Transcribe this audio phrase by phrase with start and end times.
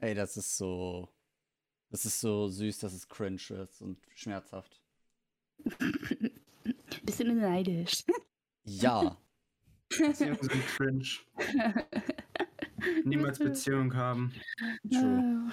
[0.00, 1.08] Ey, das ist so.
[1.90, 4.80] Das ist so süß, dass es cringe ist und schmerzhaft.
[7.04, 8.04] Bisschen neidisch.
[8.64, 9.16] Ja.
[9.88, 11.08] Beziehungen sind cringe.
[13.04, 14.32] Niemals Beziehung haben.
[14.88, 15.50] True.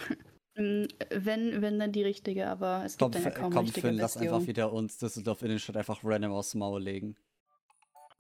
[0.56, 3.98] Wenn, wenn dann die richtige, aber es Komm, gibt dann ja kaum komm richtige Finn,
[3.98, 7.16] lass einfach wieder uns Düsseldorf Innenstadt einfach random aus dem Maul legen.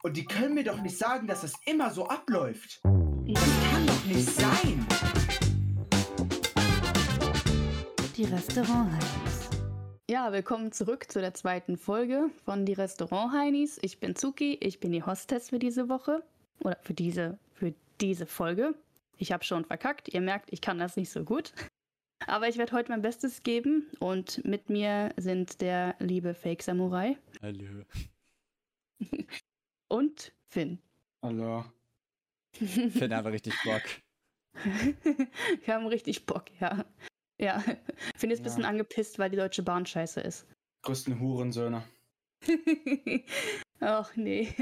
[0.03, 2.81] Und die können mir doch nicht sagen, dass das immer so abläuft.
[2.83, 4.85] Das kann doch nicht sein.
[8.17, 9.49] Die Restaurant-Heinis.
[10.09, 13.77] Ja, willkommen zurück zu der zweiten Folge von Die Restaurant-Heinis.
[13.83, 16.23] Ich bin Zuki, ich bin die Hostess für diese Woche.
[16.61, 18.73] Oder für diese, für diese Folge.
[19.17, 20.11] Ich habe schon verkackt.
[20.11, 21.53] Ihr merkt, ich kann das nicht so gut.
[22.25, 23.85] Aber ich werde heute mein Bestes geben.
[23.99, 27.85] Und mit mir sind der liebe Fake Samurai Hallo.
[29.89, 30.79] und Finn.
[31.21, 31.65] Hallo.
[32.53, 33.83] Finn hat richtig Bock.
[35.65, 36.83] Wir haben richtig Bock, ja.
[37.39, 37.59] Ja,
[38.15, 38.49] Finn ist ein Ja.
[38.49, 40.45] bisschen angepisst, weil die Deutsche Bahn scheiße ist.
[40.83, 41.83] Größten Hurensöhne.
[43.79, 44.53] Ach nee.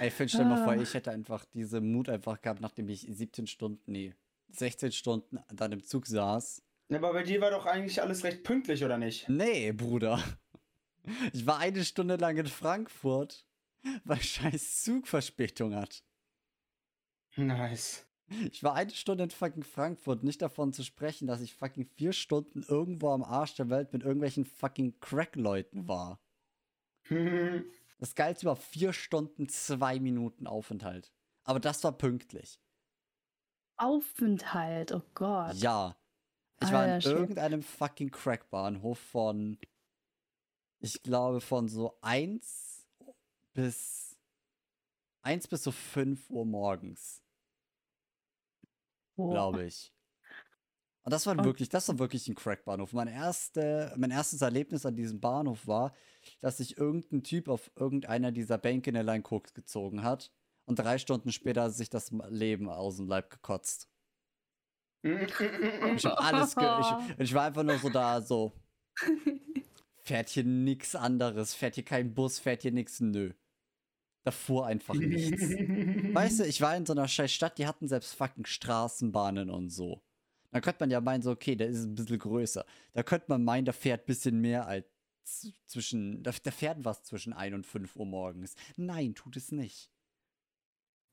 [0.00, 0.80] Ey, Finn, stell dir mal vor, Ah.
[0.80, 4.14] ich hätte einfach diese Mut einfach gehabt, nachdem ich 17 Stunden, nee,
[4.52, 6.62] 16 Stunden dann im Zug saß.
[6.90, 9.28] Ja, aber bei dir war doch eigentlich alles recht pünktlich, oder nicht?
[9.28, 10.22] Nee, Bruder.
[11.32, 13.46] Ich war eine Stunde lang in Frankfurt,
[14.04, 16.02] weil scheiß Zugverspätung hat.
[17.36, 18.06] Nice.
[18.28, 22.12] Ich war eine Stunde in fucking Frankfurt, nicht davon zu sprechen, dass ich fucking vier
[22.12, 26.20] Stunden irgendwo am Arsch der Welt mit irgendwelchen fucking Crack-Leuten war.
[27.98, 31.12] Das Geilste war vier Stunden, zwei Minuten Aufenthalt.
[31.44, 32.60] Aber das war pünktlich.
[33.76, 35.54] Aufenthalt, oh Gott.
[35.54, 35.96] Ja.
[36.60, 37.16] Ich war Alter in Schwede.
[37.16, 39.58] irgendeinem fucking Crackbahnhof von,
[40.80, 42.86] ich glaube, von so 1
[43.54, 44.18] bis
[45.22, 47.22] 1 bis so 5 Uhr morgens,
[49.16, 49.92] Glaube ich.
[51.04, 52.94] Und das war wirklich, das war wirklich ein Crackbahnhof.
[52.94, 55.94] Mein, erste, mein erstes Erlebnis an diesem Bahnhof war,
[56.40, 60.32] dass sich irgendein Typ auf irgendeiner dieser Bänke in der Line Koks gezogen hat
[60.64, 63.90] und drei Stunden später sich das Leben aus dem Leib gekotzt.
[65.02, 68.52] Ich hab alles ge ich, ich war einfach nur so da, so.
[69.98, 73.34] Fährt hier nix anderes, fährt hier kein Bus, fährt hier nix, nö.
[74.24, 75.42] Da fuhr einfach nichts.
[75.42, 79.68] Weißt du, ich war in so einer scheiß Stadt, die hatten selbst fucking Straßenbahnen und
[79.70, 80.02] so.
[80.50, 82.64] Da könnte man ja meinen, so, okay, der ist ein bisschen größer.
[82.94, 84.86] Da könnte man meinen, da fährt ein bisschen mehr als
[85.66, 88.54] zwischen, da, da fährt was zwischen 1 und 5 Uhr morgens.
[88.76, 89.90] Nein, tut es nicht.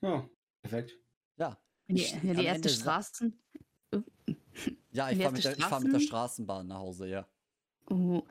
[0.02, 0.30] Ja,
[0.62, 0.98] perfekt.
[1.38, 1.58] Ja.
[1.88, 3.38] Die, am die erste Straßen.
[4.94, 7.28] Ja, ich Die fahre mit, der- ich fahr mit der Straßen- Straßenbahn nach Hause, ja.
[7.90, 8.24] Oh,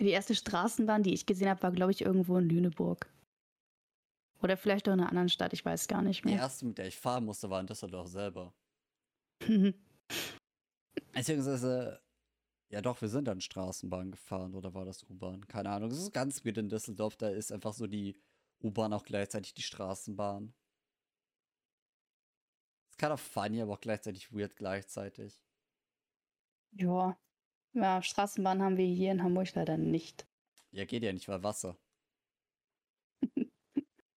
[0.00, 3.06] die erste Straßenbahn, die ich gesehen habe, war, glaube ich, irgendwo in Lüneburg.
[4.42, 6.38] Oder vielleicht auch in einer anderen Stadt, ich weiß gar nicht Die mehr.
[6.38, 8.54] erste, mit der ich fahren musste, war in Düsseldorf selber.
[11.12, 12.00] Beziehungsweise,
[12.70, 15.46] ja doch, wir sind dann Straßenbahn gefahren oder war das U-Bahn?
[15.46, 15.90] Keine Ahnung.
[15.90, 18.16] Es ist ganz weird in Düsseldorf, da ist einfach so die
[18.62, 20.54] U-Bahn auch gleichzeitig die Straßenbahn.
[22.90, 25.40] Ist kind of funny, aber auch gleichzeitig weird gleichzeitig.
[26.72, 27.16] ja.
[27.72, 30.26] Ja, Straßenbahn haben wir hier in Hamburg leider nicht.
[30.70, 31.76] Ja, geht ja nicht, weil Wasser.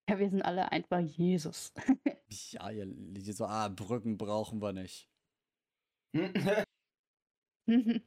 [0.09, 1.73] Ja, wir sind alle einfach Jesus.
[2.51, 2.93] Ja, ihr
[3.33, 5.09] so, ah, Brücken brauchen wir nicht.
[7.67, 8.03] Wenn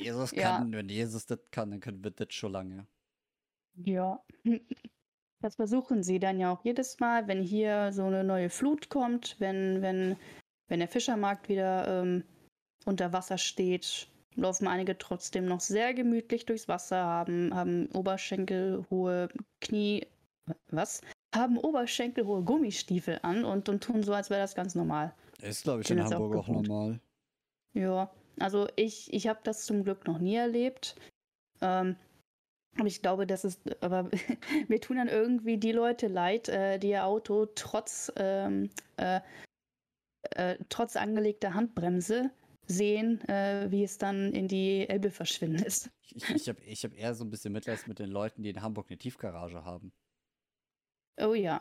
[0.00, 0.58] Jesus Ja.
[0.58, 2.86] kann, wenn Jesus das kann, dann können wir das schon lange.
[3.74, 4.22] Ja.
[5.40, 9.36] Das versuchen sie dann ja auch jedes Mal, wenn hier so eine neue Flut kommt,
[9.38, 10.16] wenn, wenn,
[10.66, 12.24] wenn der Fischermarkt wieder ähm,
[12.86, 19.28] unter Wasser steht, laufen einige trotzdem noch sehr gemütlich durchs Wasser, haben, haben oberschenkelhohe
[19.60, 20.08] Knie.
[20.72, 21.02] Was?
[21.34, 25.14] Haben oberschenkelhohe Gummistiefel an und, und tun so, als wäre das ganz normal.
[25.42, 26.68] Ist, glaube ich, in auch Hamburg auch gewohnt.
[26.68, 27.00] normal.
[27.74, 30.96] Ja, also ich, ich habe das zum Glück noch nie erlebt.
[31.60, 31.96] Ähm,
[32.76, 34.10] aber ich glaube, das ist, aber
[34.68, 39.20] mir tun dann irgendwie die Leute leid, äh, die ihr Auto trotz, ähm, äh,
[40.30, 42.30] äh, trotz angelegter Handbremse
[42.66, 45.90] sehen, äh, wie es dann in die Elbe verschwindet.
[46.10, 48.62] Ich, ich habe ich hab eher so ein bisschen Mitleid mit den Leuten, die in
[48.62, 49.92] Hamburg eine Tiefgarage haben.
[51.20, 51.60] Oh ja.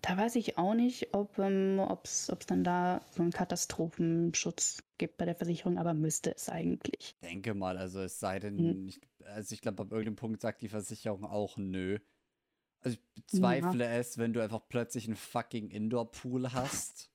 [0.00, 5.24] Da weiß ich auch nicht, ob ähm, es dann da so einen Katastrophenschutz gibt bei
[5.24, 7.16] der Versicherung, aber müsste es eigentlich.
[7.22, 8.88] Denke mal, also es sei denn, Hm.
[8.88, 11.98] ich, also ich glaube, ab irgendeinem Punkt sagt die Versicherung auch nö.
[12.80, 17.10] Also ich bezweifle es, wenn du einfach plötzlich einen fucking Indoor-Pool hast,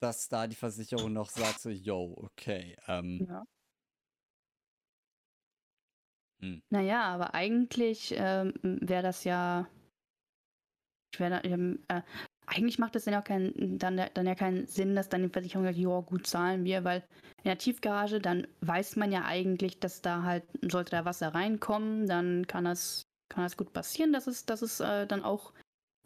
[0.00, 3.44] dass da die Versicherung noch sagt so, yo, okay, ähm, Ja.
[6.40, 6.62] Hm.
[6.70, 9.68] Naja, aber eigentlich ähm, wäre das ja.
[11.18, 12.02] Wär ähm, äh,
[12.46, 15.64] eigentlich macht es dann, auch keinen, dann, dann ja keinen Sinn, dass dann die Versicherung
[15.64, 17.02] sagt, ja, gut zahlen wir, weil
[17.38, 22.06] in der Tiefgarage, dann weiß man ja eigentlich, dass da halt, sollte da Wasser reinkommen,
[22.06, 25.52] dann kann das, kann das gut passieren, dass es, dass es äh, dann auch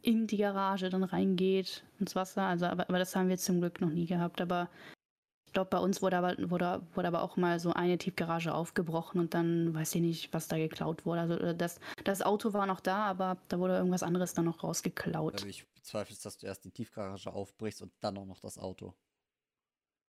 [0.02, 2.42] in die Garage dann reingeht ins Wasser.
[2.42, 4.40] Also, aber, aber das haben wir zum Glück noch nie gehabt.
[4.40, 4.68] Aber
[5.56, 9.32] glaube, bei uns wurde aber, wurde, wurde aber auch mal so eine Tiefgarage aufgebrochen und
[9.32, 11.22] dann weiß ich nicht, was da geklaut wurde.
[11.22, 14.62] Also äh, das, das Auto war noch da, aber da wurde irgendwas anderes dann noch
[14.62, 15.40] rausgeklaut.
[15.40, 18.94] Aber ich bezweifle, dass du erst die Tiefgarage aufbrichst und dann auch noch das Auto.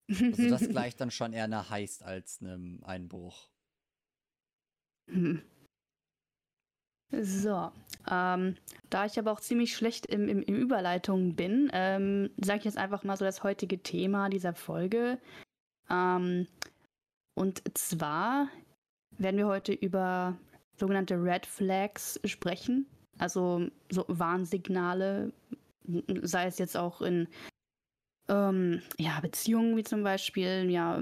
[0.09, 3.51] Also das gleicht dann schon eher einer Heist als einem Einbruch.
[5.09, 5.43] Hm.
[7.11, 7.71] So,
[8.09, 8.55] ähm,
[8.89, 12.77] da ich aber auch ziemlich schlecht im, im, im Überleitungen bin, ähm, sage ich jetzt
[12.77, 15.19] einfach mal so das heutige Thema dieser Folge.
[15.89, 16.47] Ähm,
[17.35, 18.49] und zwar
[19.17, 20.37] werden wir heute über
[20.77, 22.85] sogenannte Red Flags sprechen,
[23.17, 25.31] also so Warnsignale,
[26.21, 27.27] sei es jetzt auch in
[28.27, 30.99] ähm, ja, Beziehungen wie zum Beispiel, ja,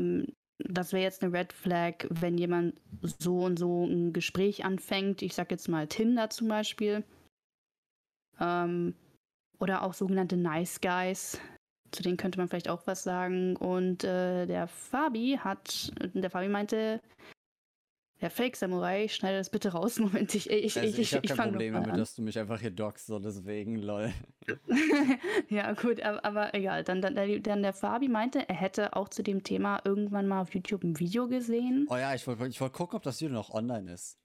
[0.59, 5.21] das wäre jetzt eine Red Flag, wenn jemand so und so ein Gespräch anfängt.
[5.21, 7.03] Ich sag jetzt mal Tinder zum Beispiel.
[8.39, 8.95] Ähm,
[9.59, 11.39] oder auch sogenannte Nice Guys.
[11.91, 13.55] Zu denen könnte man vielleicht auch was sagen.
[13.55, 17.01] Und äh, der Fabi hat, der Fabi meinte,
[18.23, 19.99] der Fake Samurai, schneide das bitte raus.
[19.99, 22.59] Moment, ich, ich, also ich, ich, habe ich kein Problem damit, dass du mich einfach
[22.59, 24.13] hier dockst, so deswegen, lol.
[25.49, 26.85] ja, gut, aber, aber egal.
[26.85, 30.53] Dann, dann, dann der Fabi meinte, er hätte auch zu dem Thema irgendwann mal auf
[30.55, 31.85] YouTube ein Video gesehen.
[31.89, 34.17] Oh ja, ich wollte ich wollt gucken, ob das Video noch online ist.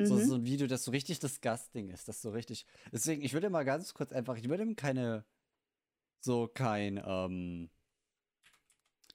[0.00, 0.24] So, Mhm.
[0.24, 2.64] so ein Video, das so richtig disgusting ist, das so richtig.
[2.92, 5.26] Deswegen, ich würde mal ganz kurz einfach, ich würde ihm keine,
[6.20, 7.68] so kein, ähm,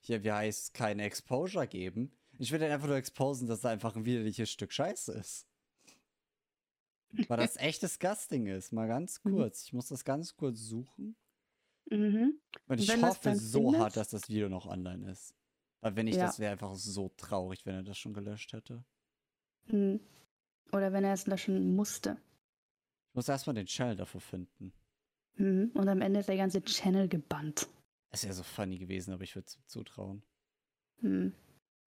[0.01, 2.11] hier, wie heißt, keine Exposure geben.
[2.39, 5.47] Ich würde einfach nur exposen, dass da einfach ein widerliches Stück Scheiße ist.
[7.27, 8.71] Weil das echt disgusting ist.
[8.71, 9.31] Mal ganz Mhm.
[9.35, 9.63] kurz.
[9.65, 11.15] Ich muss das ganz kurz suchen.
[11.89, 12.39] Mhm.
[12.67, 15.35] Und ich Wenn hoffe so findest- hart, dass das Video noch online ist.
[15.81, 16.25] Weil wenn nicht, Ja.
[16.25, 18.83] das wäre einfach so traurig, wenn er das schon gelöscht hätte.
[19.67, 19.99] Mhm.
[20.71, 22.17] Oder wenn er es löschen musste.
[23.09, 24.73] Ich muss erstmal den Channel dafür finden.
[25.35, 25.71] Mhm.
[25.75, 27.67] Und am Ende ist der ganze Channel gebannt.
[28.09, 30.23] Es wäre so funny gewesen, aber ich würde es zutrauen.
[31.01, 31.33] Mhm.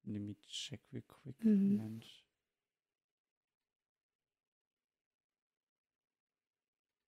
[0.05, 1.43] Let me check real quick.
[1.43, 1.77] Mhm.
[1.77, 2.05] Moment.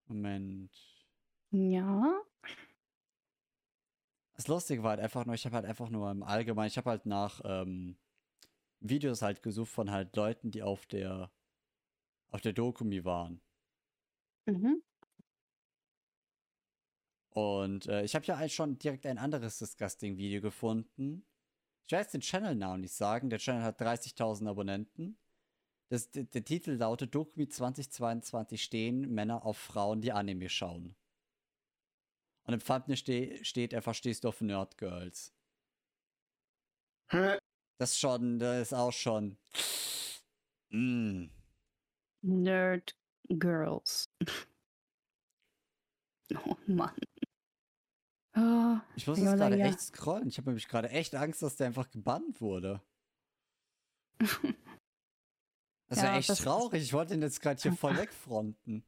[0.07, 0.71] Moment.
[1.51, 2.21] Ja.
[4.33, 6.89] Das Lustige war halt einfach nur, ich habe halt einfach nur im Allgemeinen, ich habe
[6.89, 7.97] halt nach ähm,
[8.79, 11.31] Videos halt gesucht von halt Leuten, die auf der
[12.29, 13.41] auf der Dokumi waren.
[14.45, 14.81] Mhm.
[17.29, 21.25] Und äh, ich habe ja schon direkt ein anderes Disgusting-Video gefunden.
[21.87, 23.29] Ich werde jetzt den Channel-Namen nicht sagen.
[23.29, 25.17] Der Channel hat 30.000 Abonnenten.
[25.89, 30.97] Das, der, der Titel lautet Dokumi 2022 stehen Männer auf Frauen, die Anime schauen.
[32.43, 35.33] Und im Thumbnail ste steht, er verstehst du auf Nerdgirls.
[37.09, 37.37] Hä?
[37.77, 39.37] Das ist schon, das ist auch schon.
[40.69, 41.27] Mm.
[42.21, 42.97] Nerd
[43.29, 44.09] Girls.
[46.45, 46.93] Oh Mann.
[48.37, 49.65] Oh, Ich muss jetzt gerade ja.
[49.65, 50.27] echt scrollen.
[50.27, 52.81] Ich habe nämlich gerade echt Angst, dass der einfach gebannt wurde.
[55.89, 56.83] Das wäre Ja, echt das traurig.
[56.83, 58.83] Ich wollte ihn jetzt gerade hier voll wegfronten.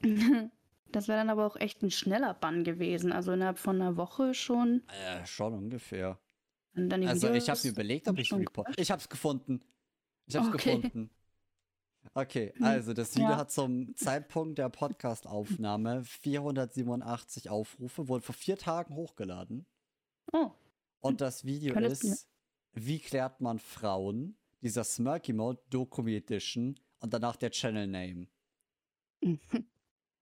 [0.92, 3.10] Das wäre dann aber auch echt ein schneller Bann gewesen.
[3.10, 4.86] Also innerhalb von einer Woche schon.
[4.88, 6.18] Äh, schon ungefähr.
[6.76, 8.68] Also ich habe Videos mir überlegt, ob ich report.
[8.78, 9.62] Ich habe es gefunden.
[10.26, 10.76] Ich habe es Okay.
[10.76, 11.10] gefunden.
[12.14, 13.36] Okay, Hm, also das Video ja.
[13.36, 19.66] hat zum Zeitpunkt der Podcast-Aufnahme 487 Aufrufe, wurde vor vier Tagen hochgeladen.
[20.32, 20.50] Oh,
[21.00, 22.28] Und das Video Könntest ist,
[22.72, 24.36] wie klärt man Frauen?
[24.62, 28.26] Dieser Smirky Mode Dokumi Edition und danach der Channel Name.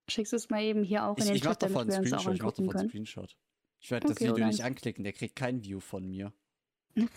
[0.09, 1.95] schickst du es mal eben hier auch Ich, in den ich Chat, damit wir uns
[1.95, 2.01] auch.
[2.03, 2.89] Ich mach angucken davon einen.
[2.89, 3.37] Screenshot.
[3.79, 6.33] Ich werde das Okay, Video dann- nicht anklicken, der kriegt kein View von mir.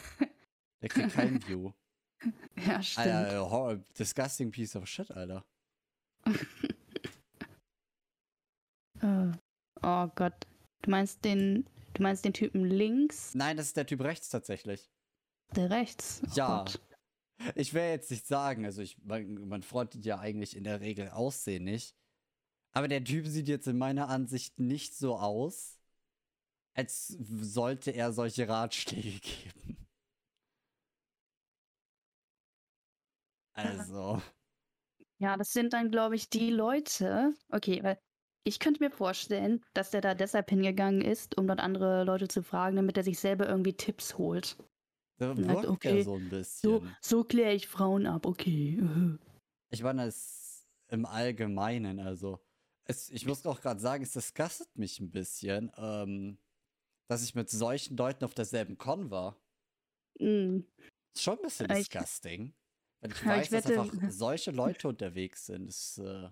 [0.80, 1.72] Der kriegt kein View.
[2.66, 3.06] Ja, stimmt.
[3.06, 5.44] Alter, hor- disgusting piece of shit, Alter.
[9.00, 9.30] Äh,
[9.82, 10.34] oh Gott.
[10.82, 14.90] Du meinst den, du meinst den Typen links, Nein, das ist der Typ rechts tatsächlich.
[15.54, 16.20] der rechts?
[16.24, 16.58] Oh Ja.
[16.64, 16.80] Gott.
[17.54, 21.10] Ich will jetzt nicht sagen, also ich, man, man freut ja eigentlich in der Regel
[21.10, 21.94] Aussehen nicht.
[22.72, 25.78] Aber der Typ sieht jetzt in meiner Ansicht nicht so aus,
[26.74, 29.76] als sollte er solche Ratschläge geben.
[33.66, 34.22] Also,
[35.20, 37.34] Ja, das sind dann, glaube ich, die Leute.
[37.50, 37.98] Okay, weil
[38.44, 42.42] ich könnte mir vorstellen, dass der da deshalb hingegangen ist, um dort andere Leute zu
[42.42, 44.56] fragen, damit er sich selber irgendwie Tipps holt.
[45.18, 45.98] da wirkt okay.
[45.98, 46.96] er so ein So, bisschen.
[47.02, 48.78] so kläre ich Frauen ab, okay.
[49.70, 52.38] Ich meine, das im Allgemeinen, also
[52.86, 56.38] Es, ich muss auch gerade sagen, es disgustet mich ein bisschen, ähm,
[57.10, 59.36] dass ich mit solchen Leuten auf derselben Con war.
[60.18, 60.60] Mm.
[61.14, 62.54] Ist schon ein bisschen ich- disgusting.
[63.00, 65.68] Wenn ich weiß, ich dass wette- einfach solche Leute unterwegs sind.
[65.68, 66.28] Ist, äh,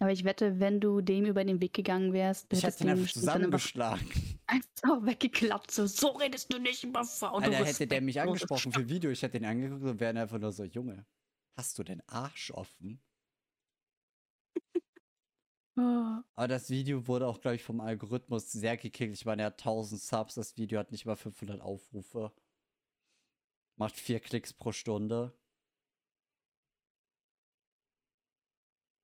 [0.00, 2.90] Aber ich wette, wenn du dem über den Weg gegangen wärst, du ich hättest hätte
[2.90, 4.06] ihn einfach zusammengeschlagen.
[4.46, 5.70] einfach weggeklappt.
[5.70, 7.42] So, so redest du nicht über Frauen.
[7.44, 10.52] Alter, hätte der mich angesprochen für Video, ich hätte ihn angeguckt und wäre einfach nur
[10.52, 11.06] so, Junge,
[11.56, 13.00] hast du den Arsch offen?
[15.76, 16.20] Oh.
[16.36, 19.12] Aber das Video wurde auch, glaube ich, vom Algorithmus sehr gekickt.
[19.14, 22.32] Ich meine, er hat 1000 Subs, das Video hat nicht mal 500 Aufrufe.
[23.76, 25.36] Macht vier Klicks pro Stunde.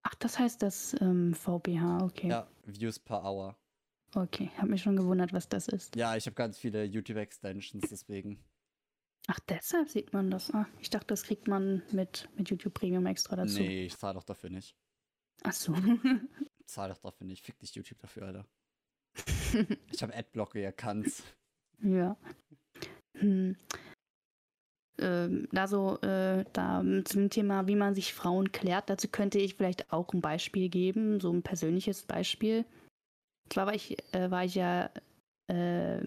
[0.02, 2.28] Ach, das heißt das ähm, VBH, okay.
[2.28, 3.56] Ja, Views per Hour.
[4.14, 5.94] Okay, hab mich schon gewundert, was das ist.
[5.94, 8.42] Ja, ich habe ganz viele YouTube-Extensions, deswegen.
[9.28, 10.52] Ach, deshalb sieht man das.
[10.52, 13.60] Ah, ich dachte, das kriegt man mit, mit YouTube Premium extra dazu.
[13.60, 14.74] Nee, ich zahle doch dafür nicht.
[15.42, 15.74] Ach so.
[16.64, 17.44] Zahl doch dafür nicht.
[17.44, 18.46] Fick dich YouTube dafür, Alter.
[19.92, 21.24] Ich habe Adblocker, ihr kann's.
[21.82, 22.16] ja.
[23.14, 23.56] Hm.
[25.00, 29.38] Ähm, da so, äh, da zu dem Thema, wie man sich Frauen klärt, dazu könnte
[29.38, 32.64] ich vielleicht auch ein Beispiel geben, so ein persönliches Beispiel.
[33.48, 34.90] Zwar war ich, äh, war ich ja
[35.48, 36.00] äh,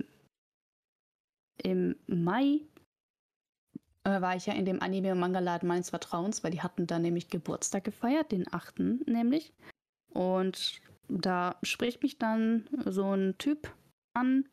[1.62, 2.62] im Mai
[4.04, 7.00] äh, war ich ja in dem Anime- und Manga-Laden meines Vertrauens, weil die hatten da
[7.00, 9.08] nämlich Geburtstag gefeiert, den 8.
[9.08, 9.54] nämlich.
[10.14, 13.74] Und da spricht mich dann so ein Typ
[14.14, 14.48] an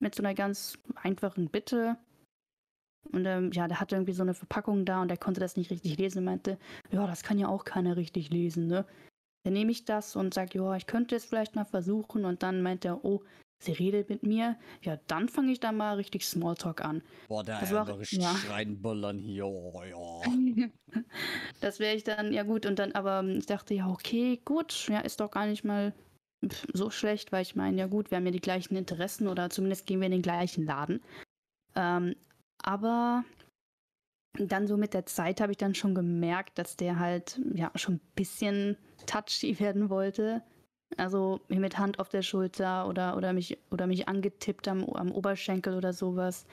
[0.00, 1.96] mit so einer ganz einfachen Bitte.
[3.12, 5.70] Und ähm, ja, der hatte irgendwie so eine Verpackung da und der konnte das nicht
[5.70, 6.58] richtig lesen und meinte,
[6.90, 8.84] ja, das kann ja auch keiner richtig lesen, ne?
[9.44, 12.24] Dann nehme ich das und sage, ja, ich könnte es vielleicht mal versuchen.
[12.24, 13.22] Und dann meint er, oh,
[13.62, 14.56] sie redet mit mir.
[14.80, 17.02] Ja, dann fange ich da mal richtig Smalltalk an.
[17.28, 18.34] Boah, der Das war auch- andere ja.
[19.18, 19.46] Hier.
[19.46, 20.68] Oh, ja.
[21.60, 24.88] das wäre ich dann, ja gut, und dann, aber ähm, ich dachte, ja, okay, gut,
[24.88, 25.92] ja, ist doch gar nicht mal
[26.72, 29.86] so schlecht, weil ich meine, ja gut, wir haben ja die gleichen Interessen oder zumindest
[29.86, 31.02] gehen wir in den gleichen Laden.
[31.74, 32.14] Ähm,
[32.64, 33.24] aber
[34.32, 37.96] dann so mit der Zeit habe ich dann schon gemerkt, dass der halt, ja, schon
[37.96, 40.42] ein bisschen touchy werden wollte.
[40.96, 45.12] Also mir mit Hand auf der Schulter oder, oder, mich, oder mich angetippt am, am
[45.12, 46.46] Oberschenkel oder sowas.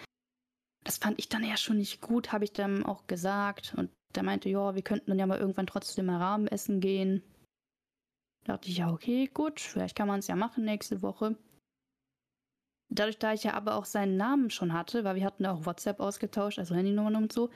[0.84, 3.74] Das fand ich dann ja schon nicht gut, habe ich dann auch gesagt.
[3.77, 7.24] Und der meinte, ja, wir könnten dann ja mal irgendwann trotzdem mal Rabenessen gehen.
[8.44, 11.36] Da dachte ich, ja, okay, gut, vielleicht kann man es ja machen nächste Woche.
[12.93, 16.01] Dadurch, da ich ja aber auch seinen Namen schon hatte, weil wir hatten auch WhatsApp
[16.01, 17.50] ausgetauscht, also Handynummern und so,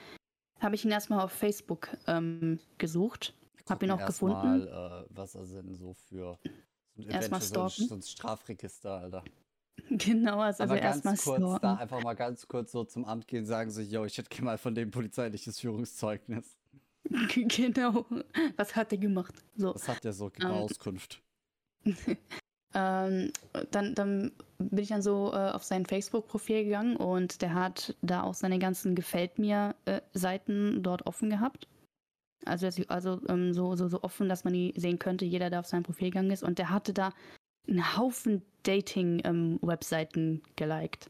[0.62, 3.34] habe ich ihn erstmal auf Facebook ähm, gesucht.
[3.70, 4.66] Hab ihn auch gefunden.
[4.66, 6.40] Mal, äh, was er denn so für.
[6.96, 7.88] So ein, Erst mal eventuell so ein, stalken.
[7.90, 9.24] so ein Strafregister, Alter.
[9.90, 11.82] Genau, also, also erstmal kurz, da stalken.
[11.82, 14.58] einfach mal ganz kurz so zum Amt gehen, sagen so, yo, ich hätte gerne mal
[14.58, 16.56] von dem polizeiliches Führungszeugnis.
[17.36, 18.06] genau.
[18.56, 19.36] Was hat er gemacht?
[19.58, 19.76] So.
[19.76, 20.48] Was hat der so Ähm.
[20.48, 21.22] Auskunft?
[22.76, 23.32] Ähm,
[23.72, 28.24] dann, dann bin ich dann so äh, auf sein Facebook-Profil gegangen und der hat da
[28.24, 31.68] auch seine ganzen Gefällt mir-Seiten dort offen gehabt.
[32.46, 35.62] Also, ich- also ähm, so, so, so offen, dass man die sehen könnte, jeder, der
[35.62, 36.44] auf sein Profil gegangen ist.
[36.44, 37.12] Und der hatte da
[37.68, 41.10] einen Haufen Dating-Webseiten geliked.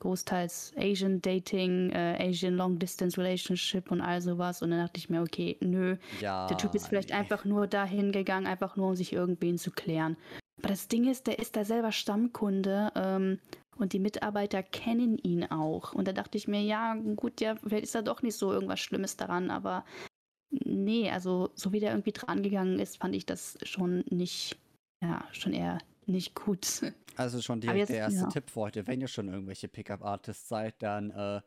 [0.00, 4.62] Großteils Asian Dating, äh, Asian Long Distance Relationship und all sowas.
[4.62, 6.46] Und dann dachte ich mir, okay, nö, Ja.
[6.46, 7.16] der Typ ist vielleicht nee.
[7.16, 10.16] einfach nur dahin gegangen, einfach nur um sich irgendwen zu klären.
[10.60, 13.38] Aber das Ding ist, der ist da selber Stammkunde ähm,
[13.76, 15.94] und die Mitarbeiter kennen ihn auch.
[15.94, 18.80] Und da dachte ich mir, ja, gut, ja, vielleicht ist da doch nicht so irgendwas
[18.80, 19.84] Schlimmes daran, aber
[20.50, 24.58] nee, also so wie der irgendwie dran gegangen ist, fand ich das schon nicht,
[25.02, 26.82] ja, schon eher nicht gut.
[27.16, 28.28] Also schon direkt jetzt- der erste ja.
[28.28, 28.86] Tipp für heute.
[28.86, 31.42] Wenn ihr schon irgendwelche Pickup-Artists seid, dann äh,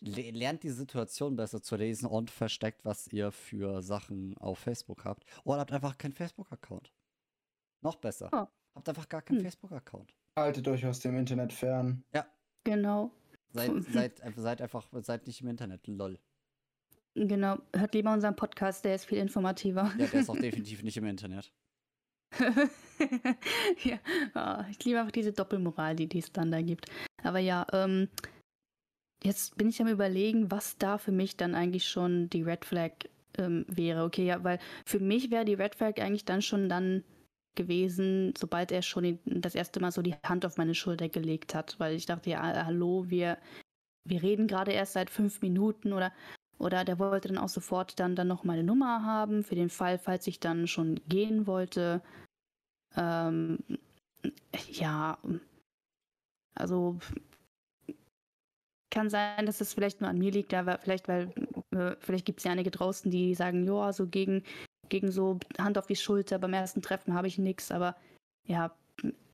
[0.00, 5.04] le lernt die Situation besser zu lesen und versteckt, was ihr für Sachen auf Facebook
[5.04, 5.24] habt.
[5.44, 6.92] Oder habt einfach keinen Facebook-Account.
[7.82, 8.28] Noch besser.
[8.32, 8.46] Oh.
[8.74, 9.44] Habt einfach gar keinen Hm.
[9.44, 10.14] Facebook-Account.
[10.38, 12.04] Haltet euch aus dem Internet fern.
[12.64, 13.10] genau,
[13.52, 16.18] Seid, seid, einfach- seid einfach, seid nicht im Internet, lol.
[17.14, 17.58] genau.
[17.74, 19.90] Hört lieber unseren Podcast, der ist viel informativer.
[19.96, 21.52] Ja, der ist auch definitiv nicht im Internet.
[23.84, 23.98] ja,
[24.34, 26.90] ah, ich liebe einfach diese Doppelmoral, die die es dann da gibt.
[27.22, 28.08] Aber ja, ähm,
[29.22, 32.92] jetzt bin ich am überlegen, was da für mich dann eigentlich schon die Red Flag
[33.38, 34.04] ähm, wäre.
[34.04, 37.04] Okay, ja, weil für mich wäre die Red Flag eigentlich dann schon dann
[37.56, 41.78] gewesen, sobald er schon das erste Mal so die Hand auf meine Schulter gelegt hat,
[41.78, 43.38] weil ich dachte, ja, hallo, wir,
[44.04, 46.12] wir reden gerade erst seit fünf Minuten oder
[46.58, 49.98] oder der wollte dann auch sofort dann, dann noch meine Nummer haben, für den Fall,
[49.98, 52.00] falls ich dann schon gehen wollte.
[52.96, 53.58] Ähm,
[54.70, 55.18] ja,
[56.54, 56.98] also
[58.90, 61.30] kann sein, dass es vielleicht nur an mir liegt, aber vielleicht, weil
[61.72, 64.42] äh, vielleicht gibt es ja einige draußen, die sagen, ja, so gegen,
[64.88, 66.38] gegen so Hand auf die Schulter.
[66.38, 67.96] Beim ersten Treffen habe ich nichts, aber
[68.44, 68.76] ja,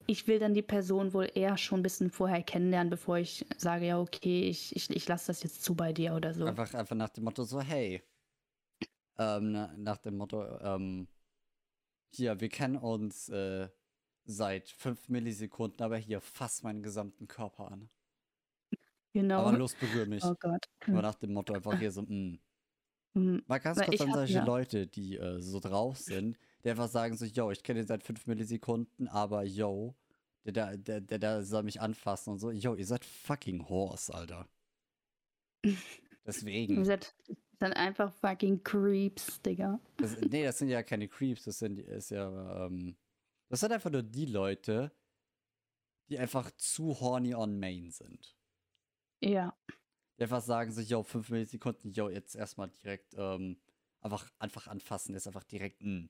[0.06, 3.86] ich will dann die Person wohl eher schon ein bisschen vorher kennenlernen, bevor ich sage,
[3.86, 6.44] ja, okay, ich, ich, ich lasse das jetzt zu bei dir oder so.
[6.44, 8.02] Einfach, einfach nach dem Motto so, hey.
[9.18, 11.06] Ähm, na- nach dem Motto, ähm,
[12.14, 13.68] hier, wir kennen uns äh,
[14.24, 17.88] seit fünf Millisekunden, aber hier, fass meinen gesamten Körper an.
[19.12, 19.40] Genau.
[19.46, 20.24] Aber los, berühr mich.
[20.24, 20.66] Oh Gott.
[20.86, 22.38] Aber nach dem Motto einfach hier so, mh.
[23.14, 23.42] Hm.
[23.46, 26.88] Mal ganz Weil kurz an solche ja- Leute, die äh, so drauf sind, die einfach
[26.88, 29.94] sagen so, yo, ich kenne ihn seit fünf Millisekunden, aber yo,
[30.44, 32.50] der, der, der, der, soll mich anfassen und so.
[32.50, 34.48] Yo, ihr seid fucking Horse, Alter.
[35.64, 35.76] Ihr
[36.24, 36.84] Deswegen.
[36.84, 37.14] seid
[37.58, 39.80] dann einfach fucking Creeps, Digga.
[39.96, 42.96] Das, nee, das sind ja keine Creeps, das sind ist ja, ähm,
[43.48, 44.92] das sind einfach nur die Leute,
[46.08, 48.36] die einfach zu horny on main sind.
[49.20, 49.56] Ja.
[50.18, 53.56] Die einfach sagen so, yo, fünf Millisekunden, yo, jetzt erstmal direkt, ähm,
[54.00, 56.08] einfach, einfach anfassen, ist einfach direkt, mh.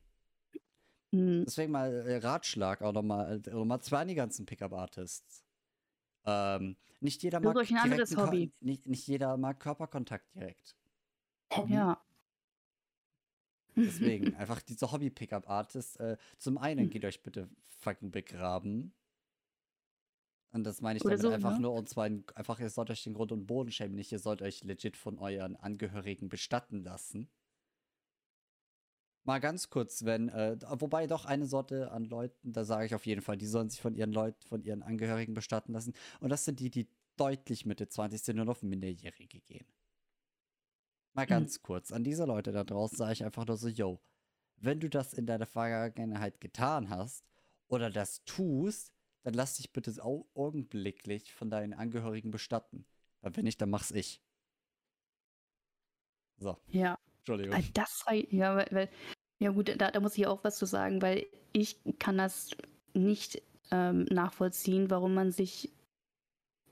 [1.15, 1.45] Hm.
[1.45, 5.45] Deswegen mal äh, Ratschlag auch nochmal, noch mal zwei an die ganzen Pickup-Artists.
[6.25, 8.53] Ähm, nicht jeder mag ein direkten Hobby.
[8.61, 10.75] Nicht, nicht jeder mag Körperkontakt direkt.
[11.53, 11.75] Hobby.
[11.75, 12.03] Ja.
[13.77, 15.97] Deswegen, einfach diese Hobby-Pickup-Artists.
[15.97, 16.91] Äh, zum einen Hm.
[16.91, 17.49] geht euch bitte
[17.81, 18.95] fucking begraben.
[20.53, 21.61] Und das meine ich Oder damit so, einfach ne?
[21.61, 24.19] nur, und zwar in, einfach, ihr sollt euch den Grund und Boden schämen, nicht, ihr
[24.19, 27.31] sollt euch legit von euren Angehörigen bestatten lassen.
[29.25, 33.07] Mal ganz kurz, wenn, äh, wobei doch eine Sorte an Leuten, da sage ich auf
[33.07, 35.95] jeden Fall, die sollen sich von ihren Leuten, von ihren Angehörigen bestatten lassen.
[36.21, 39.67] Und das sind die, die deutlich Mitte 20 sind und auf Minderjährige gehen.
[41.15, 41.29] Mal Hm.
[41.29, 44.01] ganz kurz, an diese Leute da draußen sage ich einfach nur so, yo,
[44.57, 47.25] wenn du das in deiner Vergangenheit getan hast
[47.69, 48.93] oder das tust,
[49.23, 52.85] dann lass dich bitte au augenblicklich von deinen Angehörigen bestatten.
[53.21, 54.21] Weil wenn nicht, dann mach's ich.
[56.39, 56.99] So, Ja.
[57.19, 57.55] Entschuldigung.
[57.55, 58.89] Weil das ja, weil, weil
[59.39, 62.51] ja gut, da, da muss ich auch was zu sagen, weil ich kann das
[62.95, 65.71] nicht ähm, nachvollziehen, warum man sich,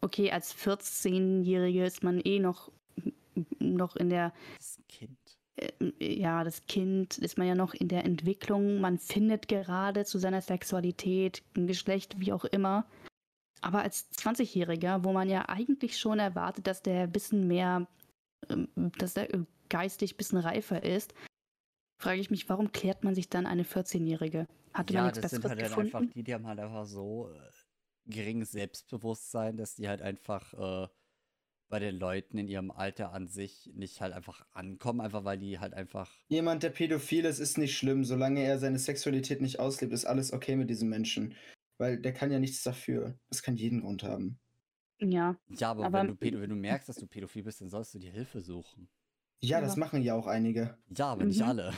[0.01, 2.73] okay, als 14-Jährige ist man eh noch,
[3.59, 5.20] noch in der, Das Kind.
[5.61, 10.19] Äh, ja, das Kind ist man ja noch in der Entwicklung, man findet gerade zu
[10.19, 12.87] seiner Sexualität, ein Geschlecht, wie auch immer.
[13.63, 17.87] Aber als 20-Jähriger, wo man ja eigentlich schon erwartet, dass der ein bisschen mehr,
[18.49, 18.69] ähm,
[18.99, 21.15] dass der äh, geistig ein bisschen reifer ist,
[22.01, 24.47] frage ich mich, warum klärt man sich dann eine 14-Jährige?
[24.73, 25.97] Hatte man Ja, nichts das sind Besseres halt dann gefunden?
[25.97, 27.51] einfach die, die haben halt einfach so äh,
[28.07, 30.89] geringes Selbstbewusstsein, dass die halt einfach äh,
[31.71, 35.59] bei den Leuten in ihrem Alter an sich nicht halt einfach ankommen, einfach weil die
[35.59, 36.11] halt einfach.
[36.29, 38.05] Jemand, der pädophil ist, ist nicht schlimm.
[38.05, 41.35] Solange er seine Sexualität nicht auslebt, ist alles okay mit diesem Menschen.
[41.79, 43.19] Weil der kann ja nichts dafür.
[43.31, 44.39] Das kann jeden Grund haben.
[45.01, 47.95] Ja, Ja, aber, Aber- wenn, du wenn du merkst, dass du pädophil bist, dann sollst
[47.95, 48.91] du dir Hilfe suchen.
[49.43, 50.77] Ja, das machen ja auch einige.
[50.95, 51.47] Ja, aber nicht Mhm.
[51.49, 51.73] alle.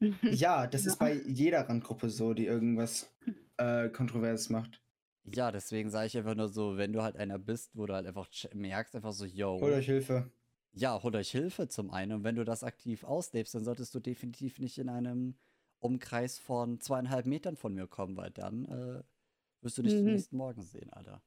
[0.44, 1.06] Ja, das ist Ja.
[1.06, 3.14] bei jeder Randgruppe so, die irgendwas
[3.58, 4.80] äh, Kontroverses macht.
[5.32, 8.06] Ja, deswegen sage ich einfach nur so, wenn du halt einer bist, wo du halt
[8.06, 10.30] einfach ch- merkst, einfach so, yo, Holt euch Hilfe.
[10.72, 12.12] ja, hol euch Hilfe zum einen.
[12.12, 15.36] Und wenn du das aktiv auslebst, dann solltest du definitiv nicht in einem
[15.78, 19.02] Umkreis von zweieinhalb Metern von mir kommen, weil dann äh,
[19.62, 20.04] wirst du dich Mhm.
[20.04, 21.22] den nächsten Morgen sehen, Alter.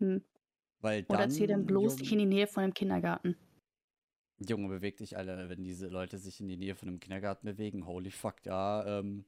[0.00, 0.22] Hm.
[0.80, 3.36] Weil dann, Oder zieh dann bloß nicht in die Nähe von dem Kindergarten.
[4.38, 7.86] Junge, beweg dich, Alter, wenn diese Leute sich in die Nähe von einem Kindergarten bewegen.
[7.86, 9.24] Holy fuck, da, ähm.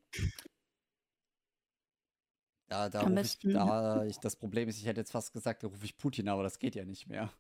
[2.69, 5.69] Da, da rufe ich, da, ich, das Problem ist, ich hätte jetzt fast gesagt, da
[5.69, 7.33] rufe ich Putin, aber das geht ja nicht mehr.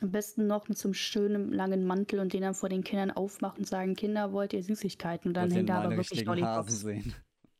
[0.00, 3.10] Am besten noch mit so einem schönen langen Mantel und den dann vor den Kindern
[3.10, 5.28] aufmachen und sagen, Kinder, wollt ihr Süßigkeiten?
[5.30, 6.80] Und dann hängt da aber wirklich Lollipops.
[6.80, 7.14] sehen.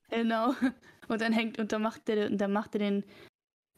[0.08, 0.54] Genau.
[1.08, 3.04] Und dann hängt, und dann macht der, und dann macht er den.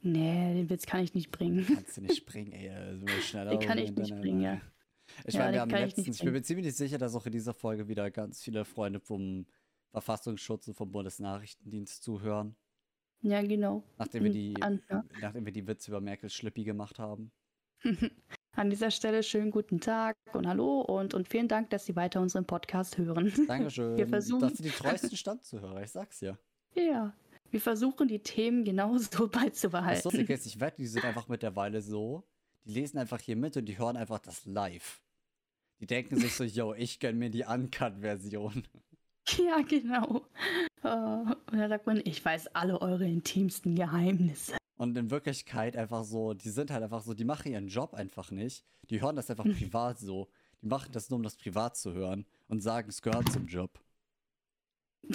[0.03, 1.67] Nee, den Witz kann ich nicht bringen.
[1.67, 2.71] Kannst du nicht springen, ey.
[2.71, 4.61] Also schneller Den kann ich nicht bringen, ja.
[5.25, 6.33] Ich Ja, meine, wir haben kann ich letztens, ich bin bringen.
[6.33, 9.47] mir ziemlich sicher, dass auch in dieser Folge wieder ganz viele Freunde vom
[9.91, 12.57] Verfassungsschutz und vom Bundesnachrichtendienst zuhören.
[13.23, 13.83] Ja, genau.
[13.99, 15.05] Nachdem wir Und die, an- ja.
[15.21, 17.31] nachdem wir die Witze über Merkels Schlippi gemacht haben.
[18.55, 22.21] An dieser Stelle schönen guten Tag und hallo und, und vielen Dank, dass Sie weiter
[22.21, 23.33] unseren Podcast hören.
[23.49, 23.97] Dankeschön.
[23.97, 26.37] Wir versuchen- Das sind die treuesten Stammzuhörer, ich sag's ja.
[26.75, 27.15] Ja,
[27.51, 30.03] wir versuchen die Themen genauso Das beizubehalten.
[30.05, 32.25] Lustige ist, ich wette, die sind einfach mittlerweile so,
[32.65, 35.01] die lesen einfach hier mit und die hören einfach das live.
[35.81, 38.65] Die denken sich so, yo, ich gönn mir die Uncut-Version.
[39.39, 40.27] Ja, genau.
[40.83, 44.57] Äh, und da sagt man, ich weiß alle eure intimsten Geheimnisse.
[44.77, 48.31] Und in Wirklichkeit einfach so, die sind halt einfach so, die machen ihren Job einfach
[48.31, 48.65] nicht.
[48.91, 50.29] Die hören das einfach privat so.
[50.61, 53.81] Die machen das nur, um das privat zu hören und sagen, es gehört zum Job.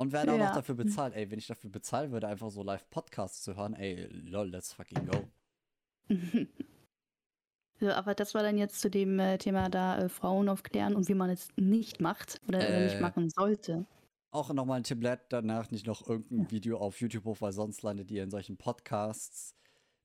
[0.00, 0.54] Und werden auch noch Ja.
[0.54, 1.12] dafür bezahlt.
[1.14, 5.04] Ey, wenn ich dafür bezahlen würde, einfach so Live-Podcasts zu hören, ey, lol, let's fucking
[5.06, 5.28] go.
[7.80, 11.08] So, aber das war dann jetzt zu dem äh, Thema da äh, Frauen aufklären und
[11.08, 13.86] wie man es nicht macht oder, oder nicht Äh, machen sollte.
[14.30, 18.10] Auch nochmal ein lädt danach nicht noch irgendein Video auf YouTube hoch, weil sonst landet
[18.10, 19.54] ihr in solchen Podcasts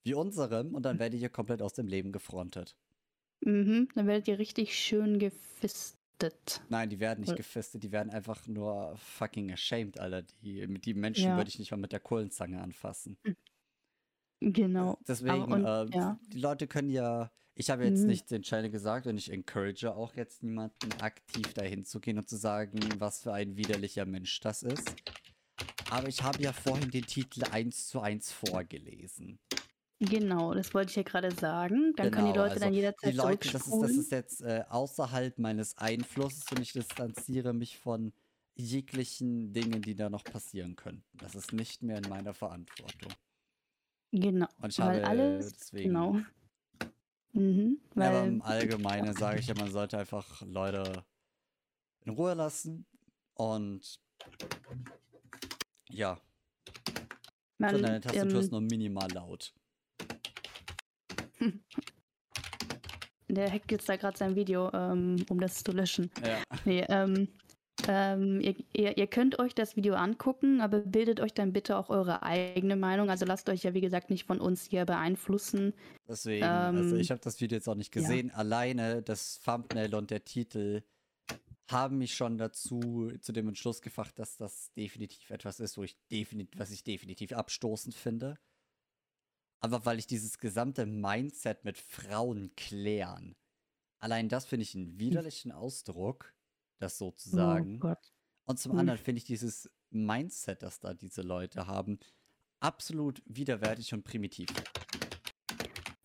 [0.05, 2.75] wie unserem und dann werdet ihr komplett aus dem Leben gefrontet.
[3.41, 6.61] Mhm, dann werdet ihr richtig schön gefistet.
[6.69, 10.21] Nein, die werden nicht gefistet, die werden einfach nur fucking ashamed, Alter.
[10.41, 11.35] Die, die Menschen Ja.
[11.37, 13.17] würde ich nicht mal mit der Kohlenzange anfassen.
[14.39, 14.97] Genau.
[15.07, 16.19] Deswegen, und- ähm, ja.
[16.31, 18.07] die Leute können ja, ich habe jetzt Mhm.
[18.07, 22.27] nicht den Channel gesagt und ich encourage auch jetzt niemanden aktiv dahin zu gehen und
[22.29, 24.95] zu sagen, was für ein widerlicher Mensch das ist.
[25.89, 29.39] Aber ich habe ja vorhin den Titel eins zu eins vorgelesen.
[29.99, 31.93] Genau, das wollte ich ja gerade sagen.
[31.95, 34.41] Dann können die Genau, Leute dann also jederzeit Die Leute, das ist, das ist jetzt
[34.41, 38.11] äh, außerhalb meines Einflusses und ich distanziere mich von
[38.55, 41.17] jeglichen Dingen, die da noch passieren könnten.
[41.17, 43.11] Das ist nicht mehr in meiner Verantwortung.
[44.11, 44.47] Genau.
[44.61, 45.89] Und ich weil habe alles, deswegen.
[45.89, 46.17] genau.
[47.33, 51.03] Mhm, Ja, aber weil, im Allgemeinen sage ich ja, man sollte einfach Leute
[52.01, 52.85] in Ruhe lassen
[53.33, 53.99] und
[55.89, 56.19] ja,
[57.57, 59.53] man, so deine Tastatur ist ähm, nur minimal laut.
[63.29, 66.11] der hackt jetzt da gerade sein Video, ähm, um das zu löschen.
[66.23, 66.43] Ja.
[66.65, 67.27] Nee, ähm,
[67.87, 71.89] ähm, ihr, ihr, ihr könnt euch das Video angucken, aber bildet euch dann bitte auch
[71.89, 73.09] eure eigene Meinung.
[73.09, 75.73] Also lasst euch ja, wie gesagt, nicht von uns hier beeinflussen.
[76.07, 78.01] Deswegen, also Ähm, ich habe das Video jetzt auch nicht ja.
[78.01, 78.31] gesehen.
[78.31, 80.83] Alleine das Thumbnail und der Titel
[81.69, 85.97] haben mich schon dazu zu dem Entschluss gebracht, dass das definitiv etwas ist, wo ich
[86.11, 88.37] definitiv, was ich definitiv abstoßend finde.
[89.59, 93.35] Aber weil ich dieses gesamte Mindset mit Frauen klären,
[93.99, 96.33] allein das finde ich einen widerlichen Ausdruck,
[96.83, 97.77] das so zu sagen.
[97.77, 98.13] Oh Gott.
[98.45, 101.99] Und zum anderen finde ich dieses Mindset, das da diese Leute haben,
[102.59, 104.49] absolut widerwärtig und primitiv.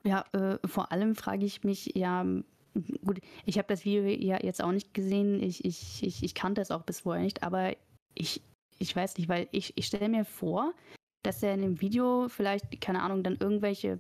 [0.04, 2.24] Ja, äh, vor allem frage ich mich, ja,
[3.04, 6.60] gut, ich habe das Video ja jetzt auch nicht gesehen, ich, ich, ich, ich kannte
[6.60, 7.76] es auch bis vorher nicht, aber
[8.14, 8.42] ich,
[8.78, 10.72] ich weiß nicht, weil ich, ich stelle mir vor,
[11.22, 13.98] dass er in dem Video vielleicht, keine Ahnung, dann irgendwelche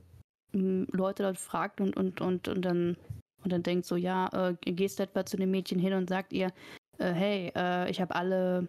[0.52, 2.96] Leute dort fragt und, und, und, und dann
[3.44, 6.52] und dann denkt so, ja, äh, gehst etwa zu dem Mädchen hin und sagt ihr,
[6.98, 8.68] äh, hey, äh, ich habe alle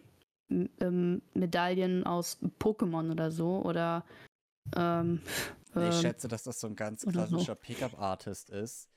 [0.49, 4.05] ähm, Medaillen aus Pokémon oder so oder
[4.75, 5.21] ähm,
[5.75, 7.36] Ich ähm, schätze, dass das so ein ganz oder so.
[7.36, 8.89] klassischer Pickup-Artist ist,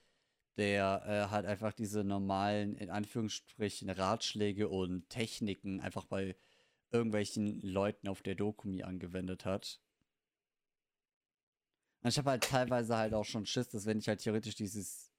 [0.56, 6.36] der äh, halt einfach diese normalen, in Anführungsstrichen, Ratschläge und Techniken einfach bei
[6.90, 9.80] irgendwelchen Leuten auf der Dokumi angewendet hat.
[12.02, 15.11] Und ich habe halt teilweise halt auch schon Schiss, dass wenn ich halt theoretisch dieses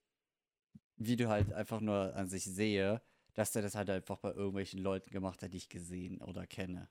[0.98, 3.02] Video halt einfach nur an sich sehe,
[3.34, 6.90] dass der das halt einfach bei irgendwelchen Leuten gemacht hat, die ich gesehen oder kenne.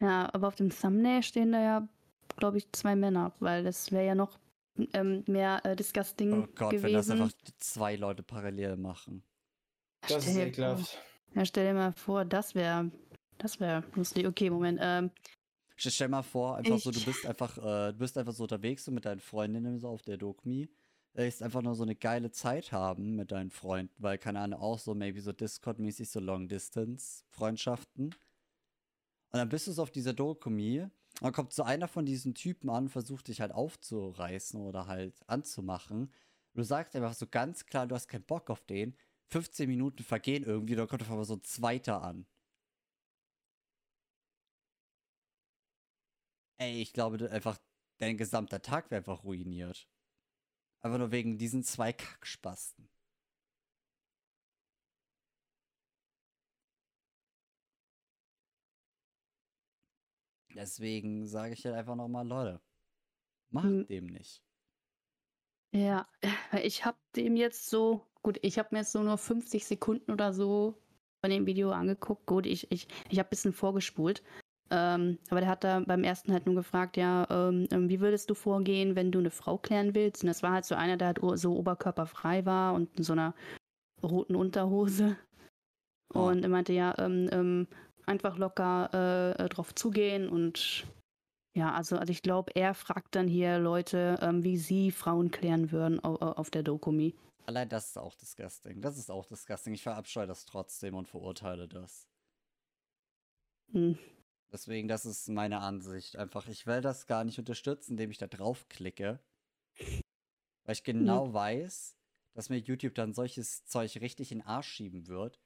[0.00, 1.88] Ja, aber auf dem Thumbnail stehen da ja,
[2.36, 4.38] glaube ich, zwei Männer, weil das wäre ja noch
[4.92, 7.12] ähm, mehr äh, disgusting Oh Gott, wenn das gewesen.
[7.22, 9.24] einfach zwei Leute parallel machen.
[10.02, 10.98] Das ist Stell dir ekelhaft.
[11.34, 12.90] Ja, stell dir mal vor, das wäre
[13.38, 14.26] das wäre lustig.
[14.26, 14.78] Okay, Moment.
[14.82, 15.10] Ähm,
[15.76, 18.44] Stell stell mal vor, einfach so, du Ich- bist einfach, äh, du bist einfach so
[18.44, 20.68] unterwegs so mit deinen Freundinnen so auf der Dokmi.
[21.18, 24.78] Willst einfach nur so eine geile Zeit haben mit deinen Freunden, weil, keine Ahnung, auch
[24.78, 28.04] so maybe so Discord-mäßig so Long-Distance-Freundschaften.
[28.04, 28.14] Und
[29.32, 32.70] dann bist du so auf dieser Dokumi und dann kommt so einer von diesen Typen
[32.70, 36.12] an, versucht dich halt aufzureißen oder halt anzumachen.
[36.54, 38.96] Du sagst einfach so ganz klar, du hast keinen Bock auf den.
[39.26, 42.26] 15 Minuten vergehen irgendwie, dann kommt auf einmal so ein zweiter an.
[46.60, 47.58] Ey, ich glaube einfach,
[47.98, 49.88] dein gesamter Tag wäre einfach ruiniert.
[50.82, 52.88] Einfach nur wegen diesen zwei Kackspasten.
[60.54, 62.60] Deswegen sage ich halt einfach nochmal, Leute,
[63.50, 63.86] macht Hm.
[63.86, 64.42] dem nicht.
[65.72, 66.06] ja,
[66.62, 70.32] ich habe dem jetzt so, gut, ich habe mir jetzt so nur 50 Sekunden oder
[70.32, 70.74] so
[71.20, 72.26] von dem Video angeguckt.
[72.26, 74.22] Gut, ich, ich, ich habe ein bisschen vorgespult.
[74.70, 78.28] Ähm, aber der hat da beim ersten halt nur gefragt, ja, ähm, ähm, wie würdest
[78.28, 80.22] du vorgehen, wenn du eine Frau klären willst?
[80.22, 83.34] Und das war halt so einer, der halt so oberkörperfrei war und in so einer
[84.02, 85.16] roten Unterhose.
[86.14, 86.28] Oh.
[86.28, 87.66] Und er meinte, ja, ähm, ähm,
[88.06, 90.86] einfach locker äh, äh, drauf zugehen und
[91.54, 95.72] ja, also, also ich glaube, er fragt dann hier Leute, ähm, wie sie Frauen klären
[95.72, 97.14] würden auf, auf der Dokumi.
[97.46, 98.80] Allein das ist auch disgusting.
[98.80, 99.74] Das ist auch disgusting.
[99.74, 102.06] Ich verabscheue das trotzdem und verurteile das.
[103.72, 103.98] Hm.
[104.50, 106.16] Deswegen, das ist meine Ansicht.
[106.16, 109.20] Einfach, ich will das gar nicht unterstützen, indem ich da draufklicke.
[110.64, 111.96] Weil ich genau weiß,
[112.34, 115.40] dass mir YouTube dann solches Zeug richtig in den Arsch schieben wird.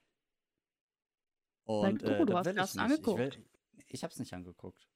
[1.64, 2.98] Und du, äh, du das hast will das ich nicht.
[3.00, 3.38] Ich, will, angeguckt.
[3.88, 4.88] ich hab's nicht angeguckt.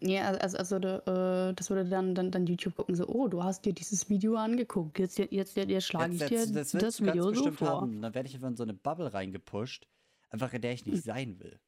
[0.00, 3.64] Ja, also, also äh, das würde dann, dann, dann YouTube gucken, so, oh, du hast
[3.66, 7.32] dir dieses Video angeguckt, jetzt, jetzt, jetzt, jetzt schlage ich dir das das, ganz Video
[7.34, 7.68] so vor.
[7.82, 8.00] haben.
[8.00, 9.86] Dann werde ich einfach in so eine Bubble reingepusht,
[10.30, 10.92] einfach in der ich Hm.
[10.92, 11.60] nicht sein will.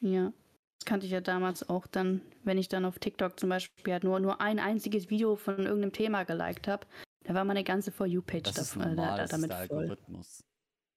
[0.00, 0.32] Ja.
[0.78, 4.04] Das kannte ich ja damals auch dann, wenn ich dann auf TikTok zum Beispiel halt
[4.04, 6.86] nur, nur ein einziges Video von irgendeinem Thema geliked habe,
[7.24, 9.66] da war meine ganze For You-Page Das äh, da, normal, da, das ist damit der
[9.66, 9.78] voll.
[9.78, 10.44] Algorithmus.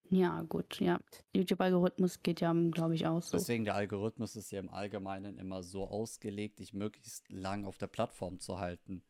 [0.09, 0.99] Ja, gut, ja.
[1.33, 3.37] YouTube-Algorithmus geht ja, glaube ich, auch so.
[3.37, 7.87] Deswegen der Algorithmus ist ja im Allgemeinen immer so ausgelegt, dich möglichst lang auf der
[7.87, 9.03] Plattform zu halten.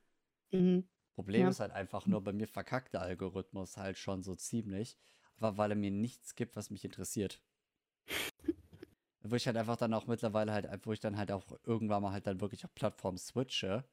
[0.51, 0.87] Mhm.
[1.13, 1.49] Problem Ja.
[1.49, 4.97] ist halt einfach nur, bei mir verkackt der Algorithmus halt schon so ziemlich,
[5.37, 7.41] aber weil er mir nichts gibt, was mich interessiert.
[9.31, 12.11] wo ich halt einfach dann auch mittlerweile halt, wo ich dann halt auch irgendwann mal
[12.11, 13.83] halt dann wirklich auf Plattform switche.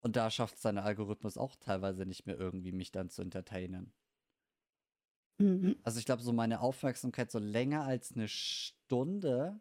[0.00, 3.92] Und da schafft es der Algorithmus auch teilweise nicht mehr irgendwie, mich dann zu entertainen.
[5.38, 5.76] Mhm.
[5.82, 9.60] Also ich glaube, so meine Aufmerksamkeit so länger als eine Stunde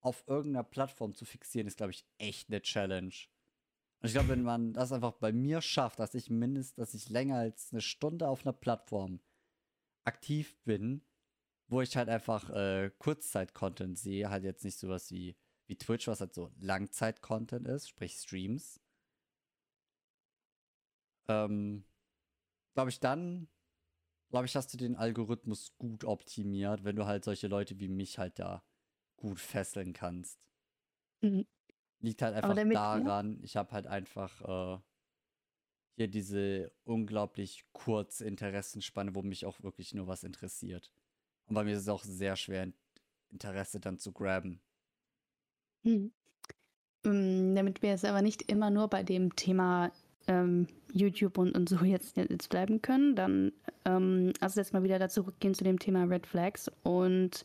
[0.00, 3.14] auf irgendeiner Plattform zu fixieren, ist, glaube ich, echt eine Challenge.
[4.00, 7.10] Und ich glaube, wenn man das einfach bei mir schafft, dass ich mindestens, dass ich
[7.10, 9.20] länger als eine Stunde auf einer Plattform
[10.04, 11.02] aktiv bin,
[11.70, 16.20] wo ich halt einfach äh, Kurzzeit-Content sehe, halt jetzt nicht sowas wie, wie Twitch, was
[16.20, 18.80] halt so Langzeit-Content ist, sprich Streams.
[21.28, 21.84] Ähm,
[22.74, 23.48] glaube ich, dann,
[24.30, 28.18] glaube ich, hast du den Algorithmus gut optimiert, wenn du halt solche Leute wie mich
[28.18, 28.64] halt da
[29.16, 30.40] gut fesseln kannst.
[31.20, 31.46] Mhm.
[32.00, 34.80] Liegt halt einfach daran, ich habe halt einfach äh,
[35.94, 40.90] hier diese unglaublich kurze Interessenspanne, wo mich auch wirklich nur was interessiert.
[41.50, 42.68] Und bei mir ist es auch sehr schwer,
[43.32, 44.60] Interesse dann zu graben.
[45.82, 46.12] Mhm.
[47.04, 49.90] Ähm, Damit wir jetzt aber nicht immer nur bei dem Thema
[50.28, 53.52] ähm, YouTube und, und so jetzt, jetzt bleiben können, dann
[53.84, 57.44] ähm, also jetzt mal wieder da zurückgehen zu dem Thema Red Flags und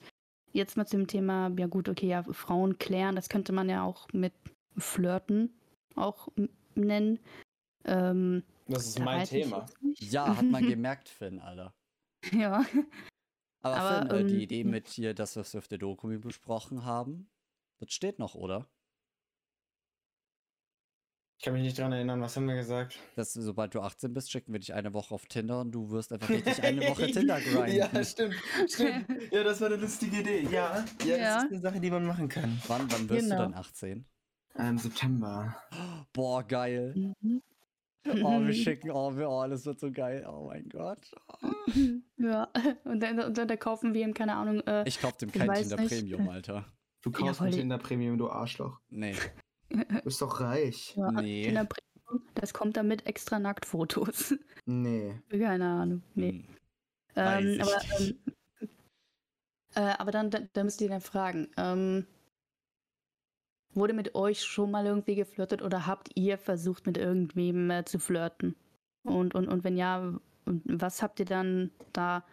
[0.53, 3.83] jetzt mal zu dem Thema, ja gut, okay, ja, Frauen klären, das könnte man ja
[3.83, 4.33] auch mit
[4.77, 5.51] Flirten
[5.95, 6.27] auch
[6.75, 7.17] nennen.
[7.85, 9.65] Ähm, Das ist da mein Thema.
[9.97, 11.73] Ja, hat man gemerkt, Finn, Alter.
[12.31, 12.63] ja.
[13.65, 16.07] Aber, Aber, Finn, äh, die ähm, Idee mit hier, das, was wir auf der Doku
[16.19, 17.29] besprochen haben,
[17.79, 18.67] das steht noch, oder?
[21.37, 22.97] Ich kann mich nicht dran erinnern, was haben wir gesagt?
[23.15, 26.13] Dass sobald du 18 bist, schicken wir dich eine Woche auf Tinder und du wirst
[26.13, 27.75] einfach richtig eine Woche Tinder grinden.
[27.75, 28.35] Ja, stimmt.
[28.67, 29.07] stimmt.
[29.31, 30.43] Ja, das war eine lustige Idee.
[30.43, 31.33] Ja, ja, Ja.
[31.35, 32.61] das ist eine Sache, die man machen kann.
[32.67, 33.35] Wann, wann wirst Genau.
[33.35, 34.05] du dann 18?
[34.57, 35.57] Im September.
[36.13, 36.93] Boah, geil.
[37.19, 37.41] Mhm.
[38.07, 40.25] Oh, wir schicken, oh, wir, oh, alles wird so geil.
[40.29, 41.11] Oh mein Gott.
[42.17, 42.47] Ja,
[42.85, 45.53] und dann, und dann da kaufen wir ihm, keine Ahnung, äh, Ich kauf dem kein
[45.53, 45.89] Tinder nicht.
[45.89, 46.65] Premium, Alter.
[47.01, 48.79] Du kaufst voll ein Tinder Premium, du Arschloch.
[48.89, 49.15] Nee.
[49.69, 50.95] Du bist doch reich.
[50.95, 51.43] ja, Nee.
[51.43, 54.33] Tinder Premium, das kommt dann mit extra Nacktfotos.
[54.65, 55.21] Nee.
[55.29, 56.01] Keine Ahnung.
[56.15, 56.31] Nee.
[56.31, 56.45] Hm.
[57.17, 58.19] Ähm, aber, ähm,
[59.75, 62.07] äh, aber dann, da, da müsst ihr dann fragen, ähm,
[63.75, 67.99] wurde mit euch schon mal irgendwie geflirtet oder habt ihr versucht, mit irgendwem äh, zu
[67.99, 68.55] flirten?
[69.03, 72.25] Und, und, und wenn ja, was habt ihr dann da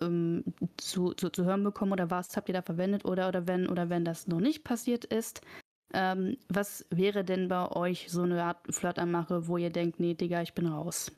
[0.00, 0.44] ähm,
[0.76, 3.88] zu, zu, zu hören bekommen oder was habt ihr da verwendet oder, oder wenn oder
[3.88, 5.42] wenn das noch nicht passiert ist,
[5.92, 10.42] ähm, was wäre denn bei euch so eine Art Flirtanmache, wo ihr denkt, nee, Digga,
[10.42, 11.12] ich bin raus?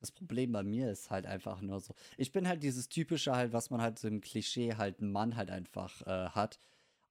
[0.00, 1.94] Das Problem bei mir ist halt einfach nur so.
[2.16, 5.36] Ich bin halt dieses typische halt, was man halt so im Klischee halt ein Mann
[5.36, 6.60] halt einfach äh, hat.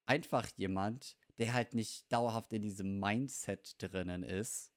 [0.06, 4.72] Einfach jemand, der halt nicht dauerhaft in diesem Mindset drinnen ist.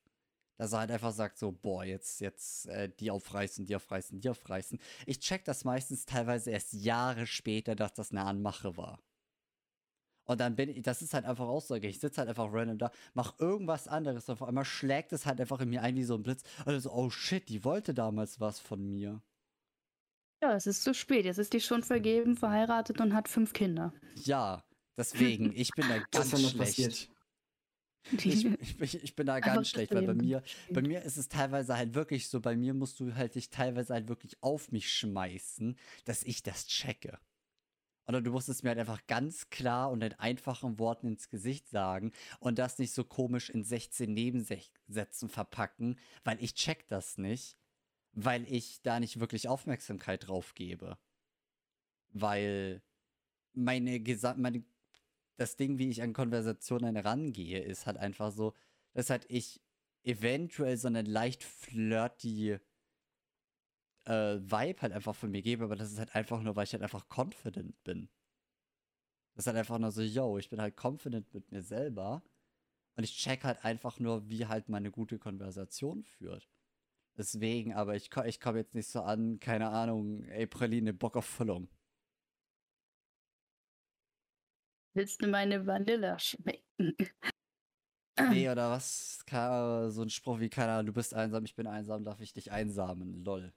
[0.58, 4.30] Dass er halt einfach sagt so, boah, jetzt, jetzt äh, die aufreißen, die aufreißen, die
[4.30, 4.78] aufreißen.
[5.06, 9.00] Ich check das meistens teilweise erst Jahre später, dass das eine Anmache war.
[10.30, 11.88] Und dann bin ich, das ist halt einfach Aussage.
[11.88, 14.30] Ich sitze halt einfach random da, mach irgendwas anderes.
[14.30, 16.44] Und auf einmal schlägt es halt einfach in mir ein wie so ein Blitz.
[16.66, 19.24] Und so, oh shit, die wollte damals was von mir.
[20.44, 21.26] Ja, es ist zu spät.
[21.26, 23.92] Jetzt ist die schon vergeben, verheiratet und hat fünf Kinder.
[24.16, 24.64] Ja,
[25.00, 26.58] deswegen, ich bin da ganz schlecht.
[26.58, 27.10] passiert.
[28.12, 31.28] Ich, ich, bin- ich bin da ganz schlecht, weil bei mir, bei mir ist es
[31.30, 34.92] teilweise halt wirklich so, bei mir musst du halt dich teilweise halt wirklich auf mich
[34.92, 37.20] schmeißen, dass ich das checke.
[38.08, 41.68] Oder du musst es mir halt einfach ganz klar und in einfachen Worten ins Gesicht
[41.70, 47.56] sagen und das nicht so komisch in 16 Nebensätzen verpacken, weil ich check das nicht,
[48.14, 50.98] weil ich da nicht wirklich Aufmerksamkeit drauf gebe.
[52.12, 52.82] Weil
[53.54, 54.64] meine Gesam meine
[55.40, 58.54] das Ding, wie ich an Konversationen rangehe, ist halt einfach so,
[58.94, 59.62] dass halt ich
[60.04, 62.58] eventuell so eine leicht flirty
[64.06, 66.74] äh, Vibe halt einfach von mir gebe, aber das ist halt einfach nur, weil ich
[66.74, 68.10] halt einfach confident bin.
[69.34, 72.24] Das ist halt einfach nur so, yo, ich bin halt confident mit mir selber
[72.96, 76.50] und ich check halt einfach nur, wie halt meine gute Konversation führt.
[77.18, 81.26] Deswegen, aber ich, ich komme jetzt nicht so an, keine Ahnung, ey, Praline, Bock auf
[81.26, 81.70] Füllung.
[84.94, 86.96] Willst du meine Vanille schmecken?
[88.18, 89.24] Nee, oder was?
[89.94, 92.52] So ein Spruch wie, keine Ahnung, du bist einsam, ich bin einsam, darf ich dich
[92.52, 93.24] einsamen?
[93.24, 93.54] Lol.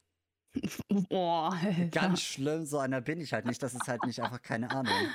[1.09, 1.91] Boah, Alter.
[1.93, 3.63] Ganz schlimm, so einer bin ich halt nicht.
[3.63, 5.11] Das ist halt nicht einfach keine Ahnung.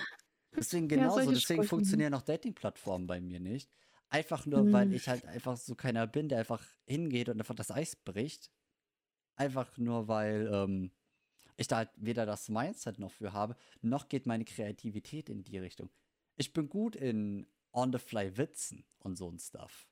[0.55, 1.65] Deswegen Ja, genauso, solche deswegen Sprüche.
[1.65, 3.71] funktionieren auch Dating-Plattformen bei mir nicht.
[4.09, 4.93] Einfach nur, weil Hm.
[4.93, 8.51] ich halt einfach so keiner bin, der einfach hingeht und einfach das Eis bricht.
[9.35, 10.91] Einfach nur, weil ähm,
[11.57, 15.57] ich da halt weder das Mindset noch für habe, noch geht meine Kreativität in die
[15.59, 15.91] Richtung.
[16.37, 19.87] Ich bin gut in On-the-Fly-Witzen und so ein Stuff.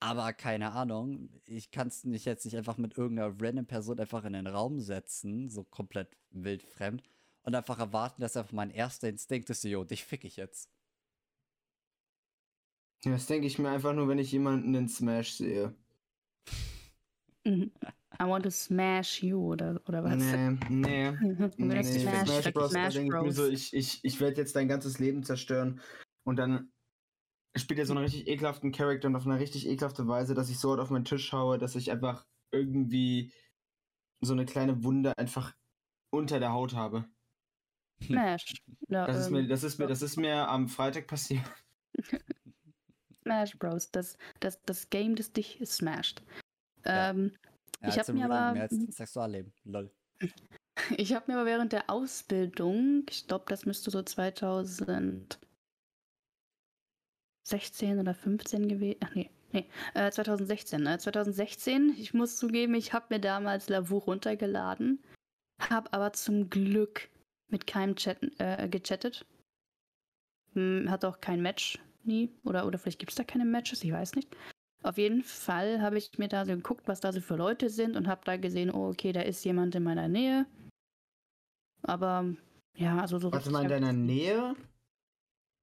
[0.00, 4.24] Aber keine Ahnung, ich kann es nicht jetzt nicht einfach mit irgendeiner random Person einfach
[4.24, 7.02] in den Raum setzen, so komplett wildfremd,
[7.42, 10.70] und einfach erwarten, dass einfach mein erster Instinkt ist, jo, dich fick ich jetzt.
[13.04, 15.74] Ja, Das denke ich mir einfach nur, wenn ich jemanden in Smash sehe.
[18.20, 20.16] I want to smash you oder, oder was?
[20.16, 21.10] Nee, nee.
[21.56, 22.70] Nee, ich Smash, smash, Bros.
[22.70, 23.36] Smash denke ich mir Bros.
[23.36, 25.80] so, ich, ich, ich werde jetzt dein ganzes Leben zerstören
[26.24, 26.72] und dann
[27.56, 30.58] spielt er so einen richtig ekelhaften Charakter und auf eine richtig ekelhafte Weise, dass ich
[30.58, 33.32] so auf meinen Tisch haue, dass ich einfach irgendwie
[34.20, 35.54] so eine kleine Wunde einfach
[36.10, 37.04] unter der Haut habe.
[38.02, 38.54] Smash.
[38.88, 41.44] Ja, Das ist mir, ähm, das ist mir, das ist mir am Freitag passiert.
[43.22, 43.90] Smash Bros.
[43.90, 46.22] Das, das, das Game, das dich smasht.
[46.84, 47.10] Ja.
[47.10, 47.32] Ähm,
[47.88, 49.52] Ich hab zum mir aber- Mehr als Sexualleben.
[49.64, 49.90] Lol.
[50.96, 55.38] ich habe mir aber während der Ausbildung, ich glaube, das müsste so 2016
[57.98, 58.98] oder 15 gewesen.
[59.04, 60.86] Ach nee, nee, äh, 2016.
[60.86, 65.02] Äh, 2016, ich muss zugeben, ich habe mir damals Lavu runtergeladen,
[65.60, 67.08] habe aber zum Glück
[67.50, 69.26] mit keinem Chatten, äh, gechattet.
[70.54, 72.30] Hm, hat auch kein Match nie.
[72.44, 74.34] Oder, oder vielleicht gibt es da keine Matches, ich weiß nicht.
[74.84, 77.96] Auf jeden Fall habe ich mir da so geguckt, was da so für Leute sind
[77.96, 80.46] und habe da gesehen, oh, okay, da ist jemand in meiner Nähe.
[81.82, 82.34] Aber
[82.76, 84.54] ja, also so Warte richtig mal, in deiner Nähe?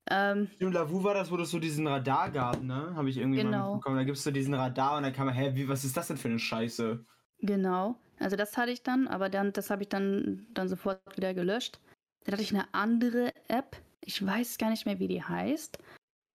[0.10, 2.96] Ähm, Im Lavu war das, wo es so diesen Radar gab, ne?
[2.96, 3.74] Habe ich irgendwie mal Genau.
[3.74, 3.98] mitbekommen.
[3.98, 6.08] Da gibt es so diesen Radar und dann kann man, hä, wie, was ist das
[6.08, 7.06] denn für eine Scheiße?
[7.40, 7.96] genau.
[8.20, 11.80] Also das hatte ich dann, aber dann, das habe ich dann, dann sofort wieder gelöscht.
[12.24, 13.78] Dann hatte ich eine andere App.
[14.02, 15.80] Ich weiß gar nicht mehr, wie die heißt.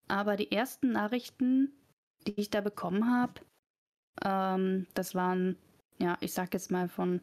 [0.08, 1.72] Aber die ersten Nachrichten,
[2.26, 3.40] die ich da bekommen habe,
[4.24, 5.56] ähm, das waren,
[5.98, 7.20] ja, ich sag jetzt mal von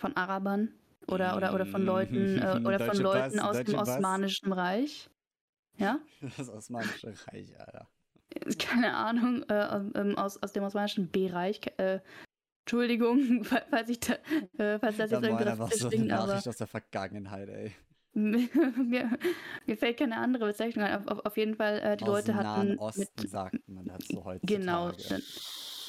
[0.00, 0.72] von Arabern
[1.08, 3.88] oder oder oder von Leuten äh, oder von Leuten Pass, aus dem Deutsche Pass.
[3.96, 5.10] Osmanischen Reich.
[5.76, 6.00] Ja?
[6.36, 7.88] Das Osmanische Reich, Alter.
[8.58, 11.60] keine Ahnung, äh, ähm, aus, aus dem osmanischen Bereich.
[11.78, 12.00] Äh,
[12.64, 14.14] Entschuldigung, fa- falls ich da,
[14.58, 17.48] äh, falls das Da jetzt irgendwie rassistisch so eine klingt, aber Nachricht aus der Vergangenheit,
[17.48, 17.74] ey.
[18.76, 19.10] mir,
[19.66, 21.08] mir fällt keine andere Bezeichnung ein.
[21.08, 23.86] Auf, auf, jeden Fall, äh, die aus Leute dem hatten Nahen Osten mit, sagt man
[23.86, 24.60] dazu heutzutage.
[24.60, 25.20] genau, äh,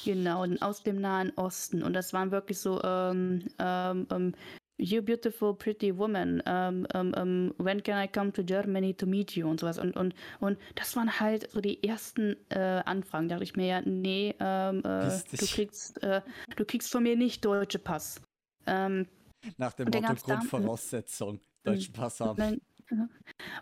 [0.04, 1.82] genau, aus dem Nahen Osten.
[1.82, 4.34] Und das waren wirklich so, ähm, ähm, ähm,
[4.80, 6.40] You beautiful, pretty woman.
[6.46, 9.46] Um, um, um, when can I come to Germany to meet you?
[9.46, 9.78] Und sowas.
[9.78, 13.28] Und, und, und das waren halt so die ersten äh, Anfragen.
[13.28, 16.22] Da dachte ich mir ja, nee, ähm, äh, du, kriegst, äh,
[16.56, 18.22] du kriegst von mir nicht deutsche Pass.
[18.66, 19.06] Ähm,
[19.58, 21.40] Nach dem Motto Grundvoraussetzung.
[21.64, 22.60] Deutschen Pass und haben.
[22.90, 23.10] und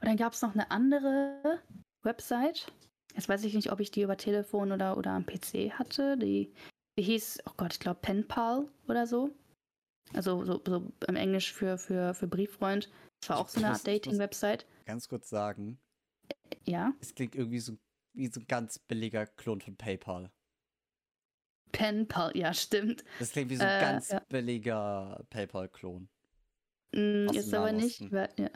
[0.02, 1.62] dann gab es noch eine andere
[2.02, 2.72] Website.
[3.14, 6.16] Jetzt weiß ich nicht, ob ich die über Telefon oder, oder am PC hatte.
[6.16, 6.52] Die,
[6.98, 9.30] die hieß, oh Gott, ich glaube Penpal oder so.
[10.14, 12.90] Also so, so im Englisch für, für, für Brieffreund.
[13.20, 14.66] Das war Ich auch so eine Art Dating-Website.
[14.86, 15.78] Ganz kurz sagen,
[16.64, 17.76] Ja, es klingt irgendwie so
[18.14, 20.30] wie so ein ganz billiger Klon von PayPal.
[21.72, 23.04] Penpal, ja, stimmt.
[23.18, 24.20] Das klingt wie so ein Äh, ganz ja.
[24.28, 26.08] billiger PayPal-Klon.
[26.92, 28.50] Mm, ist aber nicht, weil, ja.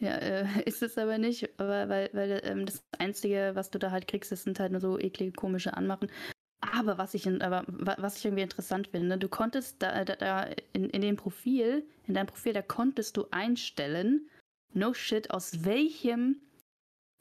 [0.00, 3.90] Ja, äh, ist es aber nicht, aber weil, weil ähm, das Einzige, was du da
[3.90, 6.10] halt kriegst, das sind halt nur so eklige, komische Anmachen.
[6.60, 10.16] Aber was ich, in, aber wa- was ich irgendwie interessant finde, du konntest da, da,
[10.16, 14.28] da in, in dem Profil, in deinem Profil, da konntest du einstellen,
[14.72, 16.40] no shit, aus welchem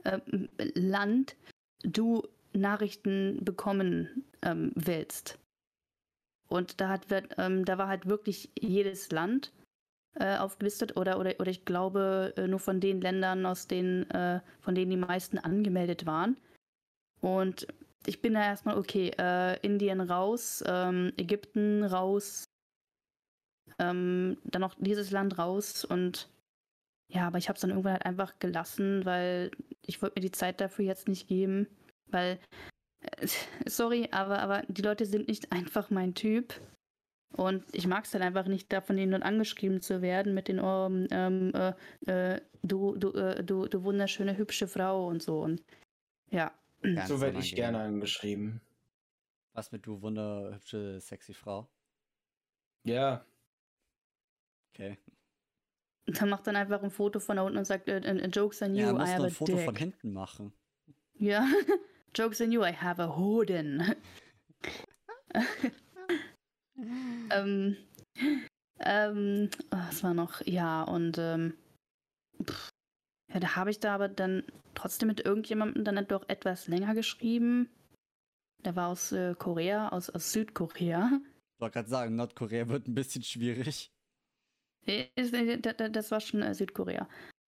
[0.06, 1.36] ähm, Land
[1.84, 5.38] du Nachrichten bekommen ähm, willst.
[6.50, 9.52] Und da hat ähm, da war halt wirklich jedes Land
[10.20, 14.40] äh, aufgelistet oder, oder, oder ich glaube äh, nur von den Ländern, aus denen, äh,
[14.62, 16.38] von denen die meisten angemeldet waren.
[17.22, 17.68] Und
[18.06, 22.46] ich bin da erstmal, okay, äh, Indien raus, ähm, Ägypten raus,
[23.80, 26.30] ähm, dann noch dieses Land raus und
[27.10, 30.32] ja, aber ich habe es dann irgendwann halt einfach gelassen, weil ich wollte mir die
[30.32, 31.68] Zeit dafür jetzt nicht geben,
[32.08, 32.40] weil,
[33.02, 33.28] äh,
[33.66, 36.54] sorry, aber, aber die Leute sind nicht einfach mein Typ.
[37.34, 40.48] Und ich mag es dann einfach nicht, da von denen dann angeschrieben zu werden mit
[40.48, 41.74] den oh, ähm, äh,
[42.36, 45.42] äh, du, du, äh, du, du wunderschöne, hübsche Frau und so.
[45.42, 45.62] Und
[46.30, 46.52] ja,
[46.82, 48.62] Ganz so werde ich gerne angeschrieben.
[49.54, 51.68] Was mit du wunderhübsche, sexy Frau?
[52.84, 53.26] Ja.
[54.74, 54.98] Okay.
[56.06, 58.76] dann macht dann einfach ein Foto von da unten und sagt, äh, äh, Jokes on
[58.76, 59.66] you, Ja, I have a ein Foto dick.
[59.66, 60.54] von hinten machen.
[61.16, 61.46] Ja,
[62.16, 63.96] Jokes on you, I have a Hoden.
[67.32, 67.78] ähm,
[68.80, 70.42] ähm, oh, was war noch?
[70.46, 71.54] Ja, und ähm,
[72.44, 72.70] pff,
[73.34, 74.44] ja, da habe ich da aber dann
[74.76, 77.70] trotzdem mit irgendjemandem dann doch etwas länger geschrieben.
[78.64, 81.12] Der war aus äh, Korea, aus, aus Südkorea.
[81.56, 83.90] Ich wollte gerade sagen, Nordkorea wird ein bisschen schwierig.
[84.86, 87.08] Äh, äh, da- da- Das war schon äh, Südkorea.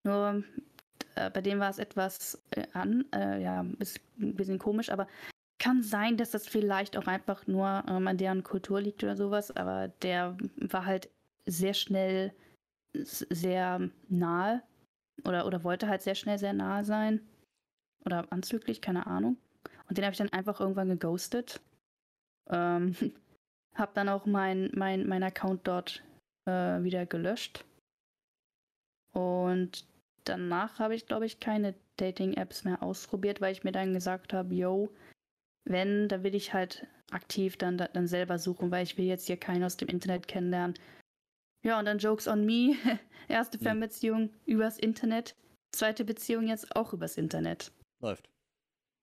[0.06, 0.44] Nur
[1.16, 2.42] äh, bei dem war es etwas
[2.74, 5.08] an, äh, ja, ist ein bisschen komisch, aber
[5.64, 9.50] kann sein, dass das vielleicht auch einfach nur ähm, an deren Kultur liegt oder sowas,
[9.56, 11.10] aber der war halt
[11.46, 12.34] sehr schnell
[12.94, 14.62] sehr nahe
[15.24, 17.22] oder, oder wollte halt sehr schnell sehr nahe sein.
[18.06, 19.38] Oder anzüglich, keine Ahnung.
[19.88, 21.62] Und den habe ich dann einfach irgendwann geghostet.
[22.50, 22.94] Ähm,
[23.76, 26.04] hab dann auch mein, mein, mein Account dort
[26.46, 27.64] äh, wieder gelöscht.
[29.14, 29.88] Und
[30.26, 34.54] danach habe ich, glaube ich, keine Dating-Apps mehr ausprobiert, weil ich mir dann gesagt habe,
[34.54, 34.90] yo,
[35.66, 39.38] wenn, dann will ich halt aktiv dann, dann selber suchen, weil ich will jetzt hier
[39.38, 40.76] keinen aus dem Internet kennenlernen.
[41.64, 42.76] Ja, und dann Jokes on me.
[43.28, 43.64] Erste Hm.
[43.64, 45.36] Fernbeziehung übers Internet.
[45.72, 47.72] Zweite Beziehung jetzt auch übers Internet.
[48.02, 48.30] Läuft.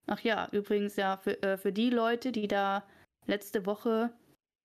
[0.07, 2.87] Ach ja, übrigens ja, für, äh, für die Leute, die da
[3.27, 4.13] letzte Woche,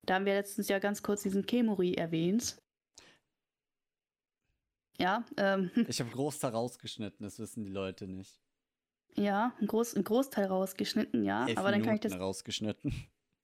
[0.06, 2.58] da haben wir letztens ja ganz kurz diesen Kemuri erwähnt.
[4.98, 8.42] Ja, ähm, Ich habe Großteil rausgeschnitten, das wissen die Leute nicht.
[9.16, 12.28] Ja, ein, Groß, ein Großteil rausgeschnitten, ja, Elf aber dann kann ich Minuten das.
[12.28, 12.94] rausgeschnitten.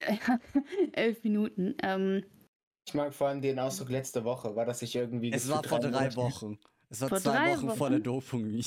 [0.92, 1.74] elf Minuten.
[1.82, 2.24] Ähm,
[2.86, 5.32] Ich mag vor allem den Ausdruck letzte Woche, war das sich irgendwie.
[5.32, 6.58] Es war vor drei Monate- Wochen.
[6.88, 8.04] Es war Vor zwei drei Wochen vor der Wochen?
[8.04, 8.64] Dopamie.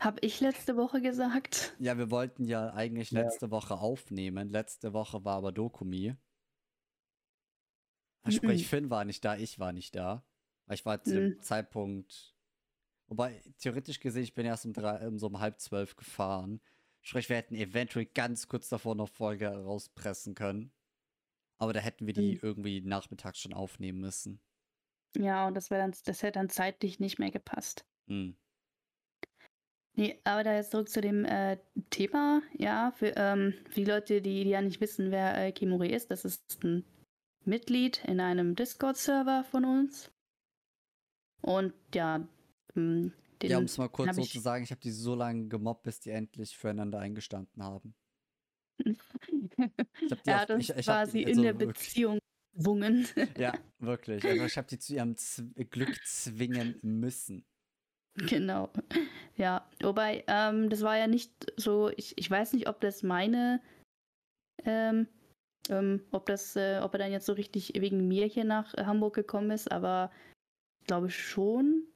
[0.00, 1.76] hab ich letzte Woche gesagt?
[1.78, 3.20] Ja, wir wollten ja eigentlich Ja.
[3.22, 4.48] letzte Woche aufnehmen.
[4.50, 6.16] Letzte Woche war aber Dokumi.
[8.24, 8.30] Mhm.
[8.32, 10.24] Sprich, Finn war nicht da, ich war nicht da.
[10.66, 11.40] Weil ich war zu dem Mhm.
[11.42, 12.35] Zeitpunkt.
[13.08, 16.60] Wobei, theoretisch gesehen, ich bin erst um, drei, um so um halb zwölf gefahren.
[17.02, 20.72] Sprich, wir hätten eventuell ganz kurz davor noch Folge rauspressen können.
[21.58, 22.40] Aber da hätten wir die Mhm.
[22.42, 24.40] irgendwie nachmittags schon aufnehmen müssen.
[25.16, 27.86] Ja, und das wäre dann, das hätte dann zeitlich nicht mehr gepasst.
[28.08, 28.36] Hm.
[29.94, 34.20] Nee, aber da jetzt zurück zu dem äh, Thema, ja, für, ähm, für die Leute,
[34.20, 36.84] die, die ja nicht wissen, wer äh, Kimuri ist, das ist ein
[37.46, 40.10] Mitglied in einem Discord-Server von uns.
[41.40, 42.28] Und ja,
[42.76, 43.12] ähm,
[43.42, 45.82] den Ja, um es mal kurz so zu sagen, ich habe die so lange gemobbt,
[45.82, 47.94] bis die endlich füreinander eingestanden haben.
[48.78, 48.98] Ich
[50.10, 52.18] hab die er auf- uns ich- ich hab quasi die- in also der wirklich- Beziehung
[52.54, 53.06] gezwungen.
[53.38, 54.24] Ja, wirklich.
[54.24, 57.44] Also ich habe die zu ihrem Z Glück zwingen müssen.
[58.14, 58.70] Genau.
[59.36, 63.60] Ja, wobei, ähm, das war ja nicht so, ich, ich weiß nicht, ob das meine,
[64.64, 65.06] ähm,
[65.68, 69.14] ähm, ob das, äh, ob er dann jetzt so richtig wegen mir hier nach Hamburg
[69.14, 70.10] gekommen ist, aber
[70.80, 71.86] ich glaube schon.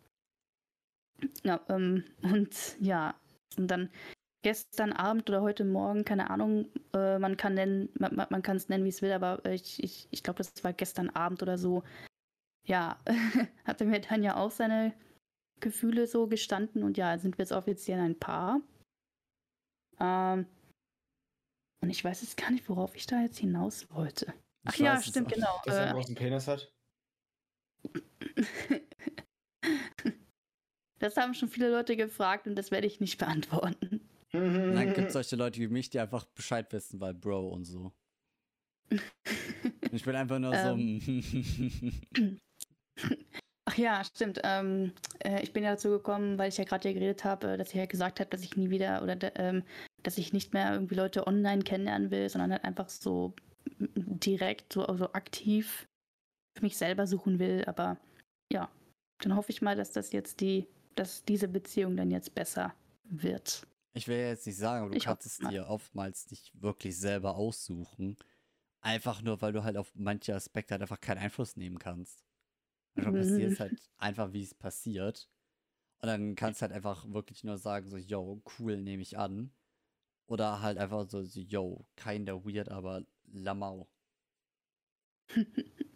[1.44, 3.14] Ja, ähm, und ja,
[3.56, 3.90] und dann
[4.42, 8.68] gestern Abend oder heute Morgen, keine Ahnung, äh, man kann nennen, man, man- kann es
[8.68, 11.82] nennen, wie es will, aber ich, ich, ich glaube, das war gestern Abend oder so.
[12.66, 12.98] Ja,
[13.64, 14.94] hat er mir dann ja auch seine
[15.60, 18.60] Gefühle so gestanden und ja, sind wir jetzt offiziell ein Paar.
[19.98, 20.46] Ähm,
[21.82, 24.32] und ich weiß jetzt gar nicht, worauf ich da jetzt hinaus wollte.
[24.66, 25.60] Ach Ich ja, weiß stimmt, genau.
[25.64, 26.72] Dass er einen Äh, großen Penis hat.
[31.00, 34.00] das haben schon viele Leute gefragt und das werde ich nicht beantworten.
[34.32, 37.64] Und dann gibt es solche Leute wie mich, die einfach Bescheid wissen, weil Bro und
[37.64, 37.92] so.
[39.90, 40.78] Ich bin einfach nur so.
[43.64, 44.40] Ach ja, stimmt.
[44.44, 44.92] Ähm,
[45.24, 47.70] äh, ich bin ja dazu gekommen, weil ich ja gerade ja geredet habe, äh, dass
[47.70, 49.64] ich ja gesagt habe, dass ich nie wieder oder de- ähm,
[50.04, 53.34] dass ich nicht mehr irgendwie Leute online kennenlernen will, sondern halt einfach so
[53.78, 55.88] direkt, so also aktiv
[56.56, 57.64] für mich selber suchen will.
[57.66, 57.98] Aber
[58.52, 58.70] ja,
[59.22, 60.68] dann hoffe ich mal, dass das jetzt die,
[61.00, 62.74] dass diese Beziehung dann jetzt besser
[63.04, 63.66] wird.
[63.92, 65.50] ich will jetzt nicht sagen, aber du Ich kannst es mal.
[65.50, 68.16] dir oftmals nicht wirklich selber aussuchen.
[68.80, 72.24] Einfach nur, weil du halt auf manche Aspekte halt einfach keinen Einfluss nehmen kannst.
[72.96, 75.30] Einfach passiert es halt einfach, wie es passiert.
[76.02, 79.52] Und dann kannst du halt einfach wirklich nur sagen, so, yo, cool, nehme ich an.
[80.26, 83.88] Oder halt einfach so, so yo, kinda weird, aber Lamau.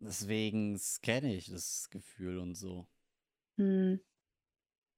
[0.00, 2.88] Deswegen kenne ich das Gefühl und so.
[3.58, 4.00] Hm.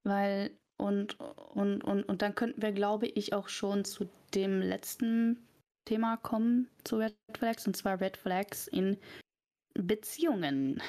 [0.05, 5.47] Weil, und, und, und, und dann könnten wir, glaube ich, auch schon zu dem letzten
[5.87, 8.99] Thema kommen, zu Red Flags, und zwar Red Flags in
[9.75, 10.81] Beziehungen.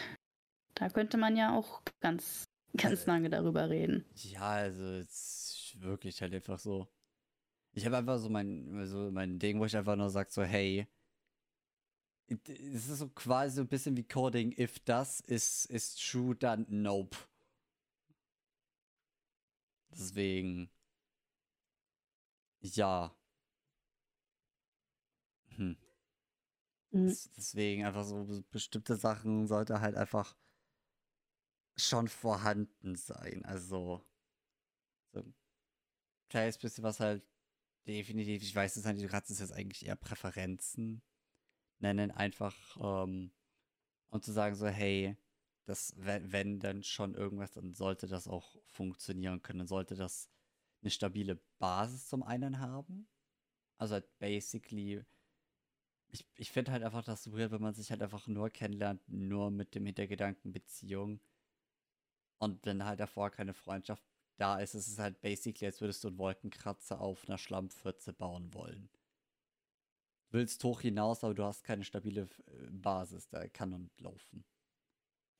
[0.75, 2.45] Da könnte man ja auch ganz,
[2.77, 4.05] ganz Also- lange darüber reden.
[4.15, 6.87] Ja, also es ist wirklich halt einfach so.
[7.73, 10.87] Ich habe einfach so mein, so mein Ding, wo ich einfach nur sage, so, hey,
[12.27, 14.57] es ist so quasi so ein bisschen wie Coding.
[14.57, 17.17] If das ist, ist true, dann nope.
[19.91, 20.69] Deswegen.
[22.61, 23.11] Ja.
[25.57, 25.71] Hm.
[26.91, 27.15] Mhm.
[27.37, 30.35] Deswegen einfach so bestimmte Sachen sollte halt einfach
[31.75, 33.43] schon vorhanden sein.
[33.45, 34.01] Also
[35.13, 35.33] so ein
[36.29, 37.23] kleines bisschen was halt
[37.87, 41.01] definitiv, ich weiß es nicht, du kannst es jetzt eigentlich eher Präferenzen
[41.79, 43.31] nennen, einfach ähm,
[44.11, 45.17] um zu sagen so, hey,
[45.65, 50.29] das, wenn, wenn dann schon irgendwas, dann sollte das auch funktionieren können, dann sollte das
[50.81, 53.07] eine stabile Basis zum einen haben.
[53.77, 55.03] Also halt basically,
[56.09, 59.51] ich, ich finde halt einfach das weird, wenn man sich halt einfach nur kennenlernt, nur
[59.51, 61.19] mit dem Hintergedanken Beziehung.
[62.39, 64.03] Und wenn halt davor keine Freundschaft
[64.37, 68.53] da ist, ist es halt basically, als würdest du einen Wolkenkratzer auf einer Schlammpfütze bauen
[68.53, 68.89] wollen.
[70.29, 74.43] Du willst hoch hinaus, aber du hast keine stabile äh, Basis, da kann und laufen.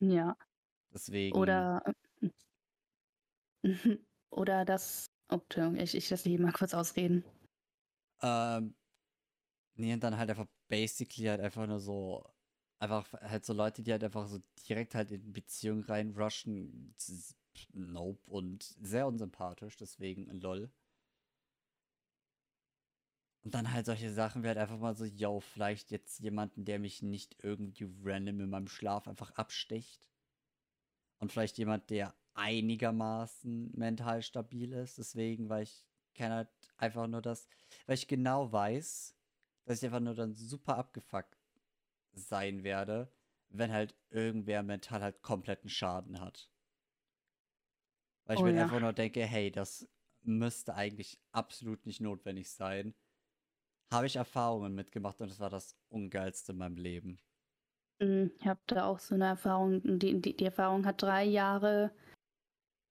[0.01, 0.35] Ja.
[0.93, 1.37] Deswegen.
[1.37, 1.83] Oder.
[4.31, 5.07] Oder das.
[5.29, 7.23] Oh, Entschuldigung, ich, ich lasse dich mal kurz ausreden.
[8.21, 8.75] Ähm.
[9.75, 12.25] Nee, und dann halt einfach basically halt einfach nur so.
[12.79, 16.95] Einfach halt so Leute, die halt einfach so direkt halt in Beziehungen reinrushen.
[17.73, 18.19] Nope.
[18.25, 20.71] Und sehr unsympathisch, deswegen lol.
[23.43, 26.79] Und dann halt solche Sachen wie halt einfach mal so, yo, vielleicht jetzt jemanden, der
[26.79, 30.09] mich nicht irgendwie random in meinem Schlaf einfach absticht.
[31.19, 34.97] Und vielleicht jemand, der einigermaßen mental stabil ist.
[34.97, 37.47] Deswegen, weil ich kenne halt einfach nur das,
[37.85, 39.15] weil ich genau weiß,
[39.65, 41.37] dass ich einfach nur dann super abgefuckt
[42.13, 43.11] sein werde,
[43.49, 46.51] wenn halt irgendwer mental halt kompletten Schaden hat.
[48.25, 48.61] Weil ich Oh mir ja.
[48.61, 49.87] einfach nur denke, hey, das
[50.23, 52.95] müsste eigentlich absolut nicht notwendig sein.
[53.91, 57.19] Habe ich Erfahrungen mitgemacht und das war das Ungeilste in meinem Leben.
[57.99, 59.81] Mm, Ich habe da auch so eine Erfahrung.
[59.99, 61.91] Die, die, die Erfahrung hat drei Jahre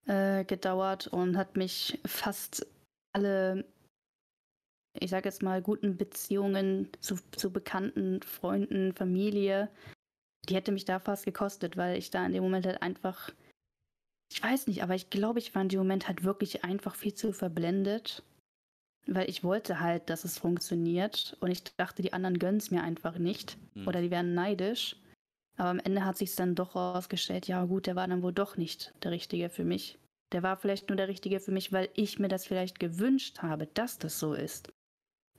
[0.07, 2.67] äh, gedauert und hat mich fast
[3.13, 3.65] alle,
[4.99, 9.71] ich sage jetzt mal, guten Beziehungen zu, zu Bekannten, Freunden, Familie,
[10.49, 13.31] die hätte mich da fast gekostet, weil ich da in dem Moment halt einfach,
[14.33, 17.15] ich weiß nicht, aber ich glaube, ich war in dem Moment halt wirklich einfach viel
[17.15, 18.23] zu verblendet.
[19.07, 22.83] Weil ich wollte halt, dass es funktioniert und ich dachte, die anderen gönnen es mir
[22.83, 23.89] einfach nicht Hm.
[23.89, 24.97] oder die wären neidisch.
[25.57, 28.57] Aber am Ende hat sich dann doch herausgestellt, ja gut, der war dann wohl doch
[28.57, 29.99] nicht der Richtige für mich.
[30.33, 33.67] Der war vielleicht nur der Richtige für mich, weil ich mir das vielleicht gewünscht habe,
[33.67, 34.73] dass das so ist.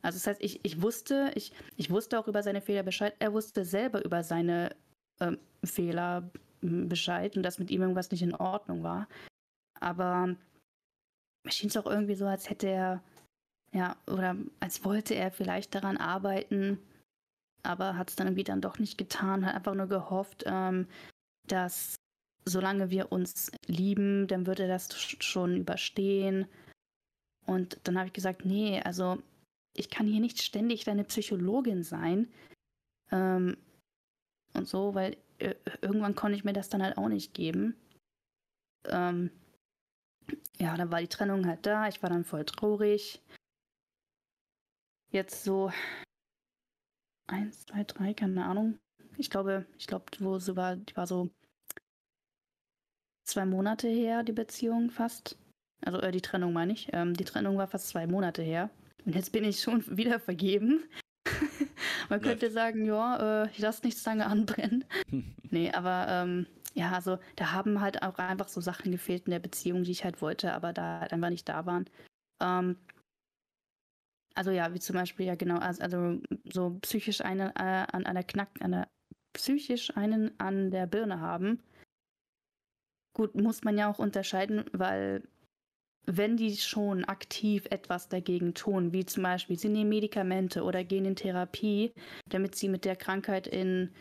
[0.01, 3.33] Also das heißt, ich, ich wusste, ich, ich wusste auch über seine Fehler Bescheid, er
[3.33, 4.75] wusste selber über seine
[5.19, 6.29] ähm, Fehler
[6.61, 9.07] m, Bescheid und dass mit ihm irgendwas nicht in Ordnung war.
[9.79, 10.35] Aber
[11.43, 13.03] mir schien es auch irgendwie so, als hätte er,
[13.73, 16.79] ja, oder als wollte er vielleicht daran arbeiten,
[17.63, 20.87] aber hat es dann irgendwie dann doch nicht getan, hat einfach nur gehofft, ähm,
[21.47, 21.95] dass
[22.45, 26.47] solange wir uns lieben, dann wird er das sch- schon überstehen.
[27.45, 29.21] Und dann habe ich gesagt, nee, also
[29.75, 32.31] ich kann hier nicht ständig deine Psychologin sein.
[33.11, 33.57] Ähm,
[34.53, 37.75] und so, weil äh, irgendwann konnte ich mir das dann halt auch nicht geben.
[38.85, 39.29] Ähm,
[40.57, 43.21] ja, dann war die Trennung halt da, ich war dann voll traurig.
[45.11, 45.71] Jetzt so
[47.27, 48.79] eins, zwei, drei, keine Ahnung.
[49.17, 51.29] Ich glaube, ich glaube, wo war, die war so
[53.25, 55.37] zwei Monate her, die Beziehung fast.
[55.85, 56.87] Also äh, die Trennung meine ich.
[56.93, 58.69] Ähm, die Trennung war fast zwei Monate her.
[59.05, 60.83] Und jetzt bin ich schon wieder vergeben.
[62.09, 62.55] Man könnte Läuft.
[62.55, 64.85] sagen, ja, äh, ich lasse nichts lange anbrennen.
[65.53, 69.39] Nee, aber ähm, ja, also da haben halt auch einfach so Sachen gefehlt in der
[69.39, 71.89] Beziehung, die ich halt wollte, aber da halt einfach nicht da waren.
[72.41, 72.77] Ähm,
[74.35, 76.21] also ja, wie zum Beispiel, ja genau, also, also
[76.51, 78.87] so psychisch einen äh, an einer Knack, an der,
[79.33, 81.61] psychisch einen an der Birne haben.
[83.13, 85.23] Gut, muss man ja auch unterscheiden, weil
[86.05, 91.05] wenn die schon aktiv etwas dagegen tun, wie zum Beispiel sie nehmen Medikamente oder gehen
[91.05, 91.93] in Therapie,
[92.27, 93.93] damit sie mit der Krankheit in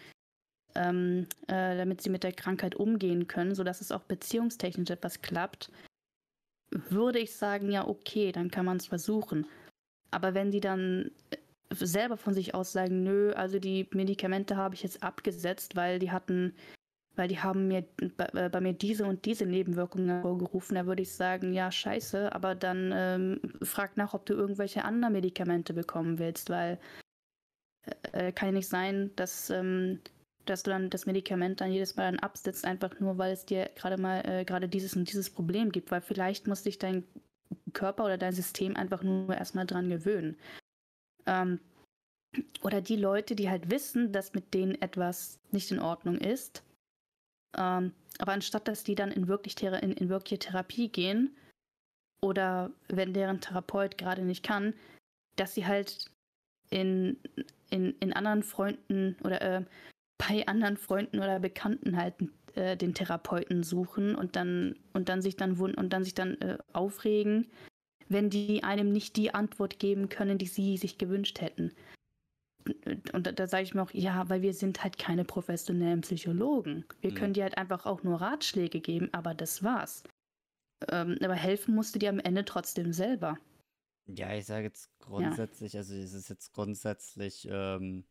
[0.75, 5.71] ähm, äh, damit sie mit der Krankheit umgehen können, sodass es auch beziehungstechnisch etwas klappt,
[6.71, 9.47] würde ich sagen, ja, okay, dann kann man es versuchen.
[10.11, 11.37] Aber wenn die dann äh,
[11.75, 16.11] selber von sich aus sagen, nö, also die Medikamente habe ich jetzt abgesetzt, weil die
[16.11, 16.55] hatten,
[17.17, 17.85] weil die haben mir
[18.17, 22.35] bei, äh, bei mir diese und diese Nebenwirkungen hervorgerufen, da würde ich sagen, ja, scheiße,
[22.35, 26.79] aber dann ähm, frag nach, ob du irgendwelche anderen Medikamente bekommen willst, weil
[28.13, 30.01] äh, kann ja nicht sein, dass ähm,
[30.47, 33.71] dass du dann das Medikament dann jedes Mal dann absetzt, einfach nur, weil es dir
[33.77, 37.05] gerade mal äh, gerade dieses und dieses Problem gibt, weil vielleicht muss sich dein
[37.73, 40.37] Körper oder dein System einfach nur erstmal dran gewöhnen.
[41.27, 41.61] Ähm,
[42.63, 46.63] oder die Leute, die halt wissen, dass mit denen etwas nicht in Ordnung ist.
[47.57, 51.37] Ähm, aber anstatt dass die dann in, wirklich in, in wirkliche Therapie gehen,
[52.21, 54.75] oder wenn deren Therapeut gerade nicht kann,
[55.37, 56.11] dass sie halt
[56.71, 57.19] in,
[57.71, 59.65] in, in anderen Freunden oder äh,
[60.19, 62.15] bei anderen Freunden oder Bekannten halt
[62.55, 66.59] äh, den Therapeuten suchen und dann und dann sich dann und dann sich dann äh,
[66.73, 67.47] aufregen,
[68.09, 71.73] wenn die einem nicht die Antwort geben können, die sie sich gewünscht hätten.
[72.85, 76.03] Und, und da, da sage ich mir auch, ja, weil wir sind halt keine professionellen
[76.03, 76.85] Psychologen.
[77.01, 77.15] Wir mhm.
[77.15, 80.03] können dir halt einfach auch nur Ratschläge geben, aber das war's.
[80.91, 83.39] Ähm, aber helfen musste dir am Ende trotzdem selber.
[84.07, 85.81] Ja, ich sage jetzt grundsätzlich, ja.
[85.81, 88.05] also es ist jetzt grundsätzlich ähm,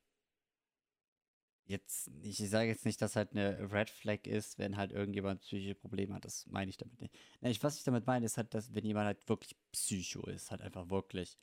[1.70, 5.76] jetzt, ich sage jetzt nicht, dass halt eine Red Flag ist, wenn halt irgendjemand psychische
[5.76, 6.26] Probleme hat.
[6.26, 7.15] Das meine ich damit nicht.
[7.41, 10.61] Nee, was ich damit meine, ist halt, dass wenn jemand halt wirklich Psycho ist, halt
[10.61, 11.38] einfach wirklich.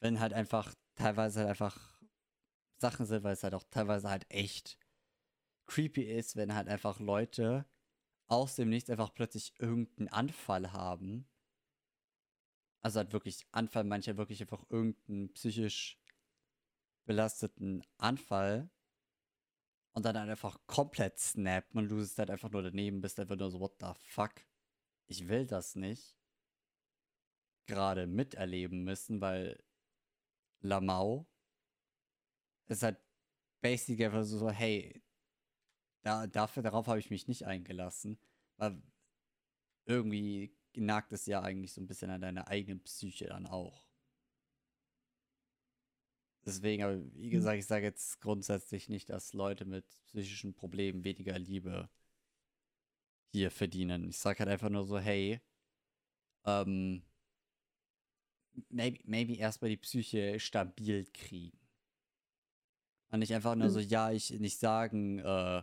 [0.00, 2.02] Wenn halt einfach teilweise halt einfach
[2.76, 4.78] Sachen sind, weil es halt auch teilweise halt echt
[5.66, 7.64] creepy ist, wenn halt einfach Leute
[8.28, 11.26] aus dem Nichts einfach plötzlich irgendeinen Anfall haben.
[12.82, 15.98] Also halt wirklich Anfall, manche wirklich einfach irgendeinen psychisch
[17.06, 18.70] belasteten Anfall
[19.92, 23.50] und dann einfach komplett snappen und du bist halt einfach nur daneben, bist einfach nur
[23.50, 24.32] so, what the fuck?
[25.06, 26.16] Ich will das nicht.
[27.66, 29.62] Gerade miterleben müssen, weil
[30.60, 31.26] Lamau
[32.68, 32.98] ist halt
[33.60, 35.02] basically einfach so, hey,
[36.02, 38.18] da, dafür, darauf habe ich mich nicht eingelassen.
[38.56, 38.82] Weil
[39.84, 43.91] irgendwie nagt es ja eigentlich so ein bisschen an deiner eigenen Psyche dann auch.
[46.44, 47.30] Deswegen, aber wie hm.
[47.30, 51.88] gesagt, ich sage jetzt grundsätzlich nicht, dass Leute mit psychischen Problemen weniger Liebe
[53.32, 54.08] hier verdienen.
[54.08, 55.40] Ich sage halt einfach nur so, hey,
[56.44, 57.02] ähm,
[58.68, 61.58] maybe, maybe erstmal die Psyche stabil kriegen.
[63.10, 63.88] Und nicht einfach nur so, hm.
[63.88, 65.62] ja, ich nicht sagen, äh,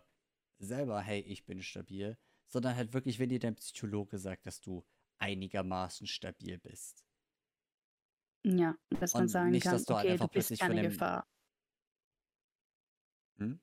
[0.59, 2.17] selber, hey, ich bin stabil,
[2.47, 4.85] sondern halt wirklich, wenn dir dein Psychologe sagt, dass du
[5.17, 7.03] einigermaßen stabil bist.
[8.43, 10.81] Ja, dass man Und sagen nicht, kann, dass du halt okay, einfach du bist keine
[10.81, 10.91] dem...
[10.91, 11.27] Gefahr.
[13.37, 13.59] Hm?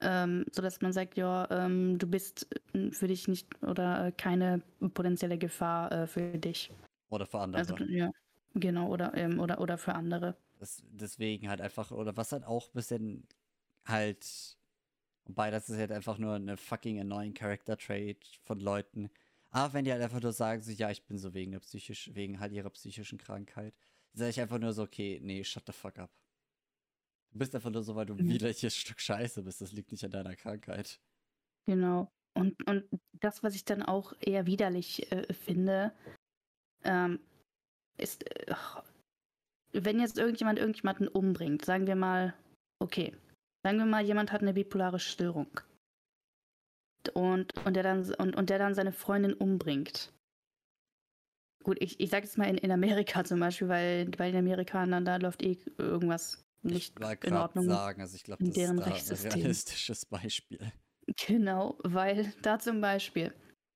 [0.00, 4.12] Ähm, so dass man sagt, ja, ähm, du bist äh, für dich nicht oder äh,
[4.12, 6.70] keine potenzielle Gefahr äh, für dich.
[7.10, 7.60] Oder für andere.
[7.60, 8.10] Also, ja,
[8.54, 10.36] genau, oder, ähm, oder, oder für andere.
[10.58, 13.28] Das, deswegen halt einfach, oder was halt auch ein bisschen
[13.86, 14.58] halt,
[15.26, 19.10] wobei das ist halt einfach nur eine fucking annoying Character Trait von Leuten,
[19.54, 22.10] aber wenn die halt einfach nur sagen, so, ja, ich bin so wegen der psychisch,
[22.12, 23.72] wegen halt ihrer psychischen Krankheit,
[24.12, 26.10] sage ich einfach nur so, okay, nee, shut the fuck up.
[27.30, 28.30] Du bist einfach nur so, weil du ein mhm.
[28.30, 29.60] widerliches Stück Scheiße bist.
[29.60, 31.00] Das liegt nicht an deiner Krankheit.
[31.66, 32.10] Genau.
[32.36, 32.84] Und, und
[33.20, 35.92] das, was ich dann auch eher widerlich äh, finde,
[36.82, 37.20] ähm,
[37.96, 38.56] ist, äh,
[39.72, 42.34] wenn jetzt irgendjemand irgendjemanden umbringt, sagen wir mal,
[42.80, 43.14] okay,
[43.64, 45.60] sagen wir mal, jemand hat eine bipolare Störung
[47.10, 50.12] und, und, der, dann, und, und der dann seine Freundin umbringt.
[51.62, 55.04] Gut, ich, ich sage jetzt mal in, in Amerika zum Beispiel, weil bei den Amerikanern
[55.04, 57.66] da läuft eh irgendwas nicht ich in Ordnung.
[57.66, 59.32] sagen, also ich glaube, das deren ist Rechtssystem.
[59.32, 60.72] ein realistisches Beispiel.
[61.26, 63.32] Genau, weil da zum Beispiel,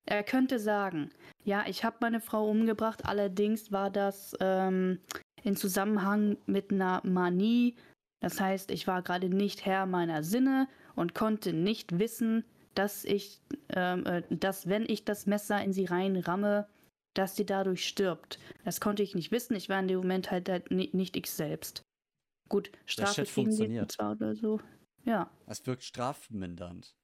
[0.07, 1.11] er könnte sagen,
[1.45, 5.01] ja, ich habe meine Frau umgebracht, allerdings war das ähm,
[5.43, 7.77] in Zusammenhang mit einer Manie.
[8.21, 12.45] Das heißt, ich war gerade nicht Herr meiner Sinne und konnte nicht wissen,
[12.79, 16.69] dass ich, ähm, äh, dass wenn ich das Messer in sie reinramme,
[17.15, 18.39] dass sie dadurch stirbt.
[18.65, 19.57] Das konnte ich nicht wissen.
[19.57, 21.83] Ich war in dem Moment halt, halt nicht ich selbst.
[22.49, 24.61] Gut, Strafe funktioniert zwar oder so.
[25.05, 25.29] Ja.
[25.47, 26.95] Es wirkt strafmindernd.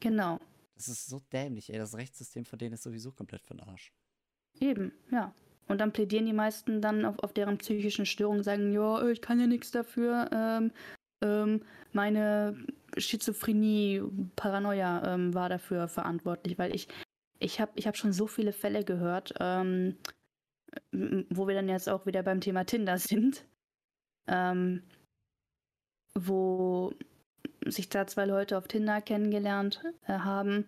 [0.00, 0.40] Genau.
[0.74, 1.78] Das ist so dämlich, ey.
[1.78, 3.92] Das Rechtssystem von denen ist sowieso komplett für den Arsch.
[4.58, 5.34] Eben, ja.
[5.68, 9.38] Und dann plädieren die meisten dann auf, auf deren psychischen Störungen, sagen, ja, ich kann
[9.38, 10.72] ja nichts dafür, ähm,
[11.22, 11.62] ähm,
[11.92, 12.56] meine
[12.96, 14.02] Schizophrenie,
[14.36, 16.88] Paranoia ähm, war dafür verantwortlich, weil ich,
[17.38, 19.96] ich habe ich hab schon so viele Fälle gehört, ähm,
[20.92, 23.44] wo wir dann jetzt auch wieder beim Thema Tinder sind,
[24.28, 24.82] ähm,
[26.14, 26.92] wo
[27.66, 30.64] sich da zwei Leute auf Tinder kennengelernt äh, haben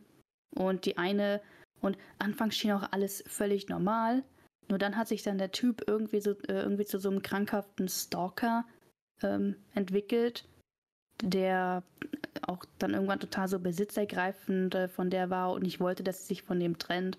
[0.54, 1.40] und die eine
[1.80, 4.22] und anfangs schien auch alles völlig normal,
[4.68, 7.88] nur dann hat sich dann der Typ irgendwie so äh, irgendwie zu so einem krankhaften
[7.88, 8.64] Stalker
[9.22, 10.46] ähm, entwickelt
[11.20, 11.82] der
[12.42, 16.34] auch dann irgendwann total so besitzergreifend äh, von der war und ich wollte, dass sie
[16.34, 17.18] sich von dem trennt.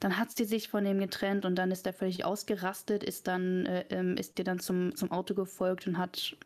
[0.00, 3.66] Dann hat sie sich von dem getrennt und dann ist er völlig ausgerastet, ist dann,
[3.66, 6.36] äh, ähm, ist ihr dann zum, zum Auto gefolgt und hat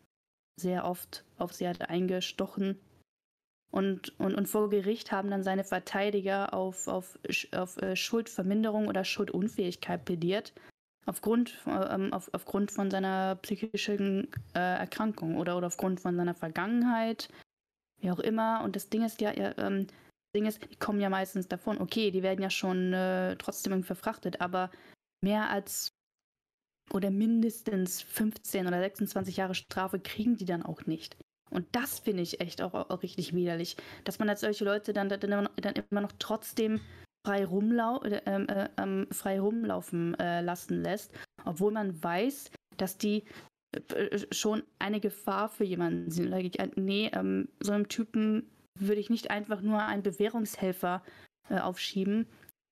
[0.61, 2.78] sehr oft auf sie halt eingestochen.
[3.70, 7.18] Und, und, und vor Gericht haben dann seine Verteidiger auf, auf,
[7.53, 10.53] auf äh, Schuldverminderung oder Schuldunfähigkeit plädiert,
[11.07, 17.28] aufgrund, ähm, auf, aufgrund von seiner psychischen äh, Erkrankung oder, oder aufgrund von seiner Vergangenheit,
[18.00, 18.62] wie auch immer.
[18.64, 19.86] Und das Ding ist ja, ja ähm,
[20.34, 21.80] Ding ist, die kommen ja meistens davon.
[21.80, 24.70] Okay, die werden ja schon äh, trotzdem verfrachtet, aber
[25.22, 25.92] mehr als
[26.92, 31.16] oder mindestens 15 oder 26 Jahre Strafe kriegen die dann auch nicht.
[31.50, 35.09] Und das finde ich echt auch, auch, richtig widerlich, dass man als solche Leute dann,
[35.09, 36.80] dann, dann immer noch trotzdem
[37.27, 41.12] frei, rumlau äh, äh, äh, frei rumlaufen äh, lassen lässt,
[41.45, 43.24] obwohl man weiß, dass die
[43.72, 46.31] äh, schon eine Gefahr für jemanden sind.
[46.77, 48.49] Nee, ähm, so einem Typen
[48.79, 51.03] würde ich nicht einfach nur einen Bewährungshelfer
[51.49, 52.27] äh, aufschieben.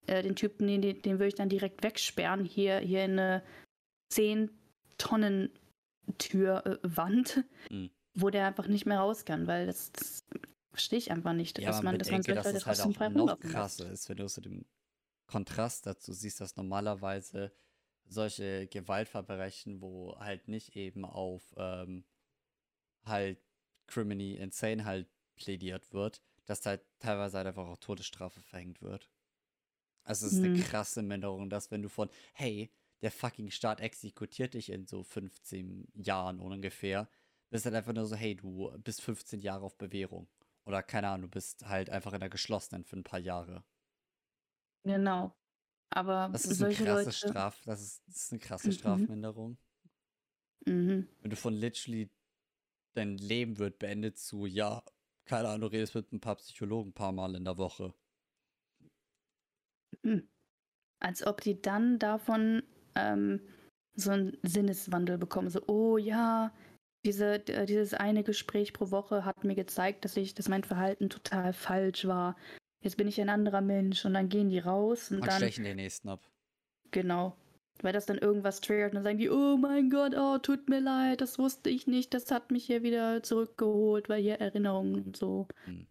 [0.06, 3.42] den Typen, den, den würde ich dann direkt wegsperren, hier, hier in eine
[4.10, 4.50] 10
[4.98, 5.50] Tonnen
[6.18, 7.90] Türwand, mhm.
[8.14, 10.24] wo der einfach nicht mehr raus kann, weil das, das
[10.74, 13.38] verstehe ich einfach nicht, ja, dass man, dass man solche Leute halt trotzdem frei noch
[13.38, 14.66] krasser ist, wenn du so den
[15.28, 17.52] Kontrast dazu siehst, dass normalerweise
[18.06, 22.04] solche Gewaltverbrechen, wo halt nicht eben auf ähm,
[23.04, 23.38] halt
[23.86, 29.08] Criminy Insane halt plädiert wird, dass da halt teilweise halt einfach auch Todesstrafe verhängt wird.
[30.02, 30.54] Also es ist mhm.
[30.54, 35.04] eine krasse Minderung, dass wenn du von, hey, der fucking Staat exekutiert dich in so
[35.04, 37.08] 15 Jahren ungefähr,
[37.50, 40.28] bist halt einfach nur so, hey, du bist 15 Jahre auf Bewährung.
[40.66, 43.64] Oder keine Ahnung, du bist halt einfach in der geschlossenen für ein paar Jahre.
[44.84, 45.34] Genau.
[45.90, 47.12] Aber das ist eine krasse Leute...
[47.12, 48.72] Straf, das ist, das ist eine krasse mhm.
[48.72, 49.58] Strafminderung.
[50.66, 51.08] Mhm.
[51.20, 52.10] Wenn du von literally
[52.94, 54.82] dein Leben wird beendet zu, ja,
[55.26, 57.94] keine Ahnung, du redest mit ein paar Psychologen ein paar Mal in der Woche.
[60.02, 60.28] Mhm.
[61.00, 62.62] Als ob die dann davon
[62.94, 63.40] ähm,
[63.94, 65.50] so einen Sinneswandel bekommen.
[65.50, 66.54] So, oh ja,
[67.04, 71.52] diese, dieses eine Gespräch pro Woche hat mir gezeigt, dass ich, dass mein Verhalten total
[71.52, 72.36] falsch war.
[72.82, 75.64] Jetzt bin ich ein anderer Mensch und dann gehen die raus und, und dann stechen
[75.64, 76.20] den nächsten ab.
[76.90, 77.36] Genau.
[77.82, 80.80] Weil das dann irgendwas triggert und dann sagen die, oh mein Gott, oh, tut mir
[80.80, 85.16] leid, das wusste ich nicht, das hat mich hier wieder zurückgeholt, weil hier Erinnerungen und
[85.16, 85.48] so.
[85.64, 85.86] Hm.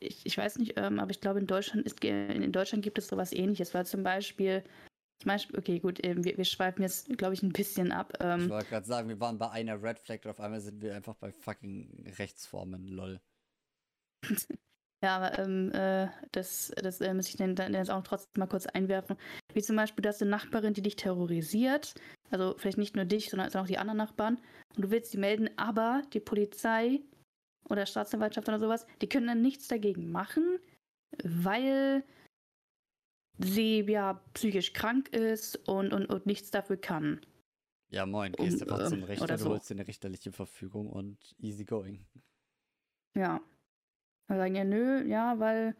[0.00, 3.08] Ich, ich weiß nicht, ähm, aber ich glaube, in Deutschland ist in Deutschland gibt es
[3.08, 4.62] sowas ähnliches, weil zum Beispiel
[5.18, 8.12] zum Beispiel, okay, gut, ähm, wir, wir schweifen jetzt, glaube ich, ein bisschen ab.
[8.20, 10.80] Ähm, ich wollte gerade sagen, wir waren bei einer Red Flag und auf einmal sind
[10.80, 13.20] wir einfach bei fucking Rechtsformen, lol.
[15.02, 18.46] ja, aber ähm, äh, das, das äh, muss ich dann, dann jetzt auch trotzdem mal
[18.46, 19.16] kurz einwerfen.
[19.54, 21.94] Wie zum Beispiel, du hast eine Nachbarin, die dich terrorisiert.
[22.30, 24.38] Also vielleicht nicht nur dich, sondern auch die anderen Nachbarn.
[24.76, 27.00] Und du willst sie melden, aber die Polizei
[27.68, 30.58] oder Staatsanwaltschaft oder sowas, die können dann nichts dagegen machen,
[31.24, 32.04] weil
[33.38, 37.20] sie ja psychisch krank ist und, und, und nichts dafür kann.
[37.90, 39.50] Ja, moin, gehst um, einfach zum Richter, du so.
[39.50, 42.04] holst dir eine richterliche Verfügung und easy going.
[43.14, 43.40] Ja.
[44.26, 45.74] Dann sagen ja, nö, ja, weil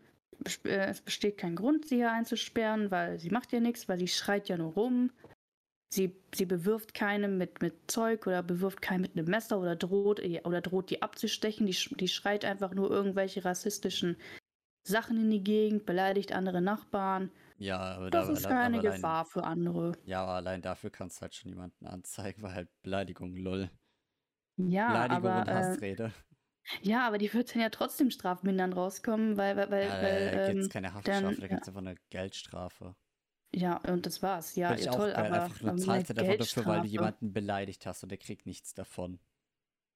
[0.65, 4.09] äh, es besteht kein Grund, sie hier einzusperren, weil sie macht ja nichts, weil sie
[4.09, 5.11] schreit ja nur rum.
[5.91, 10.21] Sie, sie bewirft keinem mit, mit Zeug oder bewirft keinen mit einem Messer oder droht
[10.45, 11.67] oder droht die abzustechen.
[11.67, 14.17] Die, die schreit einfach nur irgendwelche rassistischen
[14.87, 17.31] Sachen in die Gegend, beleidigt andere Nachbarn.
[17.59, 19.93] Ja, aber das da, ist keine Gefahr für andere.
[20.05, 23.69] Ja, aber allein dafür kannst du halt schon jemanden anzeigen, weil halt Beleidigung, lol.
[24.57, 26.05] Ja, Beleidigung aber, und Hassrede.
[26.05, 26.29] Äh,
[26.83, 30.47] ja, aber die wird dann ja trotzdem strafmindernd rauskommen, weil, weil, weil, ja, weil da
[30.47, 32.95] gibt es ähm, keine Haftstrafe, dann, da gibt es einfach eine Geldstrafe.
[33.55, 34.55] Ja, und das war's.
[34.57, 35.27] Ja, ja toll, geil.
[35.27, 38.47] aber einfach nur zahlst halt einfach dafür, weil du jemanden beleidigt hast und der kriegt
[38.47, 39.19] nichts davon.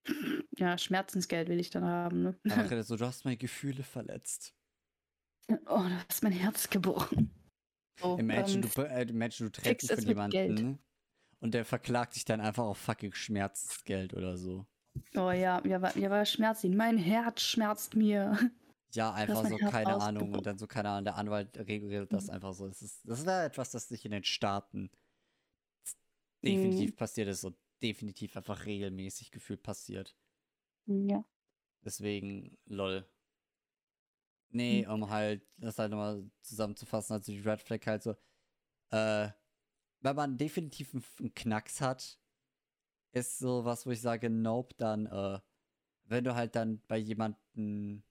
[0.59, 2.39] Ja, Schmerzensgeld will ich dann haben, ne?
[2.51, 4.55] Aber so, du hast meine Gefühle verletzt.
[5.49, 7.31] Oh, du hast mein Herz gebrochen.
[8.03, 10.79] So, imagine, ähm, du, äh, imagine, du trennst dich von jemandem
[11.41, 14.67] und der verklagt dich dann einfach auf fucking Schmerzgeld oder so.
[15.15, 16.65] Oh ja, ja, war, ja, war Schmerz.
[16.65, 18.39] Mein Herz schmerzt mir.
[18.95, 20.35] Ja, einfach so, keine Ahnung.
[20.35, 22.35] Und dann so, keine Ahnung, der Anwalt regelt das mhm.
[22.35, 22.69] einfach so.
[22.69, 24.91] Das ist, das wäre etwas, das sich in den Staaten
[26.45, 26.97] definitiv mhm.
[26.97, 30.15] passiert ist und definitiv einfach regelmäßig gefühlt passiert.
[30.85, 31.25] Ja.
[31.83, 33.09] Deswegen, lol.
[34.53, 34.93] Nee, hm.
[34.93, 38.13] um halt, das halt nochmal zusammenzufassen, also die Red Flag halt so,
[38.91, 39.29] äh,
[40.01, 42.19] wenn man definitiv einen Knacks hat,
[43.13, 45.41] ist so was, wo ich sage, nope, dann, äh,
[46.05, 48.03] wenn du halt dann bei jemandem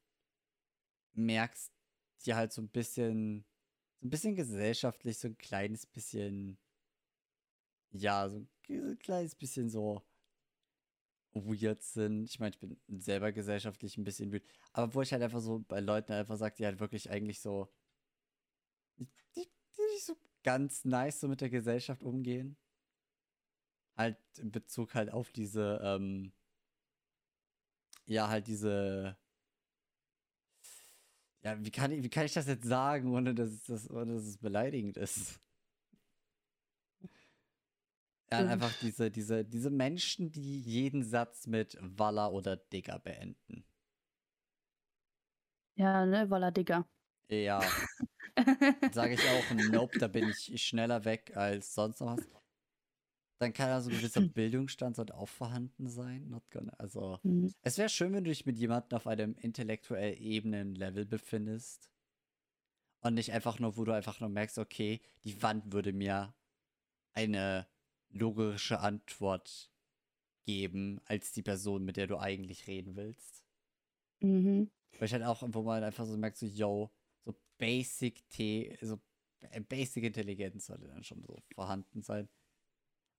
[1.14, 1.72] merkst,
[2.26, 3.46] die halt so ein bisschen,
[4.00, 6.58] so ein bisschen gesellschaftlich, so ein kleines bisschen,
[7.92, 8.38] ja, so
[8.70, 10.02] ein kleines bisschen so
[11.34, 12.26] weird sind.
[12.26, 14.44] Ich meine, ich bin selber gesellschaftlich ein bisschen weird.
[14.74, 17.70] Aber wo ich halt einfach so bei Leuten einfach sage, die halt wirklich eigentlich so
[19.36, 22.58] die, die nicht so ganz nice so mit der Gesellschaft umgehen.
[23.98, 26.34] Halt in Bezug halt auf diese, ähm,
[28.06, 29.18] ja, halt diese,
[31.44, 34.24] ja, wie kann ich, wie kann ich das jetzt sagen, ohne dass, das, ohne dass
[34.24, 35.40] es beleidigend ist?
[38.32, 43.66] Ja, einfach diese, diese, diese Menschen, die jeden Satz mit Walla oder Digger beenden.
[45.76, 46.86] Ja, ne, Walla Digger.
[47.30, 47.76] Ja.
[48.94, 52.28] Sage ich auch, nope, da bin ich schneller weg als sonst noch was.
[53.40, 56.40] Dann kann also ein gewisser Bildungsstand sollte auch vorhanden sein.
[56.52, 57.52] Gonna, also, Mhm.
[57.64, 61.92] es wäre schön, wenn du dich mit jemandem auf einem intellektuell ebenen Level befindest.
[63.04, 66.36] Und nicht einfach nur, wo du einfach nur merkst, okay, die Wand würde mir
[67.14, 67.68] eine
[68.12, 69.72] logische Antwort
[70.46, 73.46] geben, als die Person, mit der du eigentlich reden willst.
[74.22, 74.70] Mhm.
[74.98, 76.92] Weil ich halt auch, wo man einfach so merkt, so, yo,
[77.24, 79.00] so Basic T, so
[79.40, 82.30] äh, Basic Intelligenz sollte dann schon so vorhanden sein.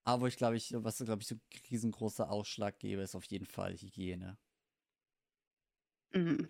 [0.04, 1.36] Aber wo ich glaube ich, was glaube ich so
[1.70, 4.36] riesengroßer Ausschlag gebe, ist auf jeden Fall Hygiene.
[6.12, 6.48] Mhm.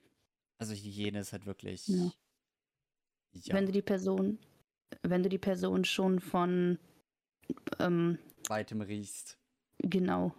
[0.59, 1.89] Also Hygiene ist halt wirklich.
[1.89, 2.13] Ja.
[3.35, 4.39] Ja, Wenn du die Person,
[5.03, 6.79] wenn du die Person schon von
[7.79, 8.19] ähm,
[8.53, 9.39] weitem riechst.
[9.79, 10.35] Genau.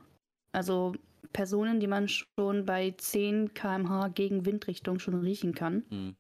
[0.51, 0.93] Also
[1.31, 5.83] Personen, die man schon bei 10 km/h gegen Windrichtung schon riechen kann.
[5.89, 6.15] Hm.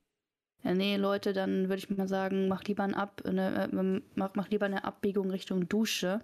[0.63, 4.33] Ja, nee, Leute, dann würde ich mal sagen, mach lieber, ein Ab, eine, äh, mach,
[4.35, 6.21] mach lieber eine Abbiegung Richtung Dusche.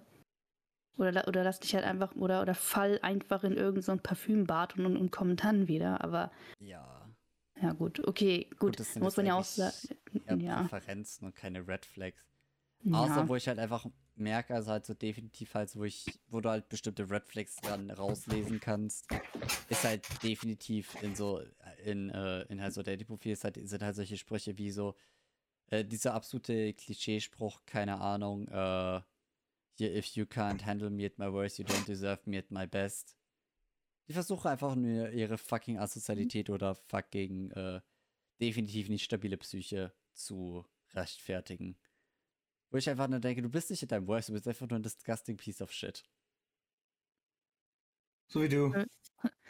[0.96, 4.86] Oder, oder lass dich halt einfach, oder, oder fall einfach in irgendein so Parfümbad und,
[4.86, 6.02] und, und komm dann wieder.
[6.02, 7.06] Aber Ja.
[7.60, 10.40] ja gut, okay, gut, das sind muss man ja auch sagen.
[10.40, 12.26] Ja, Präferenzen und keine Red Flags.
[12.90, 13.28] Außer ja.
[13.28, 13.86] wo ich halt einfach
[14.20, 17.90] merke, also halt so definitiv halt, wo ich, wo du halt bestimmte Red Flags dann
[17.90, 19.06] rauslesen kannst,
[19.68, 21.42] ist halt definitiv in so,
[21.84, 24.94] in, äh, in halt so Dating-Profil ist halt, sind halt solche Sprüche wie so,
[25.70, 29.00] äh, dieser absolute Klischeespruch, keine Ahnung, äh,
[29.78, 32.66] hier, if you can't handle me at my worst, you don't deserve me at my
[32.66, 33.16] best.
[34.08, 37.80] Die versuchen einfach nur ihre fucking Asozialität oder fucking, äh,
[38.40, 40.64] definitiv nicht stabile Psyche zu
[40.94, 41.76] rechtfertigen.
[42.70, 44.78] Wo ich einfach nur denke, du bist nicht in deinem Worst, du bist einfach nur
[44.78, 46.04] ein disgusting piece of shit.
[48.28, 48.72] So wie du.
[48.72, 48.86] Äh,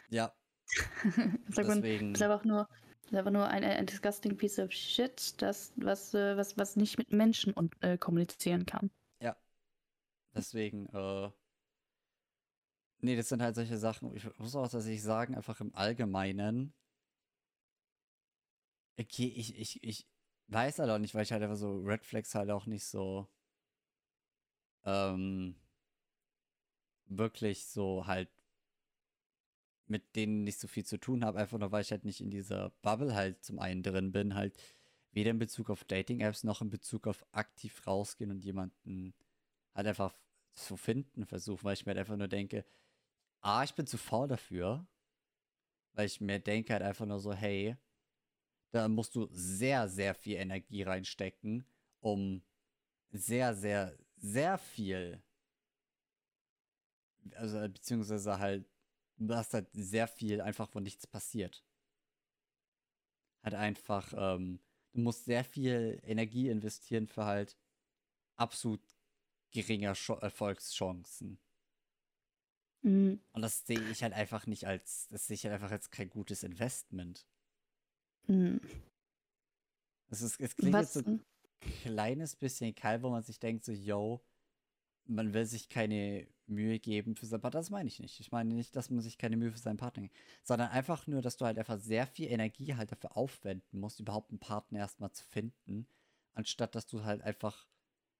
[0.09, 0.33] Ja,
[1.47, 2.13] deswegen.
[2.13, 2.67] ist einfach nur,
[3.03, 6.97] ist einfach nur ein, ein disgusting piece of shit, das, was, äh, was, was nicht
[6.97, 8.89] mit Menschen und, äh, kommunizieren kann.
[10.33, 11.29] Deswegen, äh.
[12.99, 14.15] Nee, das sind halt solche Sachen.
[14.15, 16.73] Ich muss auch tatsächlich sagen, einfach im Allgemeinen.
[18.99, 20.07] Okay, ich, ich, ich
[20.51, 23.27] weiß halt auch nicht, weil ich halt einfach so Red Flags halt auch nicht so.
[24.85, 25.55] Ähm.
[27.07, 28.29] Wirklich so halt.
[29.87, 32.29] Mit denen nicht so viel zu tun habe, einfach nur weil ich halt nicht in
[32.29, 34.57] dieser Bubble halt zum einen drin bin, halt
[35.11, 39.13] weder in Bezug auf Dating-Apps noch in Bezug auf aktiv rausgehen und jemanden
[39.75, 40.15] halt einfach
[40.53, 42.65] zu finden versuchen, weil ich mir halt einfach nur denke,
[43.41, 44.87] A, ich bin zu faul dafür,
[45.93, 47.75] weil ich mir denke halt einfach nur so, hey,
[48.71, 51.65] da musst du sehr, sehr viel Energie reinstecken,
[51.99, 52.41] um
[53.11, 55.21] sehr, sehr, sehr viel,
[57.35, 58.65] also beziehungsweise halt,
[59.17, 61.63] du hast halt sehr viel einfach von nichts passiert.
[63.43, 64.59] Halt einfach, ähm,
[64.93, 67.57] du musst sehr viel Energie investieren für halt
[68.37, 68.81] absolut
[69.51, 71.39] geringer Scho Erfolgschancen.
[72.83, 73.19] Mhm.
[73.33, 76.09] Und das sehe ich halt einfach nicht als, das sehe ich halt einfach als kein
[76.09, 77.25] gutes Investment.
[78.27, 78.61] Mhm.
[80.09, 80.93] Es, ist, es klingt Was?
[80.93, 81.23] jetzt so ein
[81.59, 84.21] kleines bisschen kalt, wo man sich denkt, so, yo,
[85.05, 87.59] man will sich keine Mühe geben für seinen Partner.
[87.59, 88.19] Das meine ich nicht.
[88.19, 91.21] Ich meine nicht, dass man sich keine Mühe für seinen Partner gibt, sondern einfach nur,
[91.21, 95.11] dass du halt einfach sehr viel Energie halt dafür aufwenden musst, überhaupt einen Partner erstmal
[95.11, 95.87] zu finden,
[96.33, 97.67] anstatt dass du halt einfach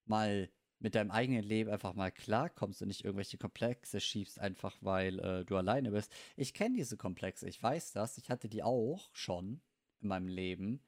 [0.06, 0.50] mal
[0.80, 5.46] mit deinem eigenen Leben einfach mal klarkommst und nicht irgendwelche Komplexe schiebst, einfach weil äh,
[5.46, 6.12] du alleine bist.
[6.36, 8.18] Ich kenne diese Komplexe, ich weiß das.
[8.18, 9.62] Ich hatte die auch schon
[10.02, 10.84] in meinem Leben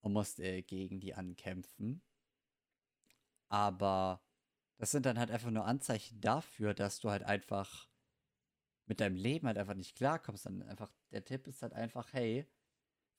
[0.00, 2.02] und musste gegen die ankämpfen.
[3.48, 4.24] Aber
[4.78, 7.88] das sind dann halt einfach nur Anzeichen dafür, dass du halt einfach
[8.86, 10.46] mit deinem Leben halt einfach nicht klarkommst.
[10.46, 12.50] Dann einfach, der Tipp ist halt einfach, hey,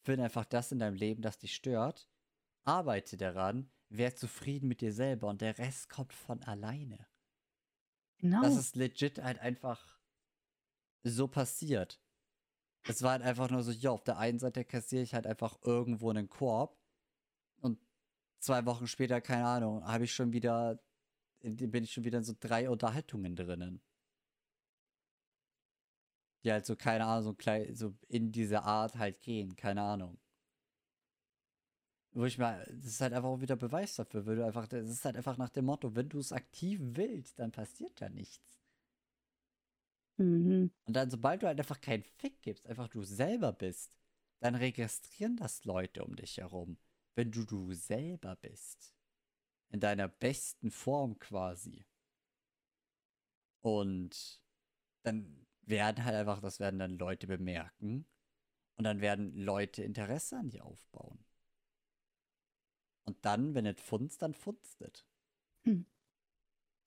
[0.01, 2.09] finde einfach das in deinem Leben, das dich stört.
[2.65, 7.07] Arbeite daran, wär zufrieden mit dir selber und der Rest kommt von alleine.
[8.17, 8.41] Genau.
[8.41, 9.99] Das ist legit halt einfach
[11.03, 12.02] so passiert.
[12.85, 15.57] Es war halt einfach nur so, ja, auf der einen Seite kassiere ich halt einfach
[15.63, 16.77] irgendwo einen Korb
[17.61, 17.79] und
[18.39, 20.79] zwei Wochen später, keine Ahnung, habe ich schon wieder,
[21.41, 23.81] bin ich schon wieder in so drei Unterhaltungen drinnen.
[26.43, 30.19] Die halt so, keine Ahnung, so, klein, so in diese Art halt gehen, keine Ahnung.
[32.11, 35.05] Wo ich mal, das ist halt einfach auch wieder Beweis dafür, weil einfach, das ist
[35.05, 38.62] halt einfach nach dem Motto, wenn du es aktiv willst, dann passiert da nichts.
[40.17, 40.71] Mhm.
[40.85, 43.97] Und dann, sobald du halt einfach keinen Fick gibst, einfach du selber bist,
[44.39, 46.77] dann registrieren das Leute um dich herum.
[47.15, 48.93] Wenn du du selber bist.
[49.69, 51.85] In deiner besten Form quasi.
[53.61, 54.41] Und
[55.03, 58.05] dann werden halt einfach, das werden dann Leute bemerken.
[58.75, 61.23] Und dann werden Leute Interesse an dir aufbauen.
[63.05, 65.05] Und dann, wenn es funzt, dann funzt es.
[65.63, 65.85] Hm.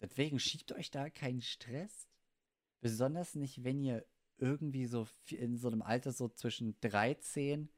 [0.00, 2.08] Deswegen schiebt euch da keinen Stress.
[2.80, 4.06] Besonders nicht, wenn ihr
[4.38, 7.70] irgendwie so in so einem Alter so zwischen 13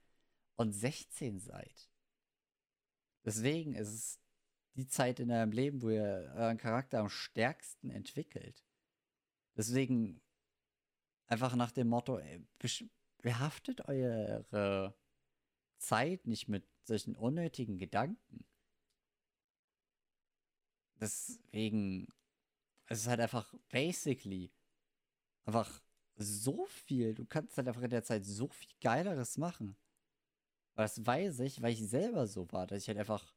[0.57, 1.88] und 16 seid.
[3.24, 4.20] Deswegen ist es
[4.74, 8.64] die Zeit in eurem Leben, wo ihr euren Charakter am stärksten entwickelt.
[9.57, 10.20] Deswegen
[11.26, 12.20] einfach nach dem Motto,
[13.18, 14.94] behaftet eure
[15.78, 18.44] Zeit nicht mit solchen unnötigen Gedanken.
[21.01, 22.09] Deswegen,
[22.86, 24.51] es ist halt einfach basically
[25.49, 25.80] einfach
[26.16, 27.14] so viel.
[27.14, 29.76] Du kannst halt einfach in der Zeit so viel Geileres machen.
[30.76, 33.34] Das weiß ich, weil ich selber so war, dass ich halt einfach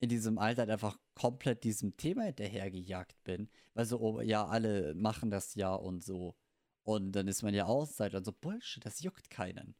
[0.00, 3.48] in diesem Alter halt einfach komplett diesem Thema hinterhergejagt bin.
[3.74, 6.36] Weil so, oh, ja, alle machen das ja und so.
[6.84, 9.74] Und dann ist man ja Auszeit und so, Bullshit, das juckt keinen.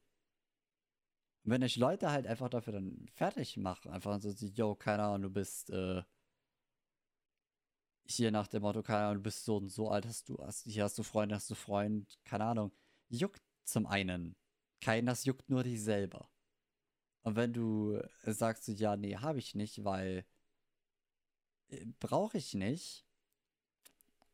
[1.44, 5.22] Und wenn ich Leute halt einfach dafür dann fertig mache, einfach so, yo, keine Ahnung,
[5.22, 6.02] du bist, äh,
[8.10, 10.64] hier nach dem Motto, keine Ahnung, du bist so und so alt, hast du, hast,
[10.64, 12.72] hier hast du Freunde, hast du Freund, keine Ahnung,
[13.08, 14.34] juckt zum einen.
[14.80, 16.30] Kein, das juckt nur dich selber.
[17.22, 20.24] Und wenn du sagst, ja, nee, habe ich nicht, weil
[21.68, 23.04] äh, brauche ich nicht,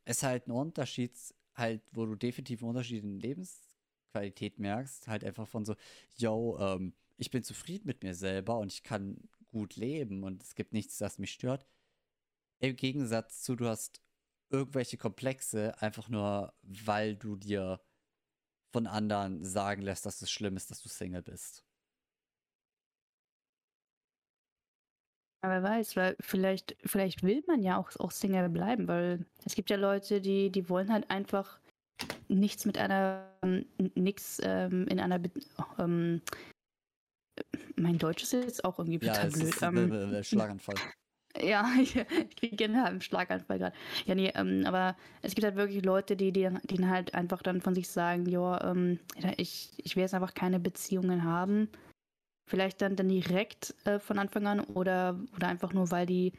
[0.05, 1.13] ist halt ein Unterschied,
[1.55, 5.75] halt, wo du definitiv einen Unterschied in Lebensqualität merkst, halt einfach von so,
[6.15, 9.17] yo, ähm, ich bin zufrieden mit mir selber und ich kann
[9.51, 11.65] gut leben und es gibt nichts, das mich stört.
[12.65, 14.01] Im Gegensatz zu, du hast
[14.49, 17.79] irgendwelche Komplexe, einfach nur, weil du dir
[18.73, 21.63] von anderen sagen lässt, dass es schlimm ist, dass du Single bist.
[25.41, 29.53] Aber wer weiß, weil vielleicht, vielleicht will man ja auch, auch Single bleiben, weil es
[29.53, 31.59] gibt ja Leute, die, die wollen halt einfach
[32.27, 33.31] nichts mit einer,
[33.93, 35.21] nichts ähm, in einer,
[35.77, 36.21] ähm,
[37.75, 39.49] mein Deutsch ist jetzt auch irgendwie total ja, blöd.
[39.49, 40.75] Ist, ähm, Schlaganfall.
[41.41, 43.75] Ja, ich, ich kriege gerne einen Schlaganfall gerade.
[44.05, 47.61] Ja, nee, ähm, aber es gibt halt wirklich Leute, die, die, die halt einfach dann
[47.61, 48.99] von sich sagen, ja, ähm,
[49.37, 51.69] ich, ich will jetzt einfach keine Beziehungen haben.
[52.47, 56.33] Vielleicht dann, dann direkt äh, von Anfang an oder, oder einfach nur, weil die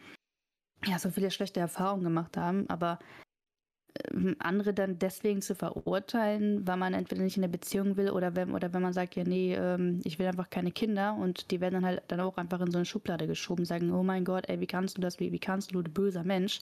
[0.84, 2.68] ja so viele schlechte Erfahrungen gemacht haben.
[2.68, 3.25] Aber ähm,
[4.38, 8.52] andere dann deswegen zu verurteilen, weil man entweder nicht in eine Beziehung will oder wenn,
[8.52, 11.74] oder wenn man sagt, ja, nee, ähm, ich will einfach keine Kinder und die werden
[11.74, 14.60] dann halt dann auch einfach in so eine Schublade geschoben, sagen, oh mein Gott, ey,
[14.60, 16.60] wie kannst du das, wie, wie kannst du, du böser Mensch.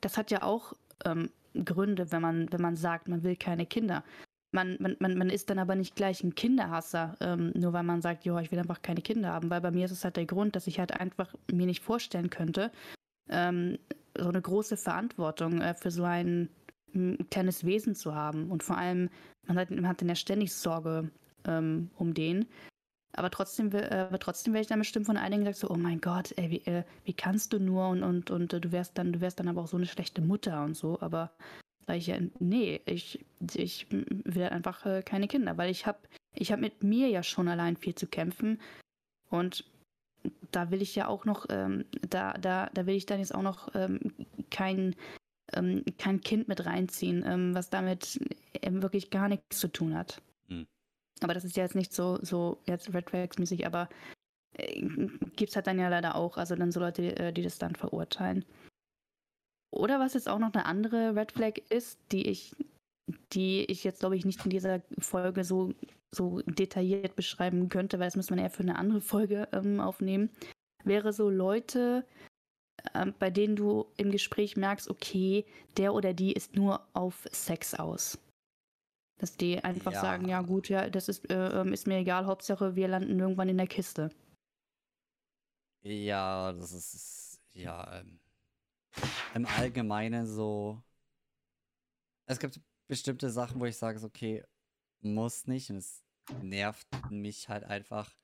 [0.00, 0.74] Das hat ja auch
[1.04, 1.30] ähm,
[1.64, 4.04] Gründe, wenn man, wenn man sagt, man will keine Kinder.
[4.54, 8.02] Man, man, man, man ist dann aber nicht gleich ein Kinderhasser, ähm, nur weil man
[8.02, 10.26] sagt, ja, ich will einfach keine Kinder haben, weil bei mir ist es halt der
[10.26, 12.70] Grund, dass ich halt einfach mir nicht vorstellen könnte,
[13.30, 13.78] ähm,
[14.16, 16.48] so eine große Verantwortung äh, für so ein,
[16.94, 18.50] ein, kleines Wesen zu haben.
[18.50, 19.10] Und vor allem,
[19.46, 21.10] man hat, man hat dann ja ständig Sorge
[21.44, 22.46] ähm, um den.
[23.14, 26.00] Aber trotzdem, äh, aber trotzdem werde ich dann bestimmt von einigen gesagt, so, oh mein
[26.00, 29.12] Gott, ey, wie, äh, wie kannst du nur und, und, und äh, du wärst dann,
[29.12, 31.00] du wärst dann aber auch so eine schlechte Mutter und so.
[31.00, 31.30] Aber
[31.86, 35.98] sage ich ja, nee, ich, ich will einfach äh, keine Kinder, weil ich habe
[36.34, 38.60] ich hab mit mir ja schon allein viel zu kämpfen.
[39.28, 39.64] Und
[40.50, 43.42] da will ich ja auch noch, ähm, da, da, da will ich dann jetzt auch
[43.42, 43.98] noch ähm,
[44.50, 44.94] kein,
[45.52, 48.20] ähm, kein Kind mit reinziehen, ähm, was damit
[48.62, 50.22] wirklich gar nichts zu tun hat.
[50.48, 50.66] Mhm.
[51.22, 53.88] Aber das ist ja jetzt nicht so, so jetzt Red Flags-mäßig, aber
[54.54, 54.82] äh,
[55.36, 57.74] gibt es halt dann ja leider auch, also dann so Leute, äh, die das dann
[57.74, 58.44] verurteilen.
[59.70, 62.54] Oder was jetzt auch noch eine andere Red Flag ist, die ich,
[63.32, 65.74] die ich jetzt glaube ich nicht in dieser Folge so
[66.14, 70.30] so detailliert beschreiben könnte, weil das müsste man eher für eine andere Folge ähm, aufnehmen,
[70.84, 72.06] wäre so Leute,
[72.94, 75.46] ähm, bei denen du im Gespräch merkst, okay,
[75.76, 78.18] der oder die ist nur auf Sex aus.
[79.18, 80.00] Dass die einfach ja.
[80.00, 83.48] sagen, ja gut, ja, das ist, äh, ähm, ist mir egal, Hauptsache wir landen irgendwann
[83.48, 84.10] in der Kiste.
[85.82, 88.20] Ja, das ist, ja, ähm,
[89.34, 90.82] im Allgemeinen so.
[92.26, 92.60] Es gibt
[92.92, 94.44] bestimmte Sachen, wo ich sage, okay,
[95.00, 96.04] muss nicht und es
[96.42, 98.14] nervt mich halt einfach,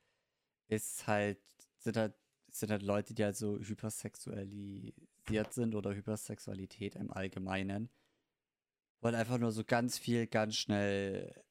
[0.66, 1.40] ist halt,
[1.78, 2.14] sind halt,
[2.50, 7.88] sind halt Leute, die halt so hypersexualisiert sind oder Hypersexualität im Allgemeinen.
[9.00, 11.42] Weil einfach nur so ganz viel, ganz schnell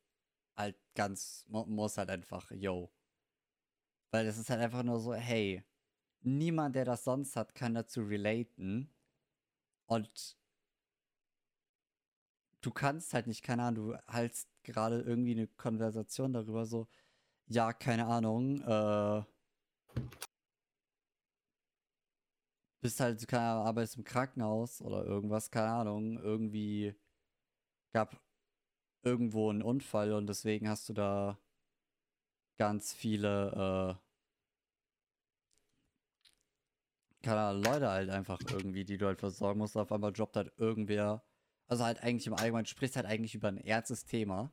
[0.56, 2.94] halt ganz, muss halt einfach, yo.
[4.12, 5.64] Weil es ist halt einfach nur so, hey,
[6.22, 8.94] niemand, der das sonst hat, kann dazu relaten.
[9.88, 10.37] Und
[12.68, 16.88] du kannst halt nicht, keine Ahnung, du haltst gerade irgendwie eine Konversation darüber, so,
[17.48, 19.24] ja, keine Ahnung, äh,
[22.82, 26.94] bist halt, keine Ahnung, arbeitest im Krankenhaus oder irgendwas, keine Ahnung, irgendwie
[27.94, 28.22] gab
[29.04, 31.38] irgendwo einen Unfall und deswegen hast du da
[32.58, 33.98] ganz viele,
[37.22, 39.78] äh, keine Ahnung, Leute halt einfach irgendwie, die du halt versorgen musst.
[39.78, 41.24] Auf einmal droppt halt irgendwer,
[41.68, 44.52] also halt eigentlich im Allgemeinen, sprichst halt eigentlich über ein ernstes Thema.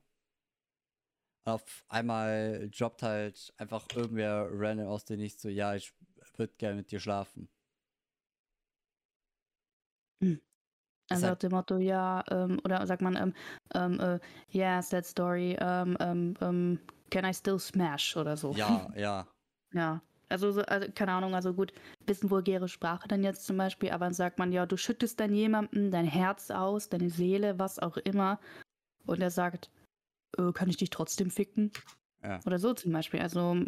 [1.46, 5.92] Und auf einmal droppt halt einfach irgendwer random aus dem Nichts so, ja, ich
[6.36, 7.48] würde gerne mit dir schlafen.
[11.10, 13.34] Also halt- nach dem Motto, ja, ähm, oder sagt man, ähm,
[13.74, 14.20] ähm, äh,
[14.54, 16.78] yeah, sad story, ähm, ähm, ähm,
[17.10, 18.52] can I still smash oder so.
[18.54, 19.26] Ja, ja.
[19.72, 20.00] Ja.
[20.34, 21.72] Also, so, also, keine Ahnung, also gut,
[22.06, 25.32] bisschen vulgäre Sprache dann jetzt zum Beispiel, aber dann sagt man, ja, du schüttest dann
[25.32, 28.40] jemandem dein Herz aus, deine Seele, was auch immer,
[29.06, 29.70] und er sagt,
[30.36, 31.70] äh, kann ich dich trotzdem ficken?
[32.24, 32.40] Ja.
[32.46, 33.20] Oder so zum Beispiel.
[33.20, 33.64] Also,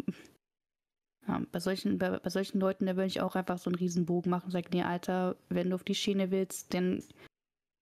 [1.25, 4.29] ja, bei solchen, bei, bei solchen Leuten, da würde ich auch einfach so einen Riesenbogen
[4.29, 7.01] machen und sagen, nee, Alter, wenn du auf die Schiene willst, dann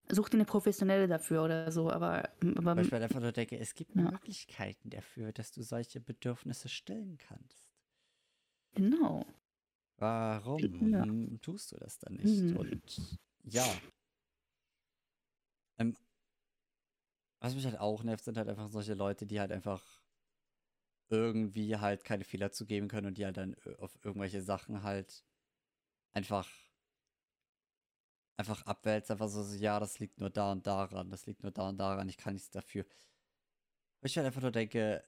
[0.08, 3.58] such dir eine professionelle dafür oder so, aber, aber Weil ich mir einfach nur denke,
[3.58, 4.02] es gibt Ja.
[4.02, 7.65] Möglichkeiten dafür, dass du solche Bedürfnisse stillen kannst.
[8.76, 9.26] Genau.
[9.98, 11.02] Warum Ja.
[11.02, 12.42] hm, tust du das dann nicht?
[12.42, 12.56] Mhm.
[12.56, 13.66] Und ja.
[15.78, 15.96] Ähm,
[17.40, 19.82] was mich halt auch nervt, sind halt einfach solche Leute, die halt einfach
[21.08, 25.24] irgendwie halt keine Fehler zugeben können und die halt dann auf irgendwelche Sachen halt
[26.12, 26.48] einfach
[28.38, 31.52] einfach abwälzt, einfach so, so, ja, das liegt nur da und daran, das liegt nur
[31.52, 32.84] da und daran, ich kann nichts dafür.
[34.00, 35.02] Wo ich halt einfach nur denke,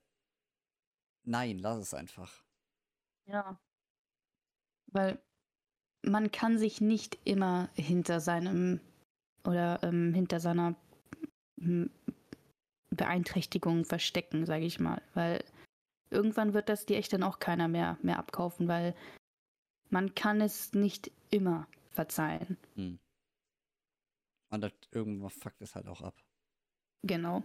[1.24, 2.47] nein, lass es einfach.
[3.28, 3.58] Ja.
[4.92, 5.20] Weil
[6.02, 8.80] man kann sich nicht immer hinter seinem
[9.44, 10.76] oder ähm, hinter seiner
[11.60, 11.90] hm,
[12.90, 15.02] Beeinträchtigung verstecken, sage ich mal.
[15.14, 15.44] Weil
[16.10, 18.94] irgendwann wird das dir echt dann auch keiner mehr, mehr abkaufen, weil
[19.90, 22.56] man kann es nicht immer verzeihen.
[22.74, 22.98] Hm.
[24.50, 26.14] Und das, irgendwann fuckt es halt auch ab.
[27.02, 27.42] Genau.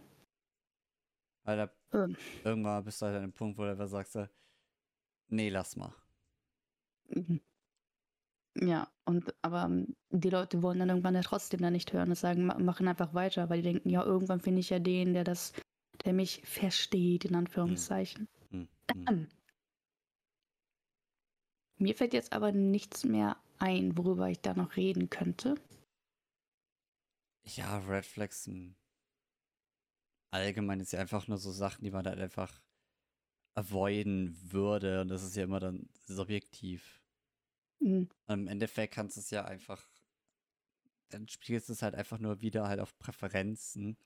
[1.44, 2.16] Weil da, Ähm.
[2.44, 4.16] irgendwann bist du halt an dem Punkt, wo du einfach sagst,
[5.30, 5.94] nee, lass mal.
[7.10, 7.42] Mhm.
[8.56, 12.16] Ja, und aber ähm, die Leute wollen dann irgendwann ja trotzdem dann nicht hören und
[12.16, 15.24] sagen, ma- machen einfach weiter, weil die denken, ja, irgendwann finde ich ja den, der
[15.24, 15.54] das,
[16.06, 18.28] der mich versteht, in Anführungszeichen.
[18.52, 18.68] Hm.
[18.92, 19.06] Hm.
[19.08, 19.28] Ähm.
[21.78, 25.56] Mir fällt jetzt aber nichts mehr ein, worüber ich da noch reden könnte.
[27.44, 28.48] Ja, Red Flags
[30.32, 32.62] allgemein ist ja einfach nur so Sachen, die man halt einfach
[33.56, 35.02] avoiden würde.
[35.02, 37.02] Und das ist ja immer dann subjektiv.
[37.82, 39.88] Hm, Und Im Endeffekt kannst du es ja einfach,
[41.10, 43.98] dann spielst du es halt einfach nur wieder halt auf Präferenzen.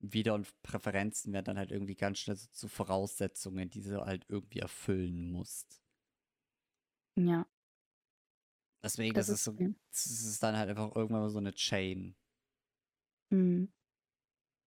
[0.00, 4.24] Wieder und Präferenzen werden dann halt irgendwie ganz schnell so zu Voraussetzungen, die du halt
[4.28, 5.80] irgendwie erfüllen musst.
[7.16, 7.46] Ja,
[8.84, 9.68] Deswegen das ist es ist so, ja.
[9.90, 12.14] es ist dann halt einfach irgendwann mal so eine Chain.
[13.30, 13.66] Hm.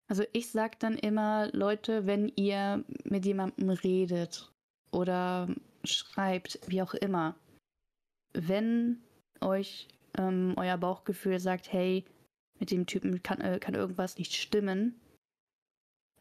[0.07, 4.51] Also ich sag dann immer, Leute, wenn ihr mit jemandem redet
[4.91, 5.49] oder
[5.83, 7.35] schreibt, wie auch immer,
[8.33, 9.01] wenn
[9.41, 9.87] euch
[10.17, 12.05] ähm, euer Bauchgefühl sagt, hey,
[12.59, 14.99] mit dem Typen kann, äh, kann irgendwas nicht stimmen,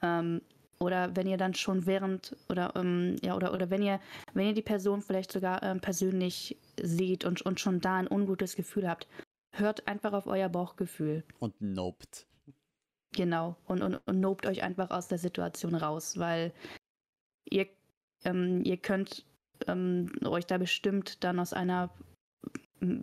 [0.03, 0.43] ähm,
[0.78, 4.01] oder wenn ihr dann schon während oder ähm, ja oder oder wenn ihr
[4.34, 8.57] wenn ihr die Person vielleicht sogar ähm, persönlich seht und, und schon da ein ungutes
[8.57, 9.09] Gefühl habt,
[9.53, 11.24] hört einfach auf euer Bauchgefühl.
[11.39, 12.26] Und noped.
[13.17, 13.57] Genau.
[13.67, 16.53] Und, und, und nobt euch einfach aus der Situation raus, weil
[17.49, 17.67] ihr,
[18.25, 19.25] ähm, ihr könnt
[19.67, 21.91] ähm, euch da bestimmt dann aus einer,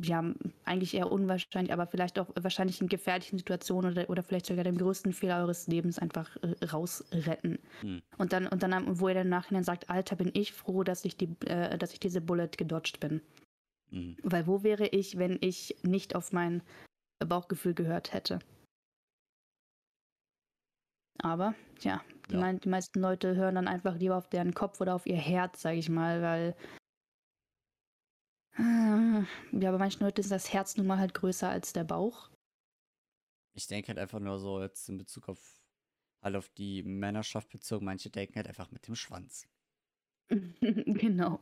[0.04, 0.24] ja,
[0.66, 4.78] eigentlich eher unwahrscheinlich, aber vielleicht auch wahrscheinlich in gefährlichen Situationen oder, oder vielleicht sogar dem
[4.78, 7.58] größten Fehler eures Lebens einfach äh, rausretten.
[7.82, 8.04] Hm.
[8.20, 11.06] Und dann, und dann, wo ihr dann im Nachhinein sagt, Alter, bin ich froh, dass
[11.06, 13.20] ich die, äh, dass ich diese Bullet gedodged bin.
[13.90, 14.16] Hm.
[14.22, 16.62] Weil wo wäre ich, wenn ich nicht auf mein
[17.18, 18.38] Bauchgefühl gehört hätte?
[21.20, 22.40] Aber, ja, die, Ja.
[22.40, 25.62] mein, die meisten Leute hören dann einfach lieber auf deren Kopf oder auf ihr Herz,
[25.62, 26.56] sage ich mal, weil.
[28.58, 32.30] äh, Ja, bei manchen Leuten ist das Herz nun mal halt größer als der Bauch.
[33.56, 35.40] Ich denke halt einfach nur so jetzt in Bezug auf
[36.24, 37.86] halt auf die Männerschaft bezogen.
[37.86, 39.46] Manche denken halt einfach mit dem Schwanz.
[40.62, 41.40] genau.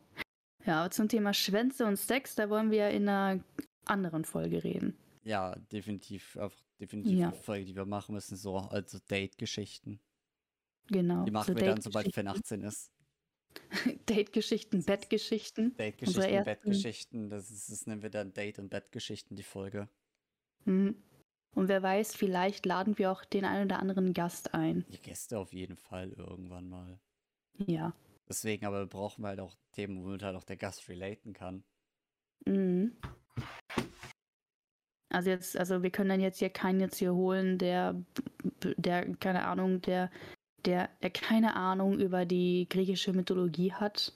[0.66, 3.44] Ja, aber zum Thema Schwänze und Sex, da wollen wir ja in einer
[3.86, 4.98] anderen Folge reden.
[5.24, 7.28] Ja, definitiv, einfach definitiv Ja.
[7.28, 10.00] eine Folge, die wir machen müssen, so also Date-Geschichten.
[10.88, 11.24] Genau.
[11.26, 12.28] Die machen so wir dann, sobald Date-Geschichten.
[12.28, 12.92] 18 ist.
[14.08, 15.76] Date-Geschichten, Bettgeschichten.
[15.76, 19.90] Date-Geschichten, Bettgeschichten, das, ist, das nennen wir dann Date- und Bettgeschichten, die Folge.
[20.66, 20.96] Mhm.
[21.54, 24.86] Und wer weiß, vielleicht laden wir auch den einen oder anderen Gast ein.
[24.90, 27.00] Die Gäste auf jeden Fall irgendwann mal.
[27.58, 27.94] Ja.
[28.28, 31.64] Deswegen aber brauchen wir halt auch Themen, womit halt auch der Gast relaten kann.
[32.46, 32.96] Mhm.
[35.12, 37.96] Also jetzt, also wir können dann jetzt hier keinen jetzt hier holen, der,
[38.78, 40.10] der, keine Ahnung, der,
[40.66, 44.14] der, der keine Ahnung über die griechische Mythologie hat.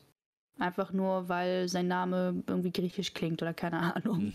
[0.58, 4.34] Einfach nur, weil sein Name irgendwie griechisch klingt oder keine Ahnung.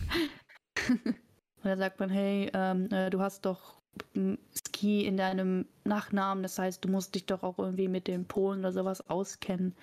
[0.85, 0.99] Hm.
[1.63, 3.81] Und da sagt man, hey, ähm, äh, du hast doch
[4.15, 8.25] m, Ski in deinem Nachnamen, das heißt, du musst dich doch auch irgendwie mit den
[8.27, 9.75] Polen oder sowas auskennen.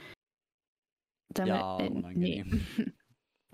[1.34, 2.66] Damit, Ja, äh, unangenehm.
[2.76, 2.92] nee.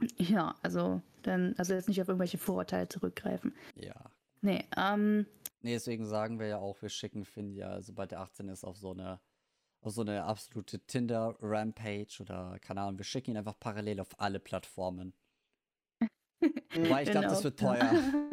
[0.19, 3.55] ja, also dann, also jetzt nicht auf irgendwelche Vorurteile zurückgreifen.
[3.77, 3.95] Ja.
[4.41, 5.27] Nee, ähm,
[5.65, 8.77] Nee, deswegen sagen wir ja auch, wir schicken Finn ja, sobald er 18 ist, auf
[8.77, 9.19] so eine,
[9.81, 14.41] auf so eine absolute Tinder-Rampage oder keine Ahnung, wir schicken ihn einfach parallel auf alle
[14.41, 15.15] Plattformen.
[16.75, 17.45] Wobei ich glaube, das Genau.
[17.45, 17.91] wird teuer.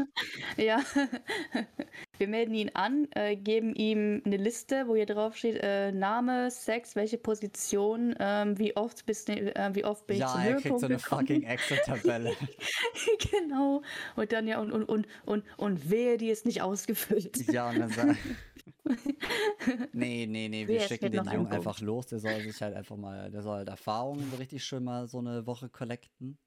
[0.58, 0.82] ja.
[2.18, 6.52] Wir melden ihn an, äh, geben ihm eine Liste, wo hier drauf steht, äh, Name,
[6.52, 10.46] Sex, welche Position, ähm, wie oft bist du, äh, wie oft bin ich ja, zum
[10.46, 11.28] er kriegt so Höhepunkt eine gekommen.
[11.28, 12.36] fucking Excel-Tabelle.
[13.32, 13.82] genau.
[14.16, 17.48] Und dann ja, und, und, und, und, und wehe, die ist nicht ausgefüllt.
[17.52, 18.18] ja, und dann sagt.
[19.94, 22.08] Nee, nee, nee, wir Wer, schicken den Jungen einfach los.
[22.08, 25.20] Der soll sich halt einfach mal, der soll halt Erfahrungen so richtig schön mal so
[25.20, 26.38] eine Woche collecten.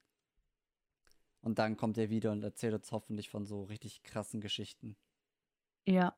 [1.45, 4.97] Und dann kommt er wieder und erzählt uns hoffentlich von so richtig krassen Geschichten.
[5.87, 6.17] Ja.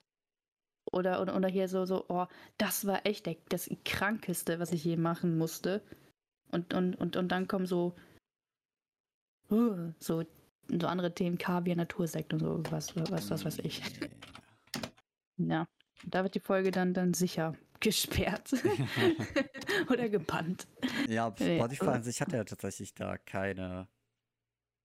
[0.90, 2.28] Oder, oder, oder hier so, so, oh,
[2.58, 5.84] das war echt der, das Krankeste, was ich je machen musste.
[6.50, 7.94] Und, und, und, und dann kommen so,
[9.52, 10.24] uh, so,
[10.70, 13.84] so andere Themen, Kaviar, Natursekt und so, was, was, was weiß ich.
[15.36, 15.68] Ja.
[16.06, 18.54] Da wird die Folge dann, dann sicher gesperrt.
[19.90, 20.68] oder gebannt.
[21.10, 21.58] Ja, Ja.
[21.58, 23.90] Spotify an sich hat ja tatsächlich da keine